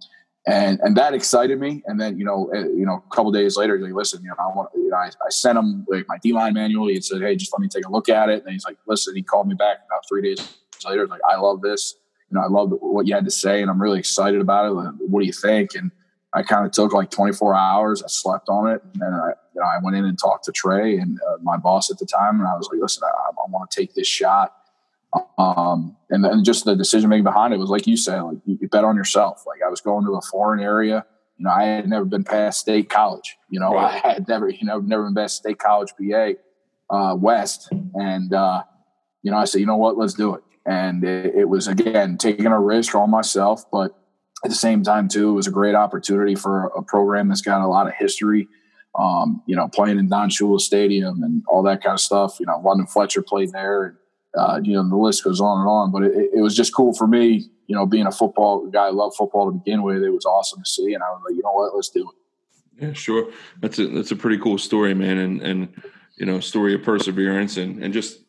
and, 0.47 0.81
and 0.81 0.97
that 0.97 1.15
excited 1.15 1.61
me. 1.61 1.83
And 1.87 2.01
then, 2.01 2.19
you 2.19 2.25
know, 2.25 2.51
uh, 2.55 2.61
you 2.61 2.87
know, 2.87 3.05
a 3.07 3.15
couple 3.15 3.31
days 3.31 3.57
later, 3.57 3.77
he's 3.77 3.85
like, 3.85 3.93
listen, 3.93 4.23
you 4.23 4.29
know, 4.29 4.37
I 4.39 4.47
want, 4.55 4.71
you 4.75 4.89
know, 4.89 4.97
I, 4.97 5.07
I 5.09 5.31
sent 5.31 5.59
him 5.59 5.87
like 5.89 6.07
my 6.09 6.17
D 6.23 6.33
line 6.33 6.55
manual. 6.55 6.89
He 6.89 7.01
said, 7.01 7.21
Hey, 7.21 7.37
just 7.37 7.53
let 7.53 7.61
me 7.61 7.69
take 7.69 7.87
a 7.87 7.91
look 7.91 8.09
at 8.09 8.29
it. 8.31 8.43
And 8.45 8.53
he's 8.53 8.65
like, 8.65 8.79
listen, 8.87 9.15
he 9.15 9.23
called 9.23 9.49
me 9.49 9.55
back 9.55 9.79
about 9.87 10.09
three 10.09 10.23
days 10.23 10.57
later. 10.85 11.07
Like, 11.07 11.21
I 11.29 11.37
love 11.37 11.61
this. 11.61 11.97
You 12.31 12.39
know, 12.39 12.45
I 12.45 12.49
love 12.49 12.71
what 12.81 13.07
you 13.07 13.15
had 13.15 13.25
to 13.25 13.31
say 13.31 13.61
and 13.61 13.71
I'm 13.71 13.81
really 13.81 13.99
excited 13.99 14.41
about 14.41 14.67
it. 14.67 14.95
What 15.09 15.21
do 15.21 15.27
you 15.27 15.33
think? 15.33 15.75
And 15.75 15.91
I 16.33 16.43
kind 16.43 16.65
of 16.65 16.73
took 16.73 16.93
like 16.93 17.11
24 17.11 17.55
hours. 17.55 18.03
I 18.03 18.07
slept 18.09 18.49
on 18.49 18.71
it. 18.71 18.83
And 18.93 19.03
then 19.03 19.13
I, 19.13 19.33
you 19.55 19.61
know, 19.61 19.67
I 19.67 19.79
went 19.83 19.97
in 19.97 20.05
and 20.05 20.19
talked 20.19 20.45
to 20.45 20.53
Trey 20.53 20.97
and 20.97 21.19
uh, 21.29 21.37
my 21.43 21.57
boss 21.57 21.91
at 21.91 21.99
the 21.99 22.07
time. 22.07 22.39
And 22.39 22.49
I 22.49 22.55
was 22.55 22.69
like, 22.73 22.81
listen, 22.81 23.03
I, 23.05 23.31
I 23.31 23.51
want 23.51 23.71
to 23.71 23.81
take 23.81 23.95
this 23.95 24.07
shot. 24.07 24.55
Um, 25.39 25.97
and 26.11 26.25
then 26.25 26.45
just 26.45 26.65
the 26.65 26.77
decision 26.77 27.09
making 27.11 27.25
behind 27.25 27.53
it 27.53 27.59
was 27.59 27.71
like 27.71 27.87
you 27.87 27.97
said, 27.97 28.21
like 28.21 28.39
you, 28.45 28.59
you, 28.61 28.69
bet 28.69 28.85
on 28.85 28.97
yourself. 28.97 29.45
Like 29.47 29.61
I 29.65 29.69
was 29.69 29.81
going 29.81 30.05
to 30.05 30.13
a 30.13 30.21
foreign 30.21 30.61
area. 30.61 31.05
You 31.39 31.45
know, 31.47 31.51
I 31.51 31.65
had 31.65 31.89
never 31.89 32.05
been 32.05 32.25
past 32.25 32.61
state 32.61 32.89
college. 32.89 33.37
You 33.49 33.61
know, 33.61 33.75
right. 33.75 34.05
I 34.05 34.09
had 34.09 34.29
never, 34.29 34.49
you 34.49 34.65
know, 34.67 34.79
never 34.79 35.05
been 35.05 35.15
past 35.15 35.37
state 35.37 35.59
college 35.59 35.91
PA 35.99 36.33
uh, 36.91 37.15
West. 37.17 37.69
And 37.95 38.33
uh, 38.33 38.63
you 39.23 39.31
know, 39.31 39.39
I 39.39 39.45
said, 39.45 39.61
you 39.61 39.67
know 39.67 39.77
what, 39.77 39.97
let's 39.97 40.15
do 40.15 40.35
it. 40.35 40.43
And 40.67 41.03
it, 41.05 41.35
it 41.35 41.49
was 41.49 41.67
again 41.67 42.19
taking 42.19 42.47
a 42.47 42.61
risk 42.61 42.95
on 42.95 43.11
myself, 43.11 43.65
but 43.73 43.97
at 44.45 44.51
the 44.51 44.57
same 44.57 44.83
time 44.83 45.09
too, 45.09 45.31
it 45.31 45.35
was 45.35 45.47
a 45.47 45.53
great 45.53 45.75
opportunity 45.75 46.35
for 46.35 46.67
a 46.77 46.83
program 46.83 47.29
that's 47.29 47.43
got 47.43 47.63
a 47.63 47.67
lot 47.67 47.87
of 47.87 47.95
history. 47.95 48.49
Um, 48.99 49.43
you 49.47 49.55
know, 49.55 49.69
playing 49.69 49.99
in 49.99 50.09
Don 50.09 50.31
Shula 50.31 50.61
Stadium 50.61 51.23
and 51.23 51.45
all 51.47 51.63
that 51.63 51.83
kind 51.83 51.95
of 51.95 52.01
stuff. 52.01 52.41
You 52.41 52.47
know, 52.47 52.61
London 52.65 52.87
Fletcher 52.87 53.23
played 53.23 53.53
there. 53.53 53.85
And, 53.85 53.97
uh, 54.37 54.61
you 54.63 54.75
know, 54.75 54.89
the 54.89 54.97
list 54.97 55.25
goes 55.25 55.41
on 55.41 55.61
and 55.61 55.69
on. 55.69 55.93
But 55.93 56.05
it, 56.05 56.31
it, 56.35 56.41
was 56.41 56.57
just 56.57 56.75
cool 56.75 56.95
for 56.95 57.07
me, 57.07 57.49
you 57.67 57.75
know, 57.75 57.87
being 57.87 58.07
a 58.07 58.13
football 58.13 58.67
guy, 58.67 58.87
I 58.87 58.91
love 58.91 59.15
football 59.17 59.51
to 59.51 59.59
begin 59.59 59.83
with. 59.83 60.03
It 60.03 60.11
was 60.11 60.25
awesome 60.25 60.63
to 60.63 60.69
see, 60.69 60.95
and 60.95 61.03
I 61.03 61.11
was 61.11 61.23
like, 61.29 61.37
you 61.37 61.43
know 61.43 61.53
what, 61.53 61.75
let's 61.75 61.91
do 61.91 62.09
it. 62.09 62.85
Yeah, 62.85 62.93
sure. 62.93 63.31
That's 63.61 63.79
a 63.79 63.87
that's 63.89 64.11
a 64.11 64.17
pretty 64.17 64.39
cool 64.39 64.59
story, 64.59 64.95
man, 64.95 65.19
and 65.19 65.43
and 65.43 65.83
you 66.17 66.27
know, 66.27 66.41
story 66.41 66.75
of 66.75 66.83
perseverance 66.83 67.57
and 67.57 67.83
and 67.83 67.93
just 67.93 68.21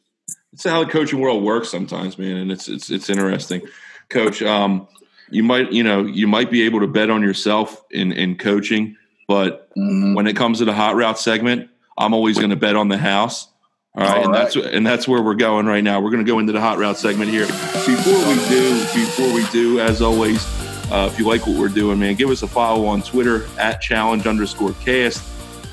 it's 0.54 0.66
how 0.66 0.84
the 0.84 0.90
coaching 0.90 1.20
world 1.20 1.44
works 1.44 1.70
sometimes, 1.70 2.18
man, 2.18 2.38
and 2.38 2.52
it's 2.52 2.68
it's 2.68 2.90
it's 2.90 3.10
interesting. 3.10 3.62
Coach, 4.10 4.42
um, 4.42 4.88
you 5.30 5.44
might 5.44 5.72
you 5.72 5.84
know 5.84 6.06
you 6.06 6.28
might 6.28 6.52
be 6.52 6.64
able 6.64 6.82
to 6.82 6.88
bet 6.88 7.10
on 7.10 7.22
yourself 7.22 7.82
in 7.92 8.12
in 8.12 8.38
coaching, 8.38 8.98
but 9.28 9.70
mm-hmm. 9.76 10.14
when 10.14 10.28
it 10.28 10.36
comes 10.36 10.60
to 10.60 10.66
the 10.66 10.74
hot 10.74 10.96
route 10.96 11.18
segment, 11.18 11.70
I'm 11.98 12.14
always 12.14 12.38
going 12.38 12.50
to 12.50 12.56
bet 12.56 12.76
on 12.76 12.90
the 12.90 12.98
house. 12.98 13.48
All 13.94 14.04
right, 14.04 14.18
All 14.18 14.24
and 14.24 14.32
right. 14.34 14.54
that's 14.54 14.56
and 14.56 14.88
that's 14.88 15.06
where 15.08 15.22
we're 15.22 15.34
going 15.36 15.66
right 15.66 15.84
now. 15.84 16.00
We're 16.00 16.12
going 16.12 16.26
to 16.26 16.32
go 16.32 16.40
into 16.40 16.54
the 16.54 16.62
hot 16.62 16.78
route 16.78 16.98
segment 16.98 17.30
here. 17.30 17.46
Before 17.46 18.14
we 18.30 18.36
do, 18.48 18.80
before 18.94 19.34
we 19.34 19.46
do, 19.52 19.82
as 19.82 20.02
always, 20.02 20.46
uh, 20.90 21.10
if 21.12 21.20
you 21.20 21.28
like 21.28 21.46
what 21.46 21.58
we're 21.58 21.68
doing, 21.68 22.00
man, 22.00 22.16
give 22.16 22.30
us 22.30 22.42
a 22.42 22.48
follow 22.48 22.86
on 22.86 23.02
Twitter 23.02 23.46
at 23.60 23.82
challenge 23.82 24.28
underscore 24.28 24.72
cast. 24.86 25.22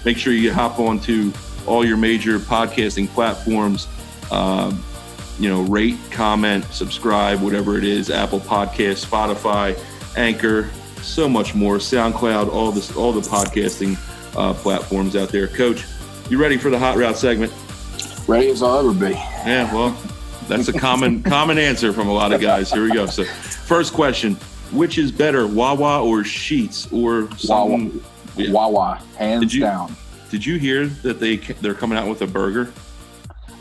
Make 0.05 0.17
sure 0.17 0.33
you 0.33 0.53
hop 0.53 0.81
on 0.81 0.99
to 1.01 1.33
all 1.65 1.85
your 1.85 1.97
major 1.97 2.41
podcasting 2.41 3.09
platforms. 3.09 3.87
Um, 4.33 4.83
you 5.39 5.49
know, 5.49 5.63
rate, 5.63 5.97
comment, 6.11 6.65
subscribe, 6.73 7.41
whatever 7.41 7.79
it 7.79 7.85
is. 7.85 8.11
Apple 8.11 8.41
Podcast, 8.41 9.07
Spotify, 9.07 9.79
Anchor, 10.17 10.69
so 11.03 11.29
much 11.29 11.55
more. 11.55 11.77
SoundCloud, 11.77 12.53
all 12.53 12.73
this, 12.73 12.97
all 12.97 13.13
the 13.13 13.21
podcasting 13.21 13.97
uh, 14.37 14.55
platforms 14.55 15.15
out 15.15 15.29
there. 15.29 15.47
Coach, 15.47 15.85
you 16.29 16.39
ready 16.39 16.57
for 16.57 16.71
the 16.71 16.79
hot 16.79 16.97
route 16.97 17.17
segment? 17.17 17.53
Ready 18.29 18.51
as 18.51 18.63
I'll 18.63 18.79
ever 18.79 18.93
be. 18.93 19.13
Yeah, 19.13 19.73
well, 19.73 19.97
that's 20.49 20.69
a 20.69 20.73
common 20.79 21.23
common 21.35 21.57
answer 21.57 21.95
from 21.95 22.09
a 22.09 22.13
lot 22.13 22.31
of 22.31 22.43
guys. 22.43 22.71
Here 22.71 22.83
we 22.83 22.93
go. 22.93 23.07
So, 23.07 23.25
first 23.25 23.95
question: 23.95 24.35
Which 24.71 24.99
is 24.99 25.11
better, 25.11 25.47
Wawa 25.47 26.05
or 26.05 26.19
Sheetz 26.19 26.93
or 26.93 27.35
something? 27.39 27.89
Wawa, 27.89 28.03
yeah. 28.37 28.53
Wawa 28.53 29.03
hands 29.17 29.45
did 29.45 29.55
you, 29.55 29.61
down. 29.63 29.97
Did 30.31 30.45
you 30.45 30.59
hear 30.59 30.89
that 30.89 31.21
they 31.21 31.39
they're 31.39 31.73
coming 31.73 31.97
out 31.97 32.07
with 32.07 32.21
a 32.21 32.27
burger? 32.27 32.71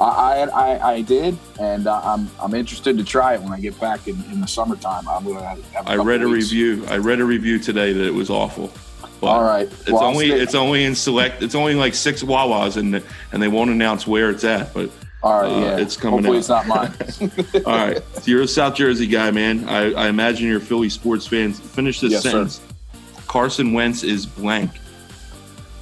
I 0.01 0.49
I, 0.53 0.91
I 0.95 1.01
did, 1.01 1.37
and 1.61 1.87
uh, 1.87 2.01
I'm 2.03 2.29
I'm 2.37 2.53
interested 2.53 2.97
to 2.97 3.05
try 3.05 3.35
it 3.35 3.41
when 3.41 3.53
I 3.53 3.61
get 3.61 3.79
back 3.79 4.09
in, 4.09 4.21
in 4.33 4.41
the 4.41 4.47
summertime. 4.47 5.07
I'm 5.07 5.23
gonna. 5.23 5.45
have. 5.45 5.87
I 5.87 5.95
read 5.95 6.21
a 6.21 6.27
review. 6.27 6.85
I 6.87 6.97
read 6.97 7.21
a 7.21 7.25
review 7.25 7.57
today 7.57 7.93
that 7.93 8.05
it 8.05 8.13
was 8.13 8.29
awful. 8.29 8.73
But 9.19 9.27
All 9.27 9.43
right. 9.43 9.67
It's 9.67 9.89
well, 9.89 10.03
only 10.03 10.31
it's 10.31 10.53
only 10.53 10.83
in 10.83 10.93
select. 10.93 11.41
It's 11.41 11.55
only 11.55 11.75
like 11.75 11.95
six 11.95 12.21
Wawas, 12.21 12.77
and 12.77 13.03
and 13.31 13.41
they 13.41 13.47
won't 13.47 13.71
announce 13.71 14.05
where 14.05 14.29
it's 14.29 14.43
at. 14.43 14.73
But 14.73 14.91
all 15.23 15.41
right, 15.41 15.51
uh, 15.51 15.59
yeah, 15.59 15.77
it's 15.77 15.97
coming. 15.97 16.23
Hopefully, 16.23 16.37
out. 16.37 16.39
it's 16.39 16.49
not 16.49 16.67
mine. 16.67 17.65
All 17.65 17.87
right, 17.87 18.03
so 18.13 18.21
you're 18.25 18.43
a 18.43 18.47
South 18.47 18.75
Jersey 18.75 19.07
guy, 19.07 19.31
man. 19.31 19.67
I, 19.67 19.91
I 19.93 20.07
imagine 20.09 20.47
you're 20.47 20.57
a 20.57 20.61
Philly 20.61 20.89
sports 20.89 21.25
fan. 21.25 21.53
Finish 21.53 21.99
this 22.01 22.11
yes, 22.11 22.21
sentence. 22.21 22.55
Sir. 22.55 22.93
Carson 23.27 23.73
Wentz 23.73 24.03
is 24.03 24.25
blank. 24.25 24.71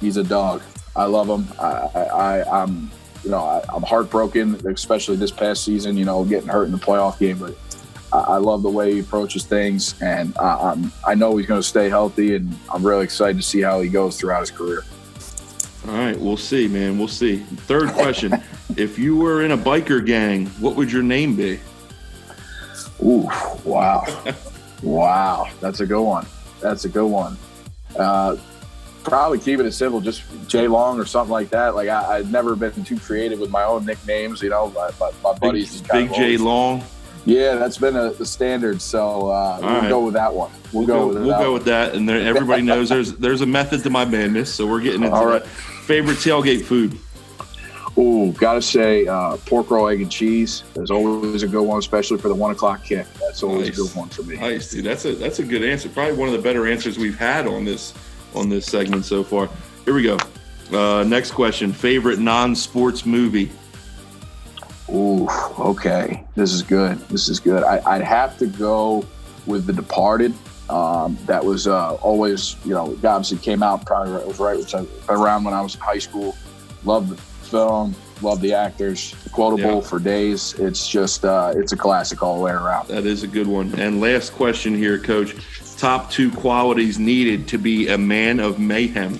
He's 0.00 0.16
a 0.16 0.24
dog. 0.24 0.62
I 0.96 1.04
love 1.04 1.28
him. 1.28 1.46
I, 1.60 1.68
I, 1.68 2.62
I'm, 2.62 2.90
you 3.22 3.30
know, 3.30 3.44
I, 3.44 3.76
am 3.76 3.82
heartbroken, 3.82 4.54
especially 4.66 5.16
this 5.16 5.30
past 5.30 5.64
season. 5.64 5.96
You 5.98 6.06
know, 6.06 6.24
getting 6.24 6.48
hurt 6.48 6.64
in 6.64 6.72
the 6.72 6.78
playoff 6.78 7.18
game, 7.18 7.38
but 7.38 7.56
I, 8.12 8.36
love 8.36 8.62
the 8.62 8.70
way 8.70 8.94
he 8.94 9.00
approaches 9.00 9.44
things, 9.44 10.00
and 10.00 10.36
I, 10.38 10.72
I'm, 10.72 10.92
I 11.06 11.14
know 11.14 11.36
he's 11.36 11.46
going 11.46 11.60
to 11.60 11.66
stay 11.66 11.88
healthy, 11.88 12.36
and 12.36 12.56
I'm 12.72 12.86
really 12.86 13.04
excited 13.04 13.36
to 13.36 13.42
see 13.42 13.60
how 13.60 13.80
he 13.80 13.88
goes 13.88 14.18
throughout 14.18 14.40
his 14.40 14.50
career. 14.50 14.84
All 15.88 15.94
right, 15.94 16.18
we'll 16.18 16.36
see, 16.36 16.68
man. 16.68 16.98
We'll 16.98 17.08
see. 17.08 17.38
Third 17.38 17.90
question: 17.90 18.42
If 18.76 18.98
you 18.98 19.16
were 19.16 19.42
in 19.42 19.52
a 19.52 19.58
biker 19.58 20.04
gang, 20.04 20.46
what 20.60 20.76
would 20.76 20.90
your 20.90 21.02
name 21.02 21.36
be? 21.36 21.60
Ooh, 23.02 23.28
wow, 23.64 24.04
wow, 24.82 25.48
that's 25.60 25.80
a 25.80 25.86
good 25.86 26.02
one. 26.02 26.26
That's 26.60 26.84
a 26.84 26.88
good 26.88 27.06
one. 27.06 27.36
Uh, 27.96 28.36
probably 29.04 29.38
keep 29.38 29.60
it 29.60 29.66
as 29.66 29.76
simple, 29.76 30.00
just 30.00 30.22
Jay 30.48 30.66
Long 30.66 30.98
or 30.98 31.04
something 31.04 31.30
like 31.30 31.50
that. 31.50 31.74
Like 31.74 31.88
I, 31.88 32.18
have 32.18 32.30
never 32.30 32.56
been 32.56 32.84
too 32.84 32.98
creative 32.98 33.38
with 33.38 33.50
my 33.50 33.62
own 33.62 33.84
nicknames. 33.86 34.42
You 34.42 34.50
know, 34.50 34.70
my, 34.70 34.90
my, 34.98 35.10
my 35.22 35.38
buddies. 35.38 35.80
Big, 35.82 36.08
Big 36.08 36.14
J 36.14 36.36
Long. 36.36 36.82
Yeah, 37.26 37.56
that's 37.56 37.76
been 37.76 37.96
a, 37.96 38.10
the 38.12 38.24
standard. 38.24 38.80
So 38.80 39.28
uh, 39.28 39.58
we'll 39.60 39.70
right. 39.70 39.88
go 39.88 40.04
with 40.04 40.14
that 40.14 40.32
one. 40.32 40.50
We'll, 40.72 40.86
we'll 40.86 40.86
go, 40.86 41.06
with 41.08 41.16
we'll 41.18 41.28
that. 41.28 41.38
go 41.40 41.52
with 41.52 41.64
that. 41.64 41.94
And 41.94 42.08
there, 42.08 42.20
everybody 42.20 42.62
knows 42.62 42.88
there's 42.88 43.14
there's 43.14 43.40
a 43.40 43.46
method 43.46 43.82
to 43.82 43.90
my 43.90 44.04
madness. 44.04 44.54
So 44.54 44.66
we're 44.66 44.80
getting 44.80 45.02
into 45.02 45.14
All 45.14 45.26
right. 45.26 45.44
favorite 45.44 46.18
tailgate 46.18 46.64
food. 46.64 46.96
Oh, 47.98 48.30
gotta 48.32 48.60
say, 48.60 49.06
uh, 49.06 49.38
pork 49.38 49.70
roll, 49.70 49.88
egg, 49.88 50.02
and 50.02 50.10
cheese 50.10 50.62
is 50.76 50.90
always 50.90 51.42
a 51.42 51.48
good 51.48 51.62
one, 51.62 51.78
especially 51.78 52.18
for 52.18 52.28
the 52.28 52.34
one 52.34 52.50
o'clock 52.50 52.84
kick. 52.84 53.06
That's 53.18 53.42
always 53.42 53.68
nice. 53.68 53.78
a 53.78 53.82
good 53.82 53.96
one 53.96 54.08
for 54.10 54.22
me. 54.22 54.36
Nice, 54.36 54.70
dude. 54.70 54.84
That's 54.84 55.06
a 55.06 55.14
that's 55.14 55.38
a 55.38 55.44
good 55.44 55.64
answer. 55.64 55.88
Probably 55.88 56.14
one 56.14 56.28
of 56.28 56.34
the 56.34 56.42
better 56.42 56.66
answers 56.66 56.98
we've 56.98 57.18
had 57.18 57.46
on 57.46 57.64
this 57.64 57.94
on 58.34 58.50
this 58.50 58.66
segment 58.66 59.04
so 59.04 59.24
far. 59.24 59.48
Here 59.84 59.94
we 59.94 60.02
go. 60.02 60.18
Uh, 60.70 61.04
next 61.04 61.30
question: 61.30 61.72
Favorite 61.72 62.18
non-sports 62.18 63.06
movie? 63.06 63.50
Ooh, 64.88 65.28
okay. 65.58 66.24
This 66.34 66.52
is 66.52 66.62
good. 66.62 66.98
This 67.08 67.28
is 67.28 67.40
good. 67.40 67.62
I, 67.62 67.98
would 67.98 68.06
have 68.06 68.38
to 68.38 68.46
go 68.46 69.04
with 69.46 69.66
The 69.66 69.72
Departed. 69.72 70.32
Um, 70.68 71.16
that 71.26 71.44
was 71.44 71.66
uh, 71.66 71.94
always, 71.94 72.56
you 72.64 72.74
know, 72.74 72.98
obviously 73.04 73.38
came 73.38 73.62
out 73.62 73.86
probably 73.86 74.14
it 74.14 74.26
was 74.26 74.40
right 74.40 74.58
around 75.08 75.44
when 75.44 75.54
I 75.54 75.60
was 75.60 75.74
in 75.74 75.80
high 75.80 75.98
school. 75.98 76.36
Loved 76.84 77.10
the 77.10 77.16
film, 77.16 77.94
loved 78.22 78.42
the 78.42 78.52
actors, 78.52 79.14
quotable 79.32 79.76
yeah. 79.76 79.80
for 79.80 79.98
days. 79.98 80.54
It's 80.54 80.88
just, 80.88 81.24
uh, 81.24 81.52
it's 81.56 81.72
a 81.72 81.76
classic 81.76 82.22
all 82.22 82.36
the 82.36 82.44
way 82.44 82.52
around. 82.52 82.88
That 82.88 83.06
is 83.06 83.22
a 83.22 83.28
good 83.28 83.46
one. 83.46 83.74
And 83.78 84.00
last 84.00 84.32
question 84.32 84.74
here, 84.74 84.98
Coach. 84.98 85.36
Top 85.76 86.10
two 86.10 86.30
qualities 86.30 86.98
needed 86.98 87.46
to 87.48 87.58
be 87.58 87.88
a 87.88 87.98
man 87.98 88.40
of 88.40 88.58
mayhem. 88.58 89.18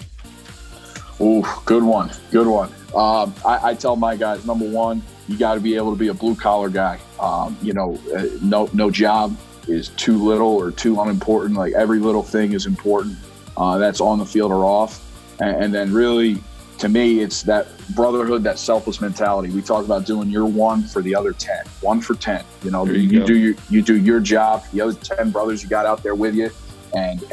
Ooh, 1.20 1.44
good 1.64 1.82
one. 1.82 2.10
Good 2.30 2.46
one. 2.46 2.72
Um, 2.94 3.34
I, 3.44 3.70
I 3.70 3.74
tell 3.74 3.96
my 3.96 4.16
guys, 4.16 4.46
number 4.46 4.68
one, 4.68 5.02
you 5.28 5.36
got 5.36 5.54
to 5.54 5.60
be 5.60 5.74
able 5.74 5.92
to 5.92 5.98
be 5.98 6.08
a 6.08 6.14
blue 6.14 6.34
collar 6.34 6.68
guy. 6.68 7.00
Um, 7.18 7.56
you 7.60 7.72
know, 7.72 7.98
uh, 8.14 8.26
no 8.42 8.68
no 8.72 8.90
job 8.90 9.36
is 9.68 9.88
too 9.90 10.16
little 10.16 10.48
or 10.48 10.70
too 10.70 11.00
unimportant. 11.00 11.58
Like 11.58 11.72
every 11.74 11.98
little 11.98 12.22
thing 12.22 12.52
is 12.52 12.66
important. 12.66 13.16
Uh, 13.56 13.78
that's 13.78 14.00
on 14.00 14.18
the 14.18 14.26
field 14.26 14.52
or 14.52 14.64
off, 14.64 15.02
and, 15.40 15.64
and, 15.64 15.74
then 15.74 15.90
really, 15.90 16.36
to 16.78 16.90
me, 16.90 17.20
it's 17.20 17.42
that 17.44 17.66
brotherhood, 17.94 18.42
that 18.42 18.58
selfless 18.58 19.00
mentality. 19.00 19.50
We 19.50 19.62
talk 19.62 19.84
about 19.84 20.04
doing 20.04 20.28
your 20.28 20.44
one 20.44 20.82
for 20.82 21.00
the 21.00 21.14
other 21.14 21.32
ten, 21.32 21.64
one 21.80 22.02
for 22.02 22.14
ten. 22.14 22.44
You 22.62 22.70
know, 22.70 22.84
you, 22.84 23.00
you 23.00 23.24
do 23.24 23.34
your 23.34 23.54
you 23.70 23.82
do 23.82 23.96
your 23.96 24.20
job. 24.20 24.62
The 24.72 24.82
other 24.82 24.92
ten 24.92 25.30
brothers 25.30 25.62
you 25.62 25.70
got 25.70 25.86
out 25.86 26.02
there 26.02 26.14
with 26.14 26.34
you, 26.34 26.50
and 26.94 27.24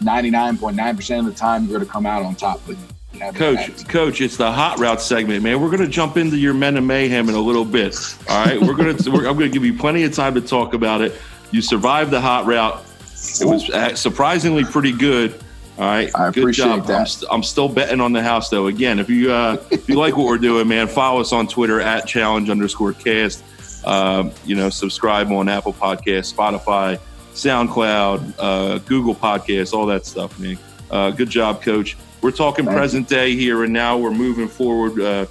ninety 0.00 0.30
nine 0.30 0.56
point 0.56 0.76
nine 0.76 0.96
percent 0.96 1.26
of 1.26 1.32
the 1.32 1.38
time 1.38 1.64
you're 1.64 1.74
going 1.74 1.86
to 1.86 1.92
come 1.92 2.06
out 2.06 2.22
on 2.22 2.34
top 2.34 2.66
with 2.66 2.78
you. 2.80 2.97
Coach, 3.34 3.88
Coach, 3.88 4.20
it's 4.20 4.36
the 4.36 4.52
hot 4.52 4.78
route 4.78 5.00
segment, 5.00 5.42
man. 5.42 5.60
We're 5.60 5.70
going 5.70 5.82
to 5.82 5.88
jump 5.88 6.16
into 6.16 6.36
your 6.36 6.54
men 6.54 6.76
of 6.76 6.84
mayhem 6.84 7.28
in 7.28 7.34
a 7.34 7.40
little 7.40 7.64
bit. 7.64 7.96
All 8.28 8.44
right, 8.44 8.60
we're 8.60 8.74
going 8.74 8.96
to. 8.98 9.10
I'm 9.10 9.22
going 9.22 9.38
to 9.38 9.48
give 9.48 9.64
you 9.64 9.76
plenty 9.76 10.04
of 10.04 10.12
time 10.12 10.34
to 10.34 10.40
talk 10.40 10.74
about 10.74 11.00
it. 11.00 11.14
You 11.50 11.62
survived 11.62 12.10
the 12.10 12.20
hot 12.20 12.46
route. 12.46 12.84
It 13.40 13.44
was 13.44 13.68
uh, 13.70 13.94
surprisingly 13.94 14.64
pretty 14.64 14.92
good. 14.92 15.34
All 15.78 15.84
right, 15.84 16.10
I 16.14 16.30
good 16.30 16.42
appreciate 16.42 16.64
job. 16.64 16.86
that. 16.86 17.00
I'm, 17.00 17.06
st- 17.06 17.32
I'm, 17.32 17.42
still 17.42 17.68
betting 17.68 18.00
on 18.00 18.12
the 18.12 18.22
house 18.22 18.50
though. 18.50 18.66
Again, 18.66 18.98
if 18.98 19.08
you 19.08 19.32
uh, 19.32 19.62
if 19.70 19.88
you 19.88 19.94
like 19.94 20.16
what 20.16 20.26
we're 20.26 20.38
doing, 20.38 20.68
man, 20.68 20.86
follow 20.86 21.20
us 21.20 21.32
on 21.32 21.46
Twitter 21.48 21.80
at 21.80 22.06
challenge 22.06 22.50
underscore 22.50 22.92
cast. 22.92 23.44
Um, 23.86 24.32
you 24.44 24.54
know, 24.54 24.70
subscribe 24.70 25.30
on 25.30 25.48
Apple 25.48 25.72
Podcasts, 25.72 26.34
Spotify, 26.34 26.98
SoundCloud, 27.32 28.34
uh, 28.38 28.78
Google 28.78 29.14
Podcasts, 29.14 29.72
all 29.72 29.86
that 29.86 30.04
stuff, 30.04 30.38
man. 30.38 30.58
Uh, 30.90 31.10
good 31.10 31.30
job, 31.30 31.62
Coach. 31.62 31.96
We're 32.20 32.32
talking 32.32 32.64
Thank 32.64 32.76
present 32.76 33.10
you. 33.10 33.16
day 33.16 33.36
here 33.36 33.62
and 33.62 33.72
now. 33.72 33.96
We're 33.96 34.10
moving 34.10 34.48
forward. 34.48 35.00
Uh, 35.00 35.26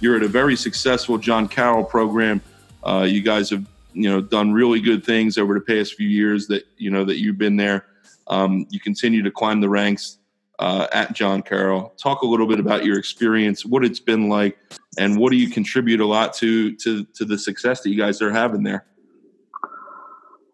you're 0.00 0.16
at 0.16 0.22
a 0.22 0.28
very 0.28 0.54
successful 0.54 1.18
John 1.18 1.48
Carroll 1.48 1.84
program. 1.84 2.40
Uh, 2.84 3.06
you 3.08 3.22
guys 3.22 3.50
have 3.50 3.66
you 3.92 4.08
know 4.08 4.20
done 4.20 4.52
really 4.52 4.80
good 4.80 5.04
things 5.04 5.36
over 5.36 5.54
the 5.54 5.60
past 5.60 5.94
few 5.94 6.08
years 6.08 6.46
that 6.46 6.64
you 6.76 6.90
know 6.90 7.04
that 7.04 7.18
you've 7.18 7.38
been 7.38 7.56
there. 7.56 7.86
Um, 8.28 8.66
you 8.70 8.78
continue 8.78 9.22
to 9.22 9.30
climb 9.30 9.60
the 9.60 9.68
ranks 9.68 10.18
uh, 10.60 10.86
at 10.92 11.12
John 11.12 11.42
Carroll. 11.42 11.92
Talk 11.96 12.22
a 12.22 12.26
little 12.26 12.46
bit 12.46 12.60
about 12.60 12.84
your 12.84 12.98
experience, 12.98 13.66
what 13.66 13.84
it's 13.84 14.00
been 14.00 14.28
like, 14.28 14.58
and 14.96 15.18
what 15.18 15.30
do 15.30 15.36
you 15.36 15.50
contribute 15.50 16.00
a 16.00 16.06
lot 16.06 16.34
to 16.34 16.74
to 16.76 17.04
to 17.04 17.24
the 17.24 17.36
success 17.36 17.80
that 17.80 17.90
you 17.90 17.98
guys 17.98 18.22
are 18.22 18.30
having 18.30 18.62
there. 18.62 18.86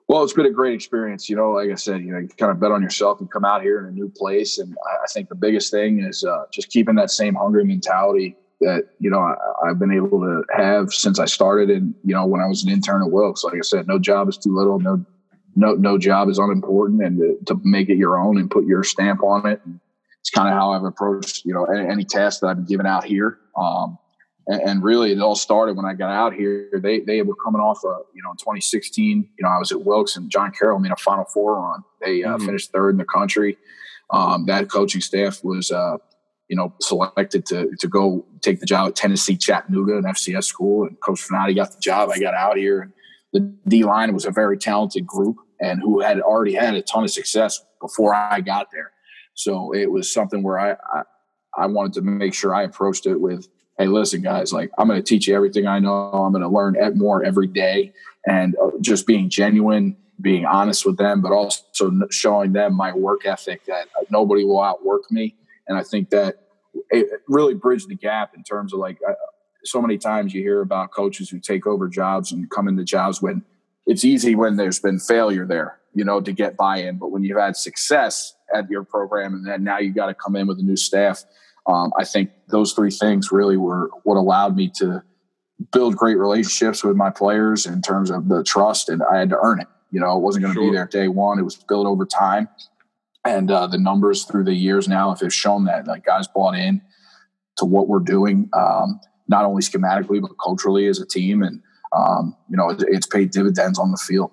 Well, 0.06 0.22
it's 0.22 0.34
been 0.34 0.46
a 0.46 0.50
great 0.50 0.74
experience. 0.74 1.30
You 1.30 1.36
know, 1.36 1.52
like 1.52 1.70
I 1.70 1.76
said, 1.76 2.02
you 2.02 2.12
know, 2.12 2.18
you 2.18 2.28
kind 2.28 2.52
of 2.52 2.60
bet 2.60 2.70
on 2.70 2.82
yourself 2.82 3.20
and 3.20 3.30
come 3.30 3.44
out 3.44 3.62
here 3.62 3.78
in 3.80 3.86
a 3.86 3.90
new 3.90 4.10
place. 4.14 4.58
And 4.58 4.76
I 5.02 5.06
think 5.08 5.28
the 5.28 5.34
biggest 5.34 5.70
thing 5.70 6.00
is 6.00 6.24
uh, 6.24 6.44
just 6.52 6.68
keeping 6.68 6.94
that 6.96 7.10
same 7.10 7.34
hungry 7.34 7.64
mentality 7.64 8.36
that, 8.60 8.90
you 8.98 9.10
know, 9.10 9.18
I, 9.18 9.68
have 9.68 9.78
been 9.78 9.92
able 9.92 10.20
to 10.20 10.44
have 10.54 10.92
since 10.92 11.18
I 11.18 11.24
started. 11.24 11.70
And, 11.70 11.94
you 12.04 12.14
know, 12.14 12.26
when 12.26 12.42
I 12.42 12.46
was 12.46 12.64
an 12.64 12.70
intern 12.70 13.02
at 13.02 13.10
Wilkes, 13.10 13.44
like 13.44 13.54
I 13.54 13.62
said, 13.62 13.86
no 13.86 13.98
job 13.98 14.28
is 14.28 14.36
too 14.36 14.54
little. 14.54 14.78
No, 14.78 15.04
no, 15.56 15.72
no 15.72 15.96
job 15.96 16.28
is 16.28 16.38
unimportant. 16.38 17.02
And 17.02 17.18
to, 17.18 17.54
to 17.54 17.60
make 17.64 17.88
it 17.88 17.96
your 17.96 18.18
own 18.18 18.36
and 18.36 18.50
put 18.50 18.66
your 18.66 18.84
stamp 18.84 19.22
on 19.22 19.46
it. 19.46 19.62
It's 20.20 20.30
kind 20.30 20.48
of 20.48 20.54
how 20.54 20.72
I've 20.72 20.84
approached, 20.84 21.44
you 21.44 21.54
know, 21.54 21.64
any, 21.64 21.88
any 21.88 22.04
task 22.04 22.40
that 22.40 22.48
I've 22.48 22.56
been 22.56 22.66
given 22.66 22.86
out 22.86 23.04
here. 23.04 23.38
Um, 23.56 23.98
and, 24.46 24.60
and, 24.62 24.82
really 24.82 25.12
it 25.12 25.20
all 25.20 25.34
started 25.34 25.76
when 25.76 25.86
I 25.86 25.94
got 25.94 26.10
out 26.10 26.34
here. 26.34 26.68
They 26.72 27.00
they 27.00 27.22
were 27.22 27.36
coming 27.36 27.60
off 27.60 27.82
a 27.84 27.98
you 28.14 28.22
know 28.22 28.30
in 28.30 28.36
2016. 28.36 29.28
You 29.38 29.42
know 29.42 29.48
I 29.48 29.58
was 29.58 29.72
at 29.72 29.82
Wilkes 29.82 30.16
and 30.16 30.30
John 30.30 30.52
Carroll 30.52 30.78
made 30.78 30.92
a 30.92 30.96
Final 30.96 31.24
Four 31.24 31.60
run. 31.60 31.84
They 32.00 32.22
uh, 32.22 32.36
mm-hmm. 32.36 32.46
finished 32.46 32.72
third 32.72 32.90
in 32.90 32.98
the 32.98 33.04
country. 33.04 33.56
Um, 34.10 34.46
that 34.46 34.70
coaching 34.70 35.00
staff 35.00 35.42
was 35.42 35.70
uh, 35.70 35.96
you 36.48 36.56
know 36.56 36.74
selected 36.80 37.46
to 37.46 37.70
to 37.78 37.88
go 37.88 38.24
take 38.40 38.60
the 38.60 38.66
job 38.66 38.88
at 38.88 38.96
Tennessee 38.96 39.36
Chattanooga, 39.36 39.96
an 39.96 40.04
FCS 40.04 40.44
school, 40.44 40.86
and 40.86 41.00
Coach 41.00 41.26
Finotti 41.26 41.54
got 41.54 41.72
the 41.72 41.80
job. 41.80 42.10
I 42.10 42.18
got 42.18 42.34
out 42.34 42.56
here. 42.56 42.92
The 43.32 43.40
D 43.66 43.84
line 43.84 44.14
was 44.14 44.26
a 44.26 44.30
very 44.30 44.56
talented 44.56 45.06
group 45.06 45.36
and 45.60 45.80
who 45.80 46.00
had 46.00 46.20
already 46.20 46.54
had 46.54 46.74
a 46.74 46.82
ton 46.82 47.04
of 47.04 47.10
success 47.10 47.64
before 47.80 48.14
I 48.14 48.40
got 48.40 48.68
there. 48.72 48.92
So 49.34 49.74
it 49.74 49.90
was 49.90 50.12
something 50.12 50.42
where 50.42 50.58
I, 50.58 50.72
I 50.72 51.02
I 51.56 51.66
wanted 51.66 51.94
to 51.94 52.02
make 52.02 52.34
sure 52.34 52.54
I 52.54 52.62
approached 52.62 53.06
it 53.06 53.20
with 53.20 53.48
hey, 53.78 53.86
listen, 53.86 54.22
guys, 54.22 54.52
like 54.52 54.70
I'm 54.78 54.88
going 54.88 55.02
to 55.02 55.06
teach 55.06 55.26
you 55.26 55.34
everything 55.34 55.66
I 55.66 55.78
know. 55.78 56.10
I'm 56.12 56.32
going 56.32 56.42
to 56.42 56.48
learn 56.48 56.76
more 56.96 57.24
every 57.24 57.46
day, 57.46 57.92
and 58.26 58.56
uh, 58.56 58.70
just 58.80 59.06
being 59.06 59.28
genuine, 59.28 59.96
being 60.20 60.44
honest 60.46 60.86
with 60.86 60.96
them, 60.96 61.20
but 61.20 61.32
also 61.32 61.90
showing 62.10 62.52
them 62.52 62.74
my 62.74 62.92
work 62.92 63.26
ethic 63.26 63.64
that 63.66 63.88
nobody 64.10 64.44
will 64.44 64.62
outwork 64.62 65.10
me. 65.10 65.36
And 65.66 65.76
I 65.78 65.82
think 65.82 66.10
that 66.10 66.36
it 66.90 67.08
really 67.28 67.54
bridged 67.54 67.88
the 67.88 67.94
gap 67.94 68.34
in 68.36 68.42
terms 68.42 68.72
of 68.72 68.80
like 68.80 68.98
uh, 69.08 69.14
so 69.64 69.80
many 69.80 69.98
times 69.98 70.34
you 70.34 70.42
hear 70.42 70.60
about 70.60 70.92
coaches 70.92 71.30
who 71.30 71.38
take 71.38 71.66
over 71.66 71.88
jobs 71.88 72.32
and 72.32 72.50
come 72.50 72.68
into 72.68 72.84
jobs 72.84 73.22
when 73.22 73.42
it's 73.86 74.04
easy 74.04 74.34
when 74.34 74.56
there's 74.56 74.78
been 74.78 74.98
failure 74.98 75.46
there, 75.46 75.78
you 75.94 76.04
know, 76.04 76.20
to 76.20 76.32
get 76.32 76.56
buy-in. 76.56 76.98
But 76.98 77.10
when 77.10 77.22
you've 77.22 77.38
had 77.38 77.56
success 77.56 78.34
at 78.54 78.70
your 78.70 78.84
program 78.84 79.34
and 79.34 79.46
then 79.46 79.64
now 79.64 79.78
you 79.78 79.92
got 79.92 80.06
to 80.06 80.14
come 80.14 80.36
in 80.36 80.46
with 80.46 80.58
a 80.58 80.62
new 80.62 80.76
staff 80.76 81.24
um, 81.66 81.92
I 81.98 82.04
think 82.04 82.30
those 82.48 82.72
three 82.72 82.90
things 82.90 83.32
really 83.32 83.56
were 83.56 83.90
what 84.02 84.16
allowed 84.16 84.56
me 84.56 84.70
to 84.76 85.02
build 85.72 85.96
great 85.96 86.18
relationships 86.18 86.84
with 86.84 86.96
my 86.96 87.10
players 87.10 87.66
in 87.66 87.80
terms 87.80 88.10
of 88.10 88.28
the 88.28 88.42
trust, 88.42 88.88
and 88.88 89.02
I 89.02 89.18
had 89.18 89.30
to 89.30 89.38
earn 89.42 89.60
it. 89.60 89.68
You 89.90 90.00
know, 90.00 90.16
it 90.16 90.20
wasn't 90.20 90.44
going 90.44 90.54
to 90.54 90.60
sure. 90.60 90.70
be 90.70 90.76
there 90.76 90.86
day 90.86 91.08
one; 91.08 91.38
it 91.38 91.42
was 91.42 91.56
built 91.56 91.86
over 91.86 92.04
time, 92.04 92.48
and 93.24 93.50
uh, 93.50 93.66
the 93.66 93.78
numbers 93.78 94.24
through 94.24 94.44
the 94.44 94.54
years 94.54 94.88
now 94.88 95.14
have 95.14 95.32
shown 95.32 95.64
that 95.64 95.86
like 95.86 96.04
guys 96.04 96.28
bought 96.28 96.54
in 96.54 96.82
to 97.58 97.64
what 97.64 97.88
we're 97.88 98.00
doing, 98.00 98.50
um, 98.52 99.00
not 99.28 99.44
only 99.44 99.62
schematically 99.62 100.20
but 100.20 100.32
culturally 100.42 100.86
as 100.86 100.98
a 100.98 101.06
team, 101.06 101.42
and 101.42 101.62
um, 101.94 102.36
you 102.50 102.56
know, 102.56 102.70
it, 102.70 102.84
it's 102.88 103.06
paid 103.06 103.30
dividends 103.30 103.78
on 103.78 103.90
the 103.90 103.96
field. 103.96 104.30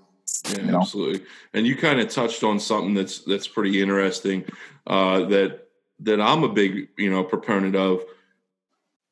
Yeah, 0.49 0.61
you 0.61 0.71
know? 0.71 0.81
absolutely. 0.81 1.25
And 1.53 1.67
you 1.67 1.75
kind 1.75 1.99
of 1.99 2.09
touched 2.09 2.43
on 2.43 2.59
something 2.59 2.93
that's 2.93 3.19
that's 3.19 3.47
pretty 3.47 3.81
interesting. 3.81 4.45
Uh, 4.87 5.25
that 5.25 5.60
that 6.01 6.21
I'm 6.21 6.43
a 6.43 6.49
big 6.49 6.89
you 6.97 7.09
know 7.09 7.23
proponent 7.23 7.75
of. 7.75 8.03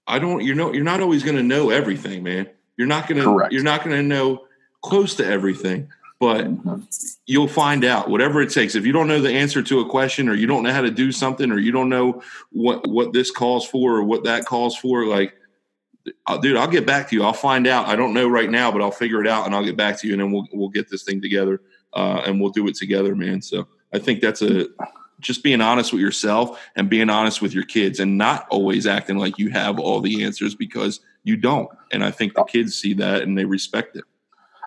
I 0.08 0.20
don't. 0.20 0.44
You 0.44 0.56
know, 0.56 0.74
you're 0.74 0.84
not 0.84 1.02
always 1.02 1.24
going 1.24 1.38
to 1.38 1.44
know 1.44 1.70
everything, 1.70 2.24
man. 2.24 2.50
You're 2.78 2.88
not 2.88 3.08
going 3.08 3.22
to. 3.22 3.48
You're 3.52 3.64
not 3.64 3.84
going 3.84 3.96
to 3.96 4.04
know 4.04 4.46
close 4.82 5.16
to 5.16 5.26
everything, 5.26 5.90
but 6.20 6.46
mm-hmm. 6.46 6.82
you'll 7.26 7.48
find 7.48 7.86
out 7.86 8.10
whatever 8.10 8.42
it 8.42 8.50
takes. 8.50 8.76
If 8.76 8.86
you 8.86 8.92
don't 8.92 9.08
know 9.08 9.22
the 9.22 9.32
answer 9.32 9.62
to 9.62 9.80
a 9.82 9.90
question, 9.90 10.30
or 10.30 10.34
you 10.34 10.48
don't 10.48 10.64
know 10.64 10.74
how 10.74 10.82
to 10.82 10.92
do 10.92 11.12
something, 11.12 11.52
or 11.52 11.60
you 11.60 11.72
don't 11.72 11.90
know 11.90 12.24
what 12.52 12.88
what 12.88 13.14
this 13.14 13.32
calls 13.32 13.68
for, 13.68 13.98
or 13.98 14.04
what 14.04 14.24
that 14.24 14.46
calls 14.46 14.76
for, 14.76 15.06
like 15.06 15.34
dude, 16.42 16.58
I'll 16.58 16.68
get 16.68 16.86
back 16.86 17.10
to 17.10 17.16
you. 17.16 17.24
I'll 17.24 17.34
find 17.34 17.68
out. 17.68 17.88
I 17.88 17.96
don't 17.96 18.14
know 18.14 18.28
right 18.28 18.50
now, 18.50 18.72
but 18.72 18.82
I'll 18.82 18.92
figure 18.92 19.22
it 19.22 19.28
out 19.28 19.46
and 19.46 19.56
I'll 19.56 19.66
get 19.66 19.78
back 19.78 20.00
to 20.00 20.08
you, 20.08 20.14
and 20.14 20.22
then 20.22 20.32
we'll 20.32 20.48
we'll 20.54 20.70
get 20.70 20.90
this 20.90 21.04
thing 21.04 21.22
together, 21.22 21.62
uh, 21.94 22.24
and 22.26 22.40
we'll 22.40 22.52
do 22.52 22.68
it 22.68 22.76
together, 22.76 23.16
man. 23.16 23.42
So 23.42 23.68
I 23.94 24.00
think 24.00 24.22
that's 24.22 24.42
a 24.42 24.68
just 25.20 25.44
being 25.44 25.62
honest 25.62 25.92
with 25.92 26.02
yourself 26.02 26.60
and 26.76 26.90
being 26.90 27.10
honest 27.10 27.42
with 27.42 27.54
your 27.54 27.64
kids, 27.64 28.00
and 28.00 28.18
not 28.18 28.48
always 28.50 28.88
acting 28.88 29.18
like 29.18 29.38
you 29.38 29.50
have 29.50 29.80
all 29.80 30.02
the 30.02 30.24
answers 30.24 30.56
because 30.56 31.00
you 31.24 31.36
don't. 31.36 31.70
And 31.92 32.04
I 32.04 32.12
think 32.12 32.36
the 32.36 32.44
kids 32.44 32.76
see 32.76 32.94
that 32.96 33.22
and 33.22 33.38
they 33.38 33.46
respect 33.46 33.96
it. 33.96 34.04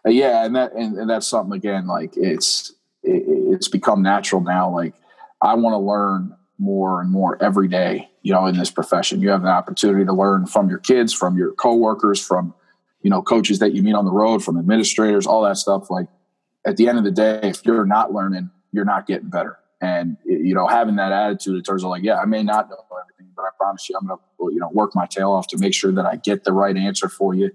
Uh, 0.07 0.11
yeah, 0.11 0.45
and 0.45 0.55
that 0.57 0.73
and, 0.73 0.97
and 0.97 1.11
that's 1.11 1.27
something 1.27 1.57
again. 1.57 1.87
Like 1.87 2.17
it's 2.17 2.71
it, 3.03 3.25
it's 3.27 3.69
become 3.69 4.03
natural 4.03 4.41
now. 4.41 4.71
Like 4.71 4.95
I 5.41 5.55
want 5.55 5.75
to 5.75 5.79
learn 5.79 6.37
more 6.59 7.01
and 7.01 7.11
more 7.11 7.43
every 7.43 7.67
day 7.67 8.09
you 8.23 8.33
know 8.33 8.47
in 8.47 8.57
this 8.57 8.71
profession 8.71 9.21
you 9.21 9.29
have 9.31 9.43
an 9.43 9.49
opportunity 9.49 10.05
to 10.05 10.13
learn 10.13 10.47
from 10.47 10.69
your 10.69 10.79
kids 10.79 11.13
from 11.13 11.37
your 11.37 11.53
coworkers 11.53 12.25
from 12.25 12.55
you 13.03 13.11
know 13.11 13.21
coaches 13.21 13.59
that 13.59 13.73
you 13.73 13.83
meet 13.83 13.95
on 13.95 14.05
the 14.05 14.13
road 14.13 14.43
from 14.45 14.57
administrators 14.57 15.27
all 15.27 15.43
that 15.43 15.57
stuff 15.57 15.91
like 15.91 16.07
at 16.65 16.77
the 16.77 16.89
end 16.89 16.99
of 16.99 17.05
the 17.05 17.11
day 17.11 17.41
if 17.43 17.65
you're 17.65 17.85
not 17.85 18.13
learning 18.13 18.51
you're 18.71 18.85
not 18.85 19.07
getting 19.07 19.29
better 19.29 19.59
and 19.83 20.17
you 20.25 20.55
know 20.55 20.67
having 20.67 20.97
that 20.97 21.13
attitude 21.13 21.57
in 21.57 21.63
terms 21.63 21.85
of 21.85 21.91
like 21.91 22.03
yeah 22.03 22.17
i 22.19 22.25
may 22.25 22.43
not 22.43 22.71
know 22.71 22.77
everything 23.03 23.31
but 23.37 23.43
i 23.43 23.49
promise 23.59 23.89
you 23.91 23.97
i'm 24.01 24.07
gonna 24.07 24.21
you 24.53 24.59
know 24.59 24.71
work 24.73 24.95
my 24.95 25.05
tail 25.07 25.33
off 25.33 25.47
to 25.49 25.59
make 25.59 25.75
sure 25.75 25.93
that 25.93 26.07
i 26.07 26.17
get 26.17 26.45
the 26.45 26.53
right 26.53 26.77
answer 26.77 27.09
for 27.09 27.35
you 27.35 27.51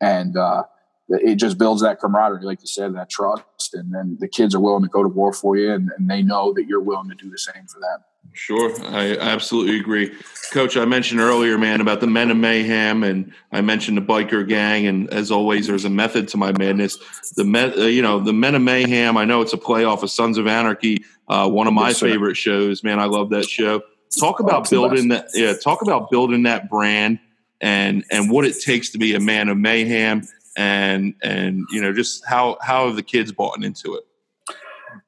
and 0.00 0.36
uh, 0.36 0.64
it 1.08 1.36
just 1.36 1.58
builds 1.58 1.82
that 1.82 2.00
camaraderie, 2.00 2.44
like 2.44 2.60
you 2.60 2.66
said, 2.66 2.94
that 2.96 3.08
trust, 3.10 3.74
and 3.74 3.94
then 3.94 4.16
the 4.20 4.28
kids 4.28 4.54
are 4.54 4.60
willing 4.60 4.82
to 4.82 4.88
go 4.88 5.02
to 5.02 5.08
war 5.08 5.32
for 5.32 5.56
you, 5.56 5.72
and, 5.72 5.90
and 5.96 6.10
they 6.10 6.22
know 6.22 6.52
that 6.54 6.66
you're 6.66 6.80
willing 6.80 7.08
to 7.08 7.14
do 7.14 7.30
the 7.30 7.38
same 7.38 7.66
for 7.66 7.80
them. 7.80 8.04
Sure, 8.34 8.72
I 8.86 9.16
absolutely 9.18 9.78
agree, 9.78 10.10
Coach. 10.52 10.76
I 10.78 10.86
mentioned 10.86 11.20
earlier, 11.20 11.58
man, 11.58 11.82
about 11.82 12.00
the 12.00 12.06
Men 12.06 12.30
of 12.30 12.38
Mayhem, 12.38 13.04
and 13.04 13.32
I 13.52 13.60
mentioned 13.60 13.98
the 13.98 14.02
biker 14.02 14.48
gang, 14.48 14.86
and 14.86 15.12
as 15.12 15.30
always, 15.30 15.66
there's 15.66 15.84
a 15.84 15.90
method 15.90 16.28
to 16.28 16.38
my 16.38 16.50
madness. 16.52 16.96
The 17.36 17.44
men, 17.44 17.78
uh, 17.78 17.82
you 17.84 18.00
know, 18.00 18.20
the 18.20 18.32
Men 18.32 18.54
of 18.54 18.62
Mayhem. 18.62 19.18
I 19.18 19.26
know 19.26 19.42
it's 19.42 19.52
a 19.52 19.58
playoff 19.58 20.02
of 20.02 20.10
Sons 20.10 20.38
of 20.38 20.46
Anarchy, 20.46 21.04
uh, 21.28 21.48
one 21.48 21.66
of 21.66 21.74
my 21.74 21.88
yes, 21.88 22.00
favorite 22.00 22.36
shows. 22.36 22.82
Man, 22.82 22.98
I 22.98 23.04
love 23.04 23.30
that 23.30 23.48
show. 23.48 23.82
Talk 24.18 24.40
oh, 24.40 24.46
about 24.46 24.66
oh, 24.66 24.70
building 24.70 25.08
that. 25.08 25.28
Yeah, 25.34 25.52
talk 25.52 25.82
about 25.82 26.10
building 26.10 26.44
that 26.44 26.70
brand 26.70 27.18
and 27.62 28.04
and 28.10 28.30
what 28.30 28.44
it 28.44 28.60
takes 28.60 28.90
to 28.90 28.98
be 28.98 29.14
a 29.14 29.20
man 29.20 29.48
of 29.48 29.56
mayhem 29.56 30.22
and 30.56 31.14
and 31.22 31.64
you 31.70 31.80
know 31.80 31.92
just 31.92 32.26
how 32.26 32.58
how 32.60 32.86
have 32.86 32.96
the 32.96 33.02
kids 33.02 33.32
bought 33.32 33.64
into 33.64 33.94
it 33.94 34.04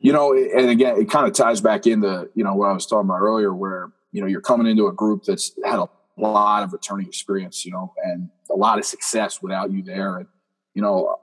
you 0.05 0.12
know 0.12 0.35
and 0.35 0.69
again 0.69 1.01
it 1.01 1.11
kind 1.11 1.27
of 1.27 1.33
ties 1.33 1.62
back 1.62 1.87
into 1.87 2.29
you 2.35 2.45
know 2.45 2.55
what 2.55 2.69
i 2.69 2.73
was 2.73 2.87
talking 2.87 3.09
about 3.09 3.21
earlier 3.21 3.53
where 3.55 3.90
you 4.12 4.21
know 4.21 4.27
you're 4.27 4.43
coming 4.43 4.67
into 4.67 4.87
a 4.87 4.93
group 4.93 5.25
that's 5.25 5.53
had 5.64 5.79
a 5.79 5.88
lot 6.19 6.62
of 6.62 6.73
returning 6.73 7.07
experience 7.07 7.64
you 7.64 7.73
know 7.73 7.93
and 8.05 8.29
a 8.51 8.55
lot 8.55 8.79
of 8.79 8.85
success 8.85 9.43
without 9.43 9.73
you 9.73 9.83
there 9.83 10.19
and 10.19 10.27
you 10.75 10.83
know 10.83 11.17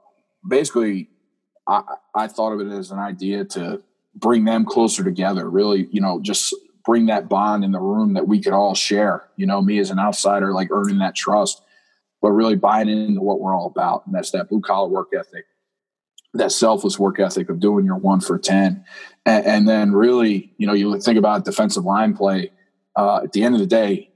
basically 0.50 1.08
i 1.68 1.84
i 2.16 2.28
thought 2.28 2.52
of 2.52 2.60
it 2.60 2.72
as 2.72 2.90
an 2.90 2.98
idea 2.98 3.46
to 3.46 3.82
bring 4.16 4.46
them 4.46 4.66
closer 4.66 5.04
together 5.04 5.48
really 5.48 5.88
you 5.92 6.02
know 6.02 6.20
just 6.20 6.56
bring 6.84 7.06
that 7.06 7.30
bond 7.30 7.64
in 7.64 7.72
the 7.72 7.80
room 7.80 8.16
that 8.16 8.28
we 8.28 8.42
could 8.42 8.52
all 8.52 8.74
share 8.74 9.30
you 9.36 9.46
know 9.46 9.62
me 9.62 9.78
as 9.78 9.92
an 9.92 10.00
outsider 10.00 10.54
like 10.54 10.70
earning 10.72 10.98
that 10.98 11.16
trust 11.16 11.62
but 12.22 12.32
really 12.32 12.56
buying 12.56 12.88
into 12.88 13.22
what 13.22 13.40
we're 13.40 13.56
all 13.56 13.66
about. 13.66 14.06
And 14.06 14.14
that's 14.14 14.32
that 14.32 14.50
blue 14.50 14.62
collar 14.62 14.88
work 14.88 15.10
ethic, 15.18 15.46
that 16.34 16.52
selfless 16.52 16.98
work 16.98 17.20
ethic 17.20 17.50
of 17.50 17.60
doing 17.60 17.86
your 17.86 17.98
one 17.98 18.22
for 18.22 18.38
10. 18.38 18.84
And, 19.26 19.46
and 19.46 19.68
then 19.68 19.92
really, 19.92 20.54
you 20.58 20.68
know, 20.68 20.74
you 20.74 21.00
think 21.00 21.18
about 21.18 21.46
defensive 21.46 21.84
line 21.84 22.16
play. 22.16 22.52
Uh, 22.96 23.22
at 23.24 23.34
the 23.34 23.44
end 23.44 23.56
of 23.56 23.62
the 23.62 23.68
day, 23.68 24.10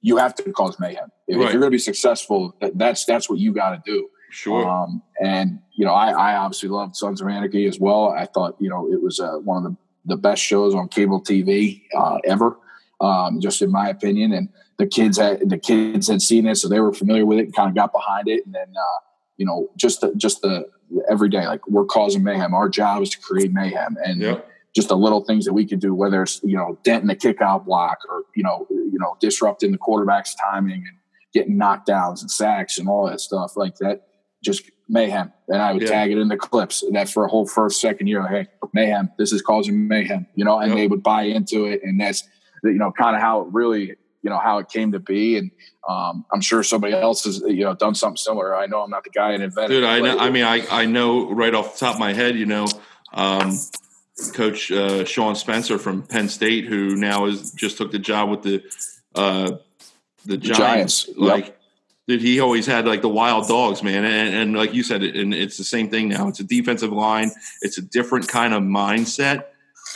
you 0.00 0.16
have 0.16 0.34
to 0.36 0.52
cause 0.52 0.78
mayhem. 0.80 1.10
If, 1.28 1.36
right. 1.36 1.46
if 1.46 1.52
you're 1.52 1.60
going 1.60 1.70
to 1.70 1.74
be 1.74 1.78
successful, 1.78 2.56
that's, 2.74 3.04
that's 3.04 3.28
what 3.28 3.38
you 3.38 3.52
got 3.52 3.70
to 3.70 3.82
do. 3.84 4.08
Sure. 4.30 4.68
Um, 4.68 5.02
and, 5.22 5.60
you 5.74 5.84
know, 5.84 5.92
I, 5.92 6.10
I 6.10 6.36
obviously 6.36 6.68
loved 6.68 6.96
Sons 6.96 7.20
of 7.20 7.28
Anarchy 7.28 7.66
as 7.66 7.78
well. 7.78 8.08
I 8.08 8.26
thought, 8.26 8.56
you 8.58 8.68
know, 8.68 8.90
it 8.90 9.02
was 9.02 9.20
uh, 9.20 9.34
one 9.38 9.64
of 9.64 9.72
the, 9.72 9.76
the 10.04 10.16
best 10.16 10.42
shows 10.42 10.74
on 10.74 10.88
cable 10.88 11.22
TV 11.22 11.82
uh, 11.96 12.18
ever, 12.24 12.58
um, 13.00 13.40
just 13.40 13.62
in 13.62 13.70
my 13.70 13.88
opinion. 13.88 14.32
And, 14.32 14.48
the 14.78 14.86
kids 14.88 15.16
had 15.16 15.48
the 15.48 15.58
kids 15.58 16.08
had 16.08 16.20
seen 16.20 16.46
it, 16.46 16.56
so 16.56 16.68
they 16.68 16.80
were 16.80 16.92
familiar 16.92 17.24
with 17.24 17.38
it 17.38 17.44
and 17.44 17.54
kind 17.54 17.68
of 17.68 17.74
got 17.74 17.92
behind 17.92 18.26
it. 18.26 18.44
And 18.44 18.54
then 18.54 18.72
uh, 18.76 19.00
you 19.36 19.46
know, 19.46 19.70
just 19.76 20.00
the, 20.00 20.12
just 20.16 20.42
the 20.42 20.68
every 21.08 21.28
day, 21.28 21.46
like 21.46 21.66
we're 21.68 21.84
causing 21.84 22.22
mayhem. 22.22 22.54
Our 22.54 22.68
job 22.68 23.02
is 23.02 23.10
to 23.10 23.20
create 23.20 23.52
mayhem, 23.52 23.96
and 24.04 24.20
yep. 24.20 24.48
just 24.74 24.88
the 24.88 24.96
little 24.96 25.24
things 25.24 25.44
that 25.44 25.52
we 25.52 25.66
could 25.66 25.80
do, 25.80 25.94
whether 25.94 26.22
it's 26.22 26.40
you 26.42 26.56
know 26.56 26.78
denting 26.84 27.08
the 27.08 27.16
kickout 27.16 27.64
block 27.66 27.98
or 28.08 28.22
you 28.34 28.42
know 28.42 28.66
you 28.70 28.98
know 28.98 29.16
disrupting 29.20 29.72
the 29.72 29.78
quarterback's 29.78 30.34
timing 30.34 30.84
and 30.86 30.96
getting 31.32 31.58
knockdowns 31.58 32.20
and 32.20 32.30
sacks 32.30 32.78
and 32.78 32.88
all 32.88 33.06
that 33.06 33.20
stuff 33.20 33.56
like 33.56 33.76
that. 33.76 34.08
Just 34.42 34.70
mayhem, 34.88 35.32
and 35.48 35.62
I 35.62 35.72
would 35.72 35.82
yeah. 35.82 35.88
tag 35.88 36.10
it 36.10 36.18
in 36.18 36.28
the 36.28 36.36
clips. 36.36 36.82
And 36.82 36.94
that's 36.94 37.12
for 37.12 37.24
a 37.24 37.28
whole 37.28 37.46
first 37.46 37.80
second 37.80 38.08
year. 38.08 38.22
Like, 38.22 38.30
hey, 38.30 38.46
mayhem! 38.72 39.10
This 39.18 39.32
is 39.32 39.42
causing 39.42 39.86
mayhem, 39.88 40.26
you 40.34 40.44
know, 40.44 40.58
and 40.58 40.70
yep. 40.70 40.78
they 40.78 40.86
would 40.88 41.02
buy 41.02 41.22
into 41.22 41.66
it, 41.66 41.80
and 41.82 42.00
that's 42.00 42.24
you 42.64 42.72
know 42.74 42.92
kind 42.92 43.16
of 43.16 43.22
how 43.22 43.42
it 43.42 43.48
really 43.52 43.96
you 44.22 44.30
know 44.30 44.38
how 44.38 44.58
it 44.58 44.68
came 44.68 44.92
to 44.92 44.98
be 44.98 45.36
and 45.36 45.50
um, 45.88 46.24
i'm 46.32 46.40
sure 46.40 46.62
somebody 46.62 46.94
else 46.94 47.24
has 47.24 47.42
you 47.46 47.64
know 47.64 47.74
done 47.74 47.94
something 47.94 48.16
similar 48.16 48.54
i 48.56 48.66
know 48.66 48.82
i'm 48.82 48.90
not 48.90 49.04
the 49.04 49.10
guy 49.10 49.32
that 49.32 49.40
invented 49.40 49.70
Dude, 49.70 49.84
I, 49.84 50.00
know, 50.00 50.18
I 50.18 50.30
mean 50.30 50.44
I, 50.44 50.66
I 50.70 50.86
know 50.86 51.30
right 51.30 51.54
off 51.54 51.78
the 51.78 51.86
top 51.86 51.94
of 51.94 52.00
my 52.00 52.12
head 52.12 52.36
you 52.36 52.46
know 52.46 52.66
um, 53.12 53.58
coach 54.32 54.70
uh, 54.70 55.04
sean 55.04 55.34
spencer 55.34 55.78
from 55.78 56.02
penn 56.02 56.28
state 56.28 56.64
who 56.64 56.96
now 56.96 57.26
is 57.26 57.52
just 57.52 57.76
took 57.76 57.92
the 57.92 57.98
job 57.98 58.30
with 58.30 58.42
the 58.42 58.62
uh, 59.14 59.52
the, 60.24 60.36
the 60.36 60.38
giants, 60.38 61.04
giants. 61.04 61.18
like 61.18 61.46
yep. 61.46 61.58
Dude, 62.08 62.20
he 62.20 62.40
always 62.40 62.66
had 62.66 62.84
like 62.84 63.00
the 63.00 63.08
wild 63.08 63.46
dogs, 63.46 63.82
man, 63.82 64.04
and, 64.04 64.34
and 64.34 64.56
like 64.56 64.74
you 64.74 64.82
said, 64.82 65.04
and 65.04 65.32
it's 65.32 65.56
the 65.56 65.62
same 65.62 65.88
thing 65.88 66.08
now. 66.08 66.26
It's 66.26 66.40
a 66.40 66.44
defensive 66.44 66.90
line. 66.90 67.30
It's 67.60 67.78
a 67.78 67.82
different 67.82 68.26
kind 68.26 68.52
of 68.52 68.62
mindset, 68.62 69.44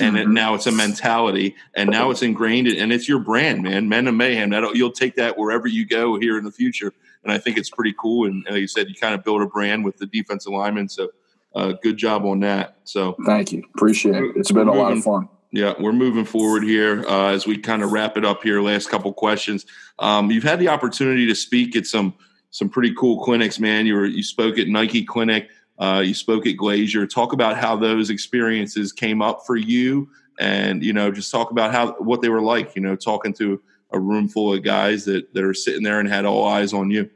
and 0.00 0.16
it, 0.16 0.28
now 0.28 0.54
it's 0.54 0.66
a 0.66 0.72
mentality, 0.72 1.54
and 1.74 1.90
now 1.90 2.10
it's 2.10 2.22
ingrained, 2.22 2.68
and 2.68 2.92
it's 2.92 3.08
your 3.08 3.18
brand, 3.18 3.62
man. 3.62 3.88
Men 3.88 4.08
of 4.08 4.14
Mayhem. 4.14 4.50
That 4.50 4.74
you'll 4.74 4.92
take 4.92 5.16
that 5.16 5.38
wherever 5.38 5.66
you 5.66 5.86
go 5.86 6.18
here 6.18 6.38
in 6.38 6.44
the 6.44 6.52
future, 6.52 6.92
and 7.22 7.32
I 7.32 7.38
think 7.38 7.58
it's 7.58 7.70
pretty 7.70 7.94
cool. 7.98 8.26
And, 8.26 8.44
and 8.46 8.54
like 8.54 8.60
you 8.60 8.66
said, 8.66 8.88
you 8.88 8.94
kind 8.94 9.14
of 9.14 9.24
build 9.24 9.42
a 9.42 9.46
brand 9.46 9.84
with 9.84 9.96
the 9.98 10.06
defensive 10.06 10.52
linemen. 10.52 10.88
So, 10.88 11.10
uh, 11.54 11.72
good 11.82 11.96
job 11.96 12.24
on 12.24 12.40
that. 12.40 12.76
So, 12.84 13.16
thank 13.26 13.52
you, 13.52 13.62
appreciate 13.74 14.16
it. 14.16 14.36
It's 14.36 14.52
been 14.52 14.68
a 14.68 14.74
lot 14.74 14.92
of 14.92 15.02
fun. 15.02 15.28
Yeah, 15.52 15.74
we're 15.78 15.92
moving 15.92 16.24
forward 16.24 16.64
here 16.64 17.04
uh, 17.08 17.28
as 17.28 17.46
we 17.46 17.56
kind 17.56 17.82
of 17.82 17.92
wrap 17.92 18.16
it 18.16 18.24
up 18.24 18.42
here. 18.42 18.60
Last 18.60 18.90
couple 18.90 19.12
questions. 19.12 19.64
Um, 19.98 20.30
you've 20.30 20.44
had 20.44 20.58
the 20.58 20.68
opportunity 20.68 21.26
to 21.26 21.34
speak 21.34 21.76
at 21.76 21.86
some 21.86 22.14
some 22.50 22.68
pretty 22.68 22.94
cool 22.94 23.22
clinics, 23.22 23.58
man. 23.58 23.86
You 23.86 23.94
were 23.94 24.06
you 24.06 24.22
spoke 24.22 24.58
at 24.58 24.68
Nike 24.68 25.04
Clinic. 25.04 25.48
Uh, 25.78 26.02
you 26.04 26.14
spoke 26.14 26.46
at 26.46 26.56
Glazier. 26.56 27.06
Talk 27.06 27.32
about 27.32 27.56
how 27.56 27.76
those 27.76 28.10
experiences 28.10 28.92
came 28.92 29.20
up 29.20 29.44
for 29.46 29.56
you, 29.56 30.08
and 30.38 30.82
you 30.82 30.92
know, 30.92 31.10
just 31.10 31.30
talk 31.30 31.50
about 31.50 31.72
how 31.72 31.92
what 31.94 32.22
they 32.22 32.28
were 32.28 32.42
like. 32.42 32.74
You 32.74 32.82
know, 32.82 32.96
talking 32.96 33.32
to 33.34 33.60
a 33.92 33.98
room 33.98 34.28
full 34.28 34.52
of 34.52 34.62
guys 34.62 35.04
that 35.04 35.32
that 35.34 35.44
are 35.44 35.54
sitting 35.54 35.82
there 35.82 36.00
and 36.00 36.08
had 36.08 36.24
all 36.24 36.46
eyes 36.46 36.72
on 36.72 36.90
you. 36.90 37.10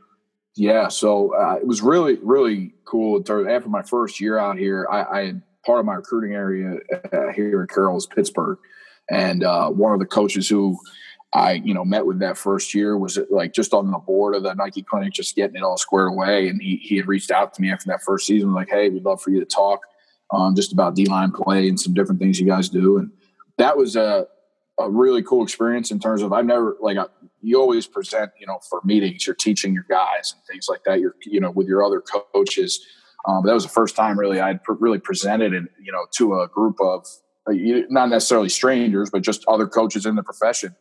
Yeah, 0.57 0.89
so 0.89 1.35
uh, 1.35 1.55
it 1.55 1.67
was 1.67 1.81
really 1.81 2.19
really 2.23 2.75
cool. 2.85 3.19
After 3.19 3.69
my 3.69 3.83
first 3.83 4.21
year 4.21 4.39
out 4.39 4.59
here, 4.59 4.87
I, 4.91 5.05
I 5.05 5.27
had 5.27 5.43
part 5.65 5.81
of 5.81 5.87
my 5.87 5.95
recruiting 5.95 6.35
area 6.35 6.79
uh, 7.13 7.33
here 7.35 7.63
in 7.63 7.67
Carroll 7.69 7.97
is 7.97 8.07
Pittsburgh, 8.07 8.59
and 9.11 9.43
uh, 9.43 9.71
one 9.71 9.95
of 9.95 10.01
the 10.01 10.07
coaches 10.07 10.49
who 10.49 10.79
I, 11.33 11.53
you 11.53 11.75
know, 11.75 11.85
met 11.85 12.07
with 12.07 12.19
that 12.21 12.37
first 12.37 12.75
year 12.75 12.99
was 12.99 13.19
like 13.31 13.53
just 13.53 13.73
on 13.73 13.91
the 13.91 13.99
board 13.99 14.35
of 14.35 14.43
the 14.43 14.55
Nike 14.55 14.83
clinic, 14.83 15.13
just 15.13 15.37
getting 15.37 15.57
it 15.57 15.63
all 15.63 15.77
squared 15.77 16.09
away. 16.09 16.49
And 16.49 16.61
he, 16.61 16.77
he 16.77 16.97
had 16.97 17.07
reached 17.07 17.31
out 17.31 17.55
to 17.55 17.63
me 17.63 17.71
after 17.71 17.87
that 17.87 18.03
first 18.03 18.27
season, 18.27 18.53
like, 18.53 18.69
Hey, 18.69 18.89
we'd 18.89 19.05
love 19.05 19.23
for 19.23 19.31
you 19.31 19.39
to 19.39 19.47
talk 19.47 19.81
um, 20.33 20.57
just 20.57 20.73
about 20.73 20.97
D 20.97 21.07
line 21.07 21.31
play 21.31 21.69
and 21.69 21.79
some 21.79 21.95
different 21.95 22.21
things 22.21 22.41
you 22.41 22.47
guys 22.47 22.69
do. 22.69 22.99
And 22.99 23.11
that 23.59 23.77
was 23.77 23.95
a, 23.95 24.27
a 24.81 24.91
really 24.91 25.23
cool 25.23 25.45
experience 25.45 25.93
in 25.93 26.01
terms 26.01 26.23
of 26.23 26.33
I've 26.33 26.47
never 26.47 26.77
like 26.81 26.97
you 27.43 27.61
always 27.61 27.87
present, 27.87 28.33
you 28.41 28.47
know, 28.47 28.59
for 28.69 28.81
meetings, 28.85 29.27
you're 29.27 29.37
teaching 29.37 29.73
your 29.73 29.87
guys 29.89 30.35
and 30.35 30.43
things 30.51 30.67
like 30.69 30.83
that. 30.85 30.99
You're, 30.99 31.15
you 31.25 31.41
know, 31.41 31.51
with 31.53 31.69
your 31.69 31.85
other 31.85 32.03
coaches. 32.35 32.85
Um, 33.27 33.43
but 33.43 33.49
that 33.49 33.55
was 33.55 33.65
the 33.65 33.71
first 33.71 33.95
time 33.95 34.19
really 34.19 34.41
I'd 34.41 34.65
pr- 34.65 34.73
really 34.73 34.99
presented 34.99 35.55
and, 35.55 35.69
you 35.81 35.93
know, 35.93 36.07
to 36.17 36.41
a 36.41 36.49
group 36.49 36.77
of 36.81 37.07
uh, 37.47 37.53
not 37.89 38.09
necessarily 38.09 38.49
strangers, 38.49 39.11
but 39.11 39.23
just 39.23 39.45
other 39.47 39.69
coaches 39.69 40.07
in 40.07 40.17
the 40.17 40.23
profession 40.23 40.75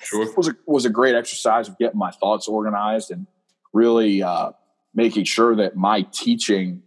Sure. 0.00 0.26
was 0.36 0.48
a 0.48 0.56
was 0.66 0.84
a 0.84 0.90
great 0.90 1.14
exercise 1.14 1.68
of 1.68 1.78
getting 1.78 1.98
my 1.98 2.10
thoughts 2.10 2.48
organized 2.48 3.10
and 3.10 3.26
really 3.72 4.22
uh, 4.22 4.50
making 4.94 5.24
sure 5.24 5.54
that 5.56 5.76
my 5.76 6.02
teaching 6.12 6.82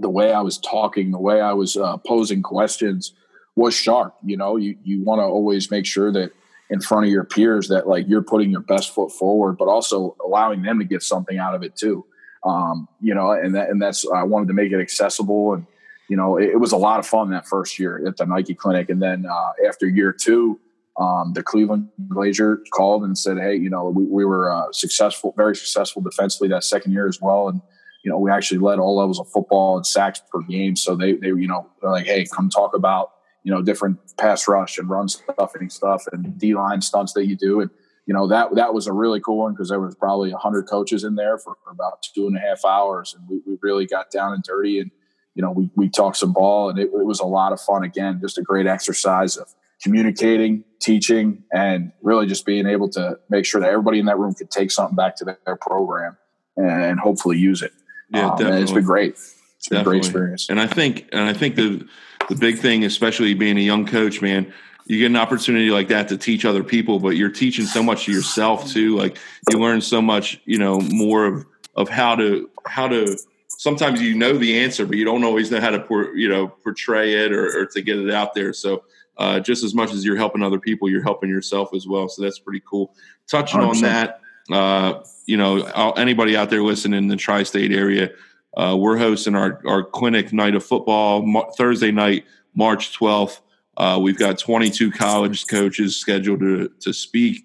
the 0.00 0.08
way 0.08 0.32
I 0.32 0.40
was 0.40 0.58
talking, 0.58 1.10
the 1.10 1.18
way 1.18 1.40
I 1.40 1.52
was 1.52 1.76
uh, 1.76 1.96
posing 1.98 2.42
questions 2.42 3.12
was 3.56 3.74
sharp. 3.74 4.14
You 4.24 4.36
know, 4.36 4.56
you 4.56 4.76
you 4.84 5.02
want 5.02 5.18
to 5.20 5.24
always 5.24 5.70
make 5.70 5.86
sure 5.86 6.12
that 6.12 6.32
in 6.70 6.80
front 6.80 7.06
of 7.06 7.10
your 7.10 7.24
peers 7.24 7.68
that 7.68 7.88
like 7.88 8.06
you're 8.08 8.22
putting 8.22 8.50
your 8.50 8.60
best 8.60 8.94
foot 8.94 9.10
forward, 9.10 9.58
but 9.58 9.68
also 9.68 10.16
allowing 10.24 10.62
them 10.62 10.78
to 10.78 10.84
get 10.84 11.02
something 11.02 11.38
out 11.38 11.54
of 11.54 11.62
it 11.62 11.74
too. 11.74 12.04
Um, 12.44 12.88
you 13.00 13.14
know, 13.14 13.32
and 13.32 13.54
that 13.54 13.68
and 13.68 13.82
that's 13.82 14.06
I 14.14 14.22
wanted 14.22 14.48
to 14.48 14.54
make 14.54 14.72
it 14.72 14.80
accessible 14.80 15.54
and 15.54 15.66
you 16.08 16.16
know 16.16 16.36
it, 16.36 16.50
it 16.50 16.60
was 16.60 16.72
a 16.72 16.76
lot 16.76 17.00
of 17.00 17.06
fun 17.06 17.30
that 17.30 17.46
first 17.46 17.78
year 17.78 18.06
at 18.06 18.16
the 18.16 18.26
Nike 18.26 18.54
clinic, 18.54 18.88
and 18.88 19.02
then 19.02 19.26
uh, 19.26 19.52
after 19.66 19.86
year 19.86 20.12
two. 20.12 20.60
Um, 20.98 21.32
the 21.32 21.42
Cleveland 21.42 21.88
Glazier 22.08 22.60
called 22.72 23.04
and 23.04 23.16
said, 23.16 23.38
"Hey, 23.38 23.54
you 23.54 23.70
know, 23.70 23.88
we, 23.88 24.04
we 24.04 24.24
were 24.24 24.52
uh, 24.52 24.72
successful, 24.72 25.32
very 25.36 25.54
successful 25.54 26.02
defensively 26.02 26.48
that 26.48 26.64
second 26.64 26.92
year 26.92 27.06
as 27.06 27.20
well, 27.20 27.48
and 27.48 27.60
you 28.04 28.10
know, 28.10 28.18
we 28.18 28.30
actually 28.30 28.58
led 28.58 28.78
all 28.78 28.96
levels 28.96 29.18
of 29.18 29.28
football 29.28 29.76
and 29.76 29.86
sacks 29.86 30.22
per 30.32 30.40
game. 30.40 30.76
So 30.76 30.94
they, 30.94 31.12
they, 31.12 31.28
you 31.28 31.48
know, 31.48 31.68
they're 31.80 31.90
like, 31.90 32.06
hey, 32.06 32.24
come 32.24 32.48
talk 32.48 32.74
about, 32.74 33.10
you 33.42 33.52
know, 33.52 33.62
different 33.62 33.98
pass 34.16 34.46
rush 34.46 34.78
and 34.78 34.88
run 34.88 35.08
stuffing 35.08 35.68
stuff 35.68 36.04
and 36.12 36.38
D 36.38 36.54
line 36.54 36.80
stunts 36.80 37.12
that 37.14 37.26
you 37.26 37.36
do. 37.36 37.60
And, 37.60 37.70
you 38.06 38.14
know, 38.14 38.26
that, 38.28 38.54
that 38.54 38.72
was 38.72 38.86
a 38.86 38.92
really 38.92 39.20
cool 39.20 39.38
one 39.38 39.52
because 39.52 39.68
there 39.68 39.80
was 39.80 39.94
probably 39.94 40.30
hundred 40.30 40.68
coaches 40.68 41.04
in 41.04 41.16
there 41.16 41.38
for, 41.38 41.56
for, 41.62 41.70
about 41.70 42.02
two 42.14 42.26
and 42.26 42.36
a 42.36 42.40
half 42.40 42.64
hours. 42.64 43.14
And 43.14 43.28
we, 43.28 43.42
we 43.46 43.58
really 43.60 43.86
got 43.86 44.10
down 44.10 44.32
and 44.32 44.42
dirty 44.42 44.80
and, 44.80 44.90
you 45.34 45.42
know, 45.42 45.50
we, 45.50 45.70
we 45.76 45.88
talked 45.88 46.16
some 46.16 46.32
ball 46.32 46.70
and 46.70 46.78
it, 46.78 46.84
it 46.84 47.04
was 47.04 47.20
a 47.20 47.26
lot 47.26 47.52
of 47.52 47.60
fun. 47.60 47.84
Again, 47.84 48.20
just 48.20 48.38
a 48.38 48.42
great 48.42 48.66
exercise 48.66 49.36
of 49.36 49.48
communicating, 49.82 50.64
teaching, 50.80 51.44
and 51.52 51.92
really 52.02 52.26
just 52.26 52.44
being 52.44 52.66
able 52.66 52.88
to 52.90 53.18
make 53.28 53.44
sure 53.44 53.60
that 53.60 53.68
everybody 53.70 53.98
in 53.98 54.06
that 54.06 54.18
room 54.18 54.34
could 54.34 54.50
take 54.50 54.70
something 54.70 54.96
back 54.96 55.16
to 55.16 55.24
their 55.24 55.56
program 55.56 56.16
and 56.56 56.98
hopefully 56.98 57.38
use 57.38 57.62
it. 57.62 57.72
Yeah, 58.10 58.30
um, 58.30 58.46
it's 58.46 58.72
been 58.72 58.84
great. 58.84 59.12
It's 59.12 59.68
been 59.68 59.78
definitely. 59.78 59.80
a 59.80 59.84
great 59.84 60.04
experience. 60.04 60.48
And 60.48 60.60
I 60.60 60.66
think, 60.66 61.08
and 61.12 61.22
I 61.22 61.32
think 61.32 61.56
the 61.56 61.86
the 62.28 62.36
big 62.36 62.58
thing, 62.58 62.84
especially 62.84 63.34
being 63.34 63.56
a 63.56 63.62
young 63.62 63.86
coach, 63.86 64.20
man, 64.20 64.52
you 64.86 64.98
get 64.98 65.06
an 65.06 65.16
opportunity 65.16 65.70
like 65.70 65.88
that 65.88 66.08
to 66.08 66.16
teach 66.16 66.44
other 66.44 66.62
people, 66.64 66.98
but 67.00 67.10
you're 67.10 67.30
teaching 67.30 67.64
so 67.64 67.82
much 67.82 68.06
to 68.06 68.12
yourself 68.12 68.70
too. 68.70 68.96
Like 68.96 69.18
you 69.50 69.58
learn 69.58 69.80
so 69.80 70.02
much, 70.02 70.40
you 70.44 70.58
know, 70.58 70.80
more 70.80 71.26
of 71.26 71.46
of 71.74 71.88
how 71.88 72.16
to 72.16 72.50
how 72.66 72.88
to. 72.88 73.16
Sometimes 73.60 74.00
you 74.00 74.14
know 74.14 74.38
the 74.38 74.56
answer, 74.60 74.86
but 74.86 74.96
you 74.96 75.04
don't 75.04 75.24
always 75.24 75.50
know 75.50 75.60
how 75.60 75.70
to, 75.70 76.12
you 76.14 76.28
know, 76.28 76.46
portray 76.46 77.24
it 77.24 77.32
or, 77.32 77.62
or 77.62 77.66
to 77.66 77.82
get 77.82 77.98
it 77.98 78.08
out 78.08 78.32
there. 78.32 78.52
So 78.52 78.84
uh, 79.18 79.40
just 79.40 79.64
as 79.64 79.74
much 79.74 79.92
as 79.92 80.04
you're 80.04 80.16
helping 80.16 80.42
other 80.42 80.60
people, 80.60 80.88
you're 80.88 81.02
helping 81.02 81.28
yourself 81.28 81.74
as 81.74 81.86
well. 81.86 82.08
So 82.08 82.22
that's 82.22 82.38
pretty 82.38 82.62
cool. 82.64 82.94
Touching 83.28 83.60
100%. 83.60 83.68
on 83.68 83.80
that, 83.82 84.20
uh, 84.50 85.04
you 85.26 85.36
know, 85.36 85.62
anybody 85.96 86.36
out 86.36 86.50
there 86.50 86.62
listening 86.62 86.98
in 86.98 87.08
the 87.08 87.16
tri-state 87.16 87.72
area, 87.72 88.10
uh, 88.56 88.76
we're 88.78 88.96
hosting 88.96 89.34
our, 89.34 89.60
our 89.66 89.82
clinic 89.82 90.32
night 90.32 90.54
of 90.54 90.64
football 90.64 91.52
Thursday 91.56 91.90
night, 91.90 92.24
March 92.54 92.98
12th. 92.98 93.40
Uh, 93.76 93.98
we've 94.00 94.18
got 94.18 94.38
22 94.38 94.90
college 94.90 95.46
coaches 95.46 95.96
scheduled 95.96 96.40
to, 96.40 96.68
to 96.80 96.92
speak, 96.92 97.42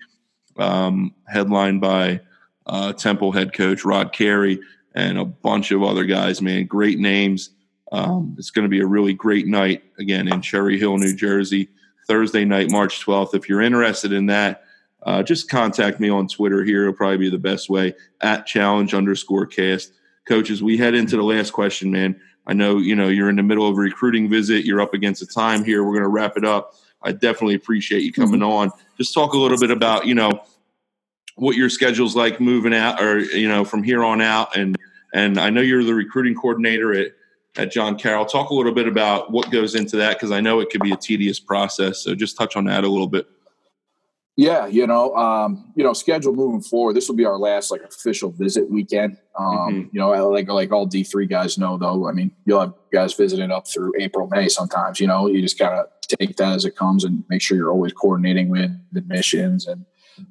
um, 0.57 1.13
headlined 1.27 1.81
by 1.81 2.21
uh, 2.65 2.93
Temple 2.93 3.31
head 3.31 3.53
coach 3.53 3.83
Rod 3.83 4.13
Carey 4.13 4.59
and 4.95 5.17
a 5.17 5.25
bunch 5.25 5.71
of 5.71 5.83
other 5.83 6.05
guys, 6.05 6.41
man. 6.41 6.65
Great 6.65 6.99
names. 6.99 7.51
Um, 7.93 8.35
it's 8.39 8.49
going 8.49 8.63
to 8.63 8.69
be 8.69 8.81
a 8.81 8.87
really 8.87 9.13
great 9.13 9.45
night 9.45 9.83
again 9.99 10.27
in 10.27 10.41
Cherry 10.41 10.79
Hill, 10.79 10.97
New 10.97 11.15
Jersey, 11.15 11.69
Thursday 12.07 12.43
night, 12.43 12.71
March 12.71 13.05
12th. 13.05 13.35
If 13.35 13.47
you're 13.47 13.61
interested 13.61 14.11
in 14.11 14.25
that, 14.25 14.63
uh, 15.03 15.21
just 15.21 15.47
contact 15.47 15.99
me 15.99 16.09
on 16.09 16.27
Twitter 16.27 16.63
here. 16.63 16.81
It'll 16.81 16.95
probably 16.95 17.17
be 17.17 17.29
the 17.29 17.37
best 17.37 17.69
way 17.69 17.93
at 18.21 18.47
challenge 18.47 18.95
underscore 18.95 19.45
cast. 19.45 19.93
Coaches, 20.27 20.63
we 20.63 20.75
head 20.75 20.95
into 20.95 21.15
the 21.15 21.23
last 21.23 21.51
question, 21.51 21.91
man. 21.91 22.19
I 22.47 22.53
know, 22.53 22.79
you 22.79 22.95
know, 22.95 23.09
you're 23.09 23.29
in 23.29 23.35
the 23.35 23.43
middle 23.43 23.69
of 23.69 23.77
a 23.77 23.81
recruiting 23.81 24.27
visit. 24.27 24.65
You're 24.65 24.81
up 24.81 24.95
against 24.95 25.21
the 25.21 25.27
time 25.27 25.63
here. 25.63 25.83
We're 25.83 25.91
going 25.91 26.03
to 26.03 26.09
wrap 26.09 26.35
it 26.35 26.45
up. 26.45 26.73
I 27.03 27.11
definitely 27.11 27.55
appreciate 27.55 28.01
you 28.01 28.11
coming 28.11 28.39
mm-hmm. 28.39 28.51
on. 28.51 28.71
Just 28.97 29.13
talk 29.13 29.33
a 29.33 29.37
little 29.37 29.59
bit 29.59 29.69
about, 29.69 30.07
you 30.07 30.15
know, 30.15 30.41
what 31.35 31.55
your 31.55 31.69
schedule's 31.69 32.15
like 32.15 32.41
moving 32.41 32.73
out 32.73 33.01
or, 33.01 33.19
you 33.19 33.47
know, 33.47 33.63
from 33.63 33.83
here 33.83 34.03
on 34.03 34.19
out. 34.19 34.55
And, 34.55 34.77
and 35.13 35.37
I 35.37 35.51
know 35.51 35.61
you're 35.61 35.83
the 35.83 35.93
recruiting 35.93 36.33
coordinator 36.33 36.93
at, 36.93 37.11
at 37.55 37.71
John 37.71 37.97
Carroll. 37.97 38.25
Talk 38.25 38.49
a 38.49 38.53
little 38.53 38.71
bit 38.71 38.87
about 38.87 39.31
what 39.31 39.51
goes 39.51 39.75
into 39.75 39.97
that 39.97 40.17
because 40.17 40.31
I 40.31 40.41
know 40.41 40.59
it 40.59 40.69
could 40.69 40.81
be 40.81 40.91
a 40.91 40.97
tedious 40.97 41.39
process. 41.39 42.03
So 42.03 42.15
just 42.15 42.37
touch 42.37 42.55
on 42.55 42.65
that 42.65 42.83
a 42.83 42.87
little 42.87 43.07
bit. 43.07 43.27
Yeah, 44.35 44.65
you 44.65 44.87
know, 44.87 45.15
um, 45.15 45.71
you 45.75 45.83
know, 45.83 45.93
schedule 45.93 46.33
moving 46.33 46.61
forward. 46.61 46.95
This 46.95 47.07
will 47.07 47.15
be 47.15 47.25
our 47.25 47.37
last 47.37 47.69
like 47.69 47.83
official 47.83 48.31
visit 48.31 48.67
weekend. 48.67 49.17
Um, 49.37 49.47
mm-hmm. 49.47 49.79
You 49.91 49.99
know, 49.99 50.09
like 50.29 50.47
like 50.49 50.71
all 50.71 50.87
D 50.87 51.03
three 51.03 51.27
guys 51.27 51.59
know 51.59 51.77
though. 51.77 52.09
I 52.09 52.13
mean, 52.13 52.31
you'll 52.45 52.61
have 52.61 52.73
guys 52.91 53.13
visiting 53.13 53.51
up 53.51 53.67
through 53.67 53.93
April, 53.99 54.27
May. 54.31 54.49
Sometimes, 54.49 54.99
you 54.99 55.05
know, 55.05 55.27
you 55.27 55.39
just 55.39 55.59
gotta 55.59 55.87
take 56.07 56.35
that 56.37 56.53
as 56.53 56.65
it 56.65 56.75
comes 56.75 57.03
and 57.03 57.23
make 57.29 57.43
sure 57.43 57.55
you're 57.55 57.71
always 57.71 57.93
coordinating 57.93 58.49
with 58.49 58.71
admissions 58.95 59.67
and 59.67 59.85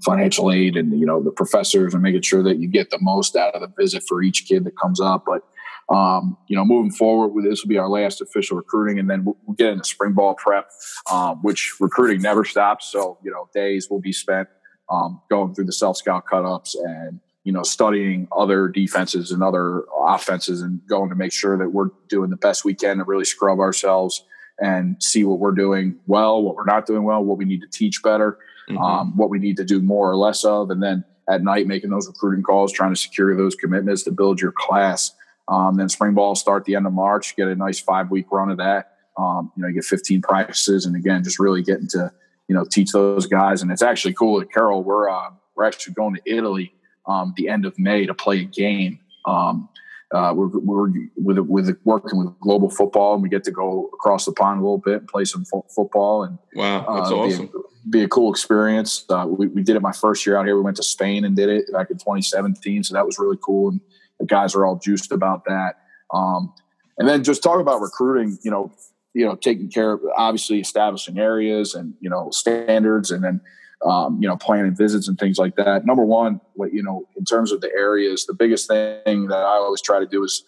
financial 0.05 0.51
aid 0.51 0.77
and 0.77 0.99
you 0.99 1.07
know 1.07 1.23
the 1.23 1.31
professors 1.31 1.95
and 1.95 2.03
making 2.03 2.23
sure 2.23 2.43
that 2.43 2.59
you 2.59 2.69
get 2.69 2.91
the 2.91 2.99
most 3.01 3.35
out 3.37 3.55
of 3.55 3.61
the 3.61 3.73
visit 3.81 4.03
for 4.09 4.23
each 4.23 4.47
kid 4.47 4.65
that 4.65 4.77
comes 4.77 5.01
up. 5.01 5.25
But 5.25 5.43
um, 5.89 6.37
you 6.49 6.57
know, 6.57 6.65
moving 6.65 6.91
forward, 6.91 7.45
this 7.45 7.63
will 7.63 7.69
be 7.69 7.79
our 7.79 7.89
last 7.89 8.21
official 8.21 8.57
recruiting, 8.57 8.99
and 8.99 9.11
then 9.11 9.25
we'll, 9.25 9.37
we'll 9.47 9.57
get 9.57 9.73
into 9.73 9.85
spring 9.85 10.13
ball 10.13 10.35
prep, 10.35 10.71
um, 11.11 11.39
which 11.43 11.75
recruiting 11.81 12.23
never 12.23 12.45
stops. 12.45 12.91
So, 12.91 13.19
you 13.23 13.31
know, 13.31 13.49
days 13.55 13.89
will 13.91 14.01
be 14.01 14.13
spent 14.13 14.49
um, 14.91 15.21
going 15.31 15.55
through 15.55 15.67
the 15.67 15.73
self 15.73 15.97
scout 15.97 16.25
cutups 16.31 16.75
and 16.83 17.21
you 17.45 17.53
know 17.53 17.63
studying 17.63 18.29
other 18.37 18.69
defenses 18.69 19.33
and 19.33 19.43
other 19.43 19.85
offenses, 19.99 20.63
and 20.63 20.81
going 20.89 21.11
to 21.11 21.17
make 21.17 21.33
sure 21.33 21.59
that 21.59 21.71
we're 21.71 21.91
doing 22.09 22.31
the 22.31 22.37
best 22.37 22.65
we 22.65 22.75
can 22.75 22.99
to 22.99 23.05
really 23.05 23.25
scrub 23.25 23.59
ourselves 23.59 24.25
and 24.61 25.03
see 25.03 25.25
what 25.25 25.39
we're 25.39 25.53
doing 25.53 25.97
well, 26.07 26.43
what 26.43 26.55
we're 26.55 26.65
not 26.65 26.87
doing 26.87 27.05
well, 27.05 27.25
what 27.25 27.39
we 27.39 27.45
need 27.45 27.61
to 27.61 27.69
teach 27.69 28.03
better, 28.03 28.39
mm-hmm. 28.69 28.79
Um, 28.79 29.17
what 29.17 29.31
we 29.31 29.39
need 29.39 29.57
to 29.57 29.65
do 29.65 29.81
more 29.81 30.11
or 30.11 30.17
less 30.17 30.45
of, 30.45 30.71
and 30.71 30.83
then 30.83 31.05
at 31.29 31.43
night 31.43 31.67
making 31.67 31.91
those 31.91 32.07
recruiting 32.07 32.43
calls, 32.43 32.73
trying 32.73 32.93
to 32.95 33.01
secure 33.01 33.37
those 33.37 33.55
commitments 33.55 34.03
to 34.05 34.11
build 34.11 34.41
your 34.41 34.53
class. 34.53 35.13
Um, 35.49 35.77
then 35.77 35.89
spring 35.89 36.15
ball 36.15 36.35
start 36.35 36.65
the 36.65 36.77
end 36.77 36.87
of 36.87 36.93
March. 36.93 37.37
Get 37.37 37.49
a 37.49 37.55
nice 37.55 37.81
five 37.81 38.11
week 38.11 38.27
run 38.31 38.51
of 38.51 38.59
that. 38.59 38.93
Um, 39.19 39.53
you 39.57 39.63
know, 39.63 39.69
you 39.69 39.75
get 39.75 39.85
15 39.85 40.23
practices, 40.23 40.87
and 40.87 40.97
again, 40.97 41.23
just 41.23 41.39
really 41.39 41.63
getting 41.63 41.89
to 41.89 42.13
you 42.49 42.55
know 42.55 42.65
teach 42.65 42.93
those 42.93 43.27
guys. 43.27 43.63
And 43.63 43.71
it's 43.71 43.83
actually 43.83 44.15
cool 44.15 44.41
at 44.41 44.51
Carroll. 44.53 44.83
We're 44.83 45.11
uh, 45.11 45.31
we're 45.57 45.65
actually 45.65 45.95
going 45.95 46.15
to 46.15 46.23
Italy 46.27 46.75
um, 47.07 47.35
the 47.37 47.49
end 47.49 47.67
of 47.67 47.79
May 47.79 48.07
to 48.07 48.15
play 48.15 48.41
a 48.41 48.45
game. 48.45 49.01
Um, 49.27 49.69
uh, 50.13 50.33
we're, 50.35 50.49
we're 50.49 50.91
with 51.17 51.39
with 51.39 51.77
working 51.85 52.19
with 52.19 52.39
global 52.41 52.69
football, 52.69 53.15
and 53.15 53.23
we 53.23 53.29
get 53.29 53.45
to 53.45 53.51
go 53.51 53.89
across 53.95 54.27
the 54.27 54.33
pond 54.33 54.61
a 54.61 54.63
little 54.63 54.79
bit 54.79 55.01
and 55.01 55.09
play 55.09 55.25
some 55.25 55.45
fo- 55.47 55.67
football. 55.75 56.25
And 56.25 56.39
wow, 56.55 56.81
that's 56.97 57.11
uh, 57.11 57.17
awesome! 57.17 57.47
Be 57.47 57.53
a, 57.53 57.89
be 57.91 58.03
a, 58.03 58.09
cool 58.09 58.31
experience. 58.31 59.05
Uh, 59.09 59.27
we, 59.27 59.47
we 59.49 59.63
did 59.63 59.75
it 59.75 59.81
my 59.81 59.93
first 59.93 60.27
year 60.27 60.37
out 60.37 60.45
here. 60.45 60.57
We 60.57 60.63
went 60.63 60.77
to 60.77 60.83
Spain 60.83 61.25
and 61.25 61.35
did 61.35 61.49
it 61.49 61.73
back 61.73 61.91
in 61.91 61.97
2017, 61.97 62.85
so 62.85 62.95
that 62.95 63.07
was 63.07 63.19
really 63.19 63.39
cool. 63.41 63.71
And 63.71 63.81
the 64.23 64.27
guys 64.27 64.55
are 64.55 64.65
all 64.65 64.77
juiced 64.77 65.11
about 65.11 65.45
that. 65.47 65.81
Um, 66.15 66.55
and 66.97 67.09
then 67.09 67.25
just 67.25 67.43
talk 67.43 67.61
about 67.61 67.81
recruiting, 67.81 68.39
you 68.43 68.51
know, 68.51 68.73
you 69.15 69.27
know, 69.27 69.35
taking 69.35 69.69
care 69.69 69.93
of 69.93 70.01
obviously 70.17 70.61
establishing 70.61 71.19
areas 71.19 71.75
and, 71.75 71.95
you 72.01 72.09
know, 72.09 72.31
standards 72.31 73.11
and 73.11 73.25
then, 73.25 73.41
um, 73.85 74.19
you 74.23 74.29
know, 74.29 74.37
planning 74.37 74.77
visits 74.77 75.09
and 75.09 75.19
things 75.19 75.39
like 75.39 75.57
that. 75.57 75.85
Number 75.85 76.05
one, 76.05 76.41
what, 76.55 76.73
you 76.73 76.83
know, 76.83 77.09
in 77.17 77.25
terms 77.25 77.51
of 77.51 77.61
the 77.61 77.71
areas, 77.77 78.27
the 78.27 78.35
biggest 78.35 78.69
thing 78.69 79.27
that 79.27 79.43
I 79.43 79.57
always 79.57 79.83
try 79.83 79.99
to 79.99 80.07
do 80.07 80.23
is, 80.23 80.45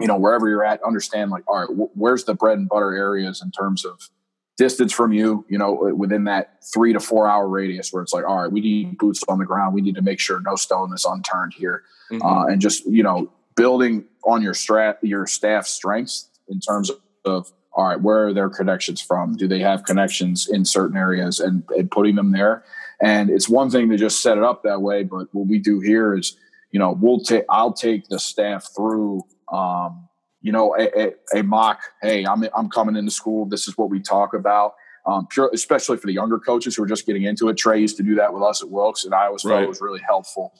you 0.00 0.08
know, 0.08 0.18
wherever 0.18 0.48
you're 0.48 0.64
at, 0.64 0.82
understand 0.82 1.30
like, 1.30 1.44
all 1.46 1.60
right, 1.60 1.88
where's 1.94 2.24
the 2.24 2.34
bread 2.34 2.58
and 2.58 2.68
butter 2.68 2.92
areas 2.94 3.40
in 3.42 3.52
terms 3.52 3.84
of 3.84 4.10
distance 4.56 4.92
from 4.92 5.12
you, 5.12 5.44
you 5.48 5.58
know, 5.58 5.92
within 5.96 6.24
that 6.24 6.58
three 6.72 6.92
to 6.92 7.00
four 7.00 7.28
hour 7.28 7.48
radius 7.48 7.92
where 7.92 8.02
it's 8.02 8.12
like, 8.12 8.24
all 8.24 8.42
right, 8.42 8.52
we 8.52 8.60
need 8.60 8.98
boots 8.98 9.22
on 9.28 9.38
the 9.38 9.44
ground. 9.44 9.74
We 9.74 9.80
need 9.80 9.96
to 9.96 10.02
make 10.02 10.20
sure 10.20 10.40
no 10.40 10.56
stone 10.56 10.92
is 10.94 11.04
unturned 11.04 11.54
here. 11.54 11.82
Mm-hmm. 12.10 12.22
Uh, 12.22 12.46
and 12.46 12.60
just, 12.60 12.86
you 12.86 13.02
know, 13.02 13.32
building 13.56 14.04
on 14.24 14.42
your 14.42 14.54
strat, 14.54 14.96
your 15.02 15.26
staff 15.26 15.66
strengths 15.66 16.28
in 16.48 16.60
terms 16.60 16.90
of, 16.90 16.98
of, 17.24 17.52
all 17.72 17.88
right, 17.88 18.00
where 18.00 18.28
are 18.28 18.32
their 18.32 18.48
connections 18.48 19.00
from? 19.00 19.36
Do 19.36 19.48
they 19.48 19.58
have 19.58 19.84
connections 19.84 20.48
in 20.48 20.64
certain 20.64 20.96
areas 20.96 21.40
and, 21.40 21.64
and 21.70 21.90
putting 21.90 22.14
them 22.14 22.30
there? 22.30 22.64
And 23.02 23.30
it's 23.30 23.48
one 23.48 23.70
thing 23.70 23.90
to 23.90 23.96
just 23.96 24.22
set 24.22 24.38
it 24.38 24.44
up 24.44 24.62
that 24.62 24.80
way, 24.80 25.02
but 25.02 25.26
what 25.32 25.48
we 25.48 25.58
do 25.58 25.80
here 25.80 26.14
is, 26.14 26.36
you 26.70 26.78
know, 26.78 26.92
we'll 26.92 27.20
take, 27.20 27.44
I'll 27.48 27.72
take 27.72 28.08
the 28.08 28.20
staff 28.20 28.68
through, 28.76 29.24
um, 29.52 30.08
you 30.44 30.52
know, 30.52 30.76
a, 30.76 31.06
a, 31.06 31.40
a, 31.40 31.42
mock, 31.42 31.80
hey, 32.02 32.24
I'm, 32.26 32.44
I'm 32.54 32.68
coming 32.68 32.96
into 32.96 33.10
school. 33.10 33.46
This 33.46 33.66
is 33.66 33.78
what 33.78 33.88
we 33.88 33.98
talk 33.98 34.34
about. 34.34 34.74
Um, 35.06 35.26
pure, 35.26 35.50
especially 35.54 35.96
for 35.96 36.06
the 36.06 36.12
younger 36.12 36.38
coaches 36.38 36.76
who 36.76 36.82
are 36.82 36.86
just 36.86 37.06
getting 37.06 37.24
into 37.24 37.48
it. 37.48 37.56
Trey 37.56 37.80
used 37.80 37.96
to 37.96 38.02
do 38.02 38.14
that 38.16 38.32
with 38.32 38.42
us 38.42 38.62
at 38.62 38.70
Wilkes, 38.70 39.04
and 39.04 39.14
I 39.14 39.26
always 39.26 39.44
right. 39.44 39.52
felt 39.52 39.62
it 39.64 39.68
was 39.68 39.80
really 39.80 40.02
helpful 40.06 40.52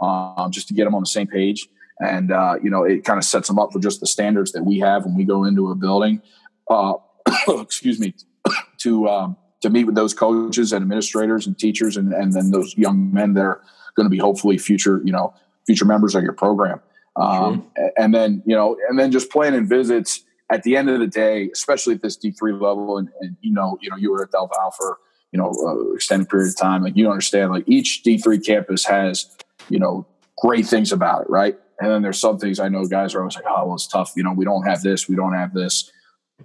um, 0.00 0.50
just 0.50 0.68
to 0.68 0.74
get 0.74 0.84
them 0.84 0.94
on 0.94 1.02
the 1.02 1.08
same 1.08 1.26
page. 1.26 1.68
And, 2.00 2.30
uh, 2.30 2.56
you 2.62 2.70
know, 2.70 2.84
it 2.84 3.04
kind 3.04 3.18
of 3.18 3.24
sets 3.24 3.48
them 3.48 3.58
up 3.58 3.72
for 3.72 3.80
just 3.80 4.00
the 4.00 4.06
standards 4.06 4.52
that 4.52 4.64
we 4.64 4.78
have 4.78 5.04
when 5.04 5.16
we 5.16 5.24
go 5.24 5.44
into 5.44 5.70
a 5.70 5.74
building. 5.74 6.22
Uh, 6.70 6.94
excuse 7.48 7.98
me, 7.98 8.14
to, 8.78 9.08
um, 9.08 9.36
to 9.62 9.70
meet 9.70 9.84
with 9.84 9.96
those 9.96 10.14
coaches 10.14 10.72
and 10.72 10.82
administrators 10.82 11.46
and 11.46 11.58
teachers 11.58 11.96
and, 11.96 12.12
and 12.12 12.32
then 12.32 12.52
those 12.52 12.76
young 12.76 13.12
men 13.12 13.34
that 13.34 13.42
are 13.42 13.62
going 13.96 14.06
to 14.06 14.10
be 14.10 14.18
hopefully 14.18 14.58
future, 14.58 15.00
you 15.04 15.12
know, 15.12 15.34
future 15.66 15.84
members 15.84 16.14
of 16.14 16.22
your 16.22 16.32
program. 16.32 16.80
Um, 17.16 17.70
sure. 17.76 17.90
And 17.96 18.14
then, 18.14 18.42
you 18.44 18.54
know, 18.54 18.76
and 18.88 18.98
then 18.98 19.12
just 19.12 19.30
planning 19.30 19.66
visits 19.66 20.24
at 20.50 20.62
the 20.62 20.76
end 20.76 20.90
of 20.90 21.00
the 21.00 21.06
day, 21.06 21.48
especially 21.52 21.94
at 21.94 22.02
this 22.02 22.16
D3 22.16 22.60
level. 22.60 22.98
And, 22.98 23.08
and 23.20 23.36
you 23.40 23.52
know, 23.52 23.78
you 23.80 23.90
know, 23.90 23.96
you 23.96 24.10
were 24.10 24.22
at 24.24 24.32
Del 24.32 24.48
Val 24.48 24.70
for, 24.72 24.98
you 25.32 25.38
know, 25.38 25.52
uh, 25.64 25.94
extended 25.94 26.28
period 26.28 26.48
of 26.48 26.56
time. 26.56 26.82
Like 26.82 26.96
you 26.96 27.08
understand, 27.08 27.50
like 27.50 27.64
each 27.66 28.02
D3 28.04 28.44
campus 28.44 28.84
has, 28.84 29.36
you 29.68 29.78
know, 29.78 30.06
great 30.38 30.66
things 30.66 30.92
about 30.92 31.22
it, 31.22 31.30
right? 31.30 31.58
And 31.80 31.90
then 31.90 32.02
there's 32.02 32.20
some 32.20 32.38
things 32.38 32.60
I 32.60 32.68
know 32.68 32.84
guys 32.86 33.14
are 33.14 33.20
always 33.20 33.34
like, 33.34 33.44
oh, 33.48 33.66
well, 33.66 33.74
it's 33.74 33.86
tough. 33.86 34.12
You 34.16 34.22
know, 34.22 34.32
we 34.32 34.44
don't 34.44 34.64
have 34.64 34.82
this, 34.82 35.08
we 35.08 35.16
don't 35.16 35.34
have 35.34 35.54
this. 35.54 35.90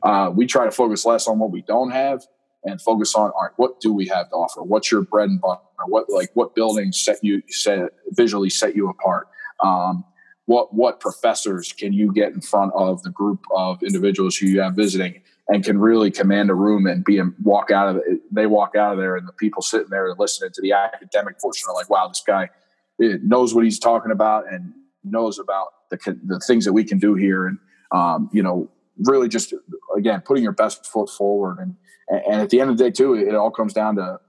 Uh, 0.03 0.31
we 0.33 0.45
try 0.45 0.65
to 0.65 0.71
focus 0.71 1.05
less 1.05 1.27
on 1.27 1.39
what 1.39 1.51
we 1.51 1.61
don't 1.61 1.91
have 1.91 2.25
and 2.63 2.81
focus 2.81 3.15
on 3.15 3.31
all 3.31 3.43
right, 3.43 3.51
what 3.57 3.79
do 3.79 3.93
we 3.93 4.07
have 4.07 4.29
to 4.29 4.35
offer? 4.35 4.63
What's 4.63 4.91
your 4.91 5.01
bread 5.01 5.29
and 5.29 5.39
butter? 5.39 5.61
What 5.87 6.09
like 6.09 6.29
what 6.33 6.55
buildings 6.55 6.99
set 6.99 7.19
you 7.21 7.41
set 7.49 7.91
visually 8.09 8.49
set 8.49 8.75
you 8.75 8.89
apart? 8.89 9.27
Um, 9.63 10.03
what 10.49 10.73
what 10.73 10.99
professors 10.99 11.71
can 11.73 11.93
you 11.93 12.11
get 12.11 12.33
in 12.33 12.41
front 12.41 12.73
of 12.73 13.03
the 13.03 13.11
group 13.11 13.45
of 13.55 13.83
individuals 13.83 14.35
who 14.35 14.47
you 14.47 14.59
have 14.59 14.73
visiting 14.73 15.21
and 15.47 15.63
can 15.63 15.77
really 15.77 16.09
command 16.09 16.49
a 16.49 16.55
room 16.55 16.87
and 16.87 17.05
be 17.05 17.19
and 17.19 17.35
walk 17.43 17.69
out 17.69 17.87
of 17.87 17.97
it? 17.97 18.19
They 18.31 18.47
walk 18.47 18.75
out 18.75 18.93
of 18.93 18.97
there 18.97 19.15
and 19.15 19.27
the 19.27 19.33
people 19.33 19.61
sitting 19.61 19.91
there 19.91 20.11
listening 20.17 20.49
to 20.55 20.61
the 20.63 20.71
academic 20.71 21.39
portion 21.39 21.67
are 21.69 21.75
like, 21.75 21.87
wow, 21.91 22.07
this 22.07 22.23
guy 22.25 22.49
knows 22.97 23.53
what 23.53 23.63
he's 23.63 23.77
talking 23.77 24.11
about 24.11 24.51
and 24.51 24.73
knows 25.03 25.37
about 25.37 25.67
the 25.91 26.19
the 26.25 26.39
things 26.39 26.65
that 26.65 26.73
we 26.73 26.83
can 26.83 26.97
do 26.97 27.13
here 27.13 27.45
and 27.45 27.59
um, 27.91 28.27
you 28.33 28.41
know 28.41 28.71
really 29.05 29.29
just 29.29 29.53
again 29.95 30.19
putting 30.25 30.41
your 30.41 30.51
best 30.51 30.83
foot 30.87 31.11
forward 31.11 31.59
and 31.59 31.75
and 32.09 32.41
at 32.41 32.49
the 32.49 32.59
end 32.59 32.71
of 32.71 32.77
the 32.79 32.83
day 32.85 32.91
too 32.91 33.13
it 33.13 33.35
all 33.35 33.51
comes 33.51 33.71
down 33.71 33.95
to 33.97 34.19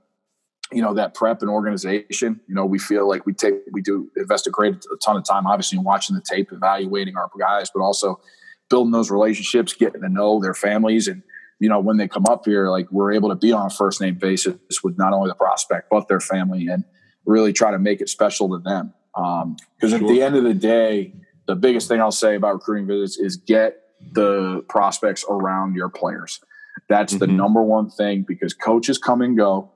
you 0.73 0.83
know 0.83 0.95
that 0.95 1.15
prep 1.15 1.41
and 1.43 1.51
organization 1.51 2.41
you 2.47 2.55
know 2.55 2.65
we 2.65 2.79
feel 2.79 3.09
like 3.09 3.27
we 3.27 3.33
take 3.33 3.55
we 3.73 3.83
do 3.83 4.11
invest 4.17 4.47
a 4.47 4.51
great 4.51 4.75
a 4.75 4.97
ton 5.05 5.17
of 5.17 5.25
time 5.25 5.47
obviously 5.47 5.79
in 5.79 5.85
watching 5.85 6.15
the 6.15 6.23
tape 6.23 6.53
evaluating 6.53 7.17
our 7.17 7.31
guys 7.39 7.71
but 7.75 7.81
also 7.81 8.21
building 8.69 8.93
those 8.93 9.11
relationships 9.11 9.73
getting 9.73 10.01
to 10.03 10.09
know 10.09 10.41
their 10.41 10.55
families 10.55 11.09
and 11.09 11.23
you 11.59 11.69
know 11.69 11.81
when 11.81 11.97
they 11.97 12.07
come 12.07 12.25
up 12.27 12.45
here 12.45 12.69
like 12.69 12.91
we're 12.91 13.13
able 13.13 13.29
to 13.29 13.35
be 13.35 13.53
on 13.53 13.67
a 13.67 13.71
first 13.71 14.01
name 14.01 14.15
basis 14.15 14.57
with 14.83 14.97
not 14.99 15.13
only 15.13 15.29
the 15.29 15.35
prospect 15.35 15.89
but 15.91 16.09
their 16.09 16.21
family 16.21 16.69
and 16.69 16.85
really 17.27 17.53
try 17.53 17.71
to 17.71 17.79
make 17.79 18.01
it 18.01 18.09
special 18.09 18.49
to 18.49 18.59
them 18.59 18.93
because 19.15 19.93
um, 19.93 19.99
sure. 19.99 19.99
at 19.99 20.07
the 20.09 20.23
end 20.23 20.37
of 20.37 20.45
the 20.45 20.55
day 20.55 21.13
the 21.47 21.57
biggest 21.57 21.89
thing 21.89 22.01
i'll 22.01 22.13
say 22.13 22.37
about 22.37 22.55
recruiting 22.55 22.87
visits 22.87 23.19
is 23.19 23.37
get 23.37 23.83
the 24.13 24.65
prospects 24.69 25.25
around 25.29 25.75
your 25.75 25.89
players 25.89 26.41
that's 26.89 27.15
mm-hmm. 27.15 27.21
the 27.21 27.27
number 27.27 27.63
one 27.63 27.91
thing 27.91 28.25
because 28.27 28.55
coaches 28.55 28.99
come 28.99 29.21
and 29.21 29.37
go 29.37 29.71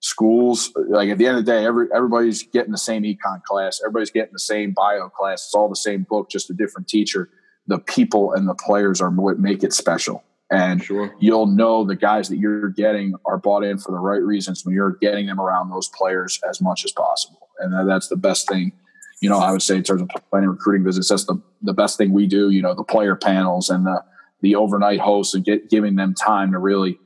schools 0.00 0.72
like 0.88 1.08
at 1.08 1.18
the 1.18 1.26
end 1.26 1.38
of 1.38 1.44
the 1.44 1.50
day 1.50 1.64
every, 1.64 1.88
everybody's 1.94 2.42
getting 2.42 2.72
the 2.72 2.78
same 2.78 3.02
econ 3.02 3.42
class. 3.42 3.80
Everybody's 3.82 4.10
getting 4.10 4.32
the 4.32 4.38
same 4.38 4.72
bio 4.72 5.08
class. 5.08 5.46
It's 5.46 5.54
all 5.54 5.68
the 5.68 5.76
same 5.76 6.06
book 6.08 6.30
just 6.30 6.50
a 6.50 6.54
different 6.54 6.88
teacher. 6.88 7.30
The 7.66 7.78
people 7.78 8.32
and 8.32 8.48
the 8.48 8.54
players 8.54 9.00
are 9.00 9.10
what 9.10 9.38
make 9.38 9.64
it 9.64 9.72
special. 9.72 10.22
And 10.50 10.84
sure. 10.84 11.12
you'll 11.18 11.46
know 11.46 11.84
the 11.84 11.96
guys 11.96 12.28
that 12.28 12.38
you're 12.38 12.68
getting 12.68 13.14
are 13.24 13.36
bought 13.36 13.64
in 13.64 13.78
for 13.78 13.90
the 13.90 13.98
right 13.98 14.22
reasons 14.22 14.64
when 14.64 14.76
you're 14.76 14.92
getting 15.00 15.26
them 15.26 15.40
around 15.40 15.70
those 15.70 15.88
players 15.88 16.38
as 16.48 16.60
much 16.60 16.84
as 16.84 16.92
possible. 16.92 17.48
And 17.58 17.88
that's 17.88 18.08
the 18.08 18.16
best 18.16 18.48
thing 18.48 18.72
you 19.20 19.30
know 19.30 19.38
i 19.38 19.50
would 19.50 19.62
say 19.62 19.76
in 19.76 19.82
terms 19.82 20.02
of 20.02 20.10
planning 20.30 20.48
recruiting 20.48 20.84
visits. 20.84 21.08
That's 21.08 21.24
the, 21.24 21.40
the 21.62 21.72
best 21.72 21.96
thing 21.96 22.12
we 22.12 22.26
do 22.26 22.50
you 22.50 22.62
know 22.62 22.74
the 22.74 22.84
player 22.84 23.16
panels 23.16 23.70
and 23.70 23.86
the 23.86 24.02
the 24.42 24.54
overnight 24.54 25.00
hosts 25.00 25.34
and 25.34 25.44
get 25.44 25.70
giving 25.70 25.96
them 25.96 26.14
time 26.14 26.52
to 26.52 26.58
really 26.58 26.98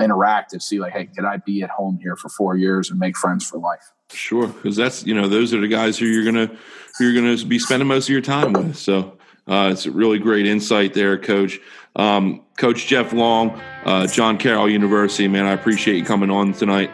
interact 0.00 0.52
and 0.52 0.62
see 0.62 0.80
like, 0.80 0.92
hey, 0.92 1.06
could 1.06 1.24
I 1.24 1.38
be 1.38 1.62
at 1.62 1.70
home 1.70 1.98
here 2.02 2.16
for 2.16 2.28
four 2.28 2.56
years 2.56 2.90
and 2.90 2.98
make 2.98 3.16
friends 3.16 3.48
for 3.48 3.58
life? 3.58 3.92
Sure, 4.10 4.46
because 4.46 4.76
that's 4.76 5.04
you 5.04 5.14
know 5.14 5.28
those 5.28 5.52
are 5.52 5.60
the 5.60 5.68
guys 5.68 5.98
who 5.98 6.06
you're 6.06 6.24
gonna 6.24 6.50
who 6.98 7.08
you're 7.08 7.20
gonna 7.20 7.44
be 7.44 7.58
spending 7.58 7.88
most 7.88 8.06
of 8.06 8.10
your 8.10 8.22
time 8.22 8.52
with. 8.52 8.76
So 8.76 9.18
uh, 9.46 9.70
it's 9.72 9.86
a 9.86 9.90
really 9.90 10.18
great 10.18 10.46
insight 10.46 10.94
there, 10.94 11.18
Coach. 11.18 11.60
Um, 11.96 12.42
Coach 12.56 12.86
Jeff 12.86 13.12
Long, 13.12 13.60
uh, 13.84 14.06
John 14.06 14.38
Carroll 14.38 14.70
University, 14.70 15.28
man, 15.28 15.46
I 15.46 15.52
appreciate 15.52 15.96
you 15.96 16.04
coming 16.04 16.30
on 16.30 16.52
tonight. 16.52 16.90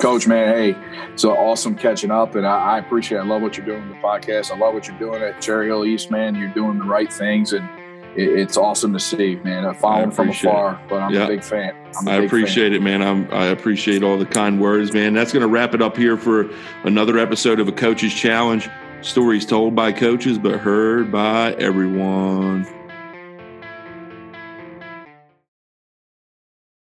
Coach, 0.00 0.26
man, 0.26 0.54
hey, 0.54 0.76
it's 1.12 1.24
awesome 1.24 1.76
catching 1.76 2.10
up, 2.10 2.34
and 2.34 2.46
I, 2.46 2.74
I 2.74 2.78
appreciate. 2.78 3.18
It. 3.18 3.20
I 3.20 3.24
love 3.24 3.42
what 3.42 3.56
you're 3.56 3.66
doing 3.66 3.82
in 3.82 3.88
the 3.90 3.94
podcast. 3.96 4.50
I 4.50 4.56
love 4.56 4.74
what 4.74 4.88
you're 4.88 4.98
doing 4.98 5.22
at 5.22 5.40
Cherry 5.40 5.66
Hill 5.66 5.84
East, 5.84 6.10
man. 6.10 6.34
You're 6.34 6.48
doing 6.48 6.78
the 6.78 6.84
right 6.84 7.12
things, 7.12 7.52
and 7.52 7.68
it's 8.16 8.56
awesome 8.56 8.92
to 8.92 9.00
see, 9.00 9.36
man. 9.36 9.64
I 9.64 9.72
follow 9.72 10.02
him 10.02 10.10
from 10.10 10.30
afar, 10.30 10.74
it. 10.74 10.88
but 10.88 11.00
I'm 11.00 11.14
yeah. 11.14 11.24
a 11.24 11.28
big 11.28 11.42
fan. 11.42 11.74
A 12.06 12.10
I 12.10 12.18
big 12.18 12.26
appreciate 12.26 12.70
fan. 12.70 12.74
it, 12.74 12.82
man. 12.82 13.02
I'm, 13.02 13.32
I 13.32 13.46
appreciate 13.46 14.02
all 14.02 14.18
the 14.18 14.26
kind 14.26 14.60
words, 14.60 14.92
man. 14.92 15.14
That's 15.14 15.32
going 15.32 15.42
to 15.42 15.48
wrap 15.48 15.74
it 15.74 15.82
up 15.82 15.96
here 15.96 16.16
for 16.16 16.50
another 16.84 17.18
episode 17.18 17.60
of 17.60 17.68
a 17.68 17.72
Coach's 17.72 18.12
Challenge. 18.14 18.68
Stories 19.00 19.44
told 19.44 19.74
by 19.74 19.92
coaches, 19.92 20.38
but 20.38 20.60
heard 20.60 21.10
by 21.10 21.52
everyone. 21.54 22.66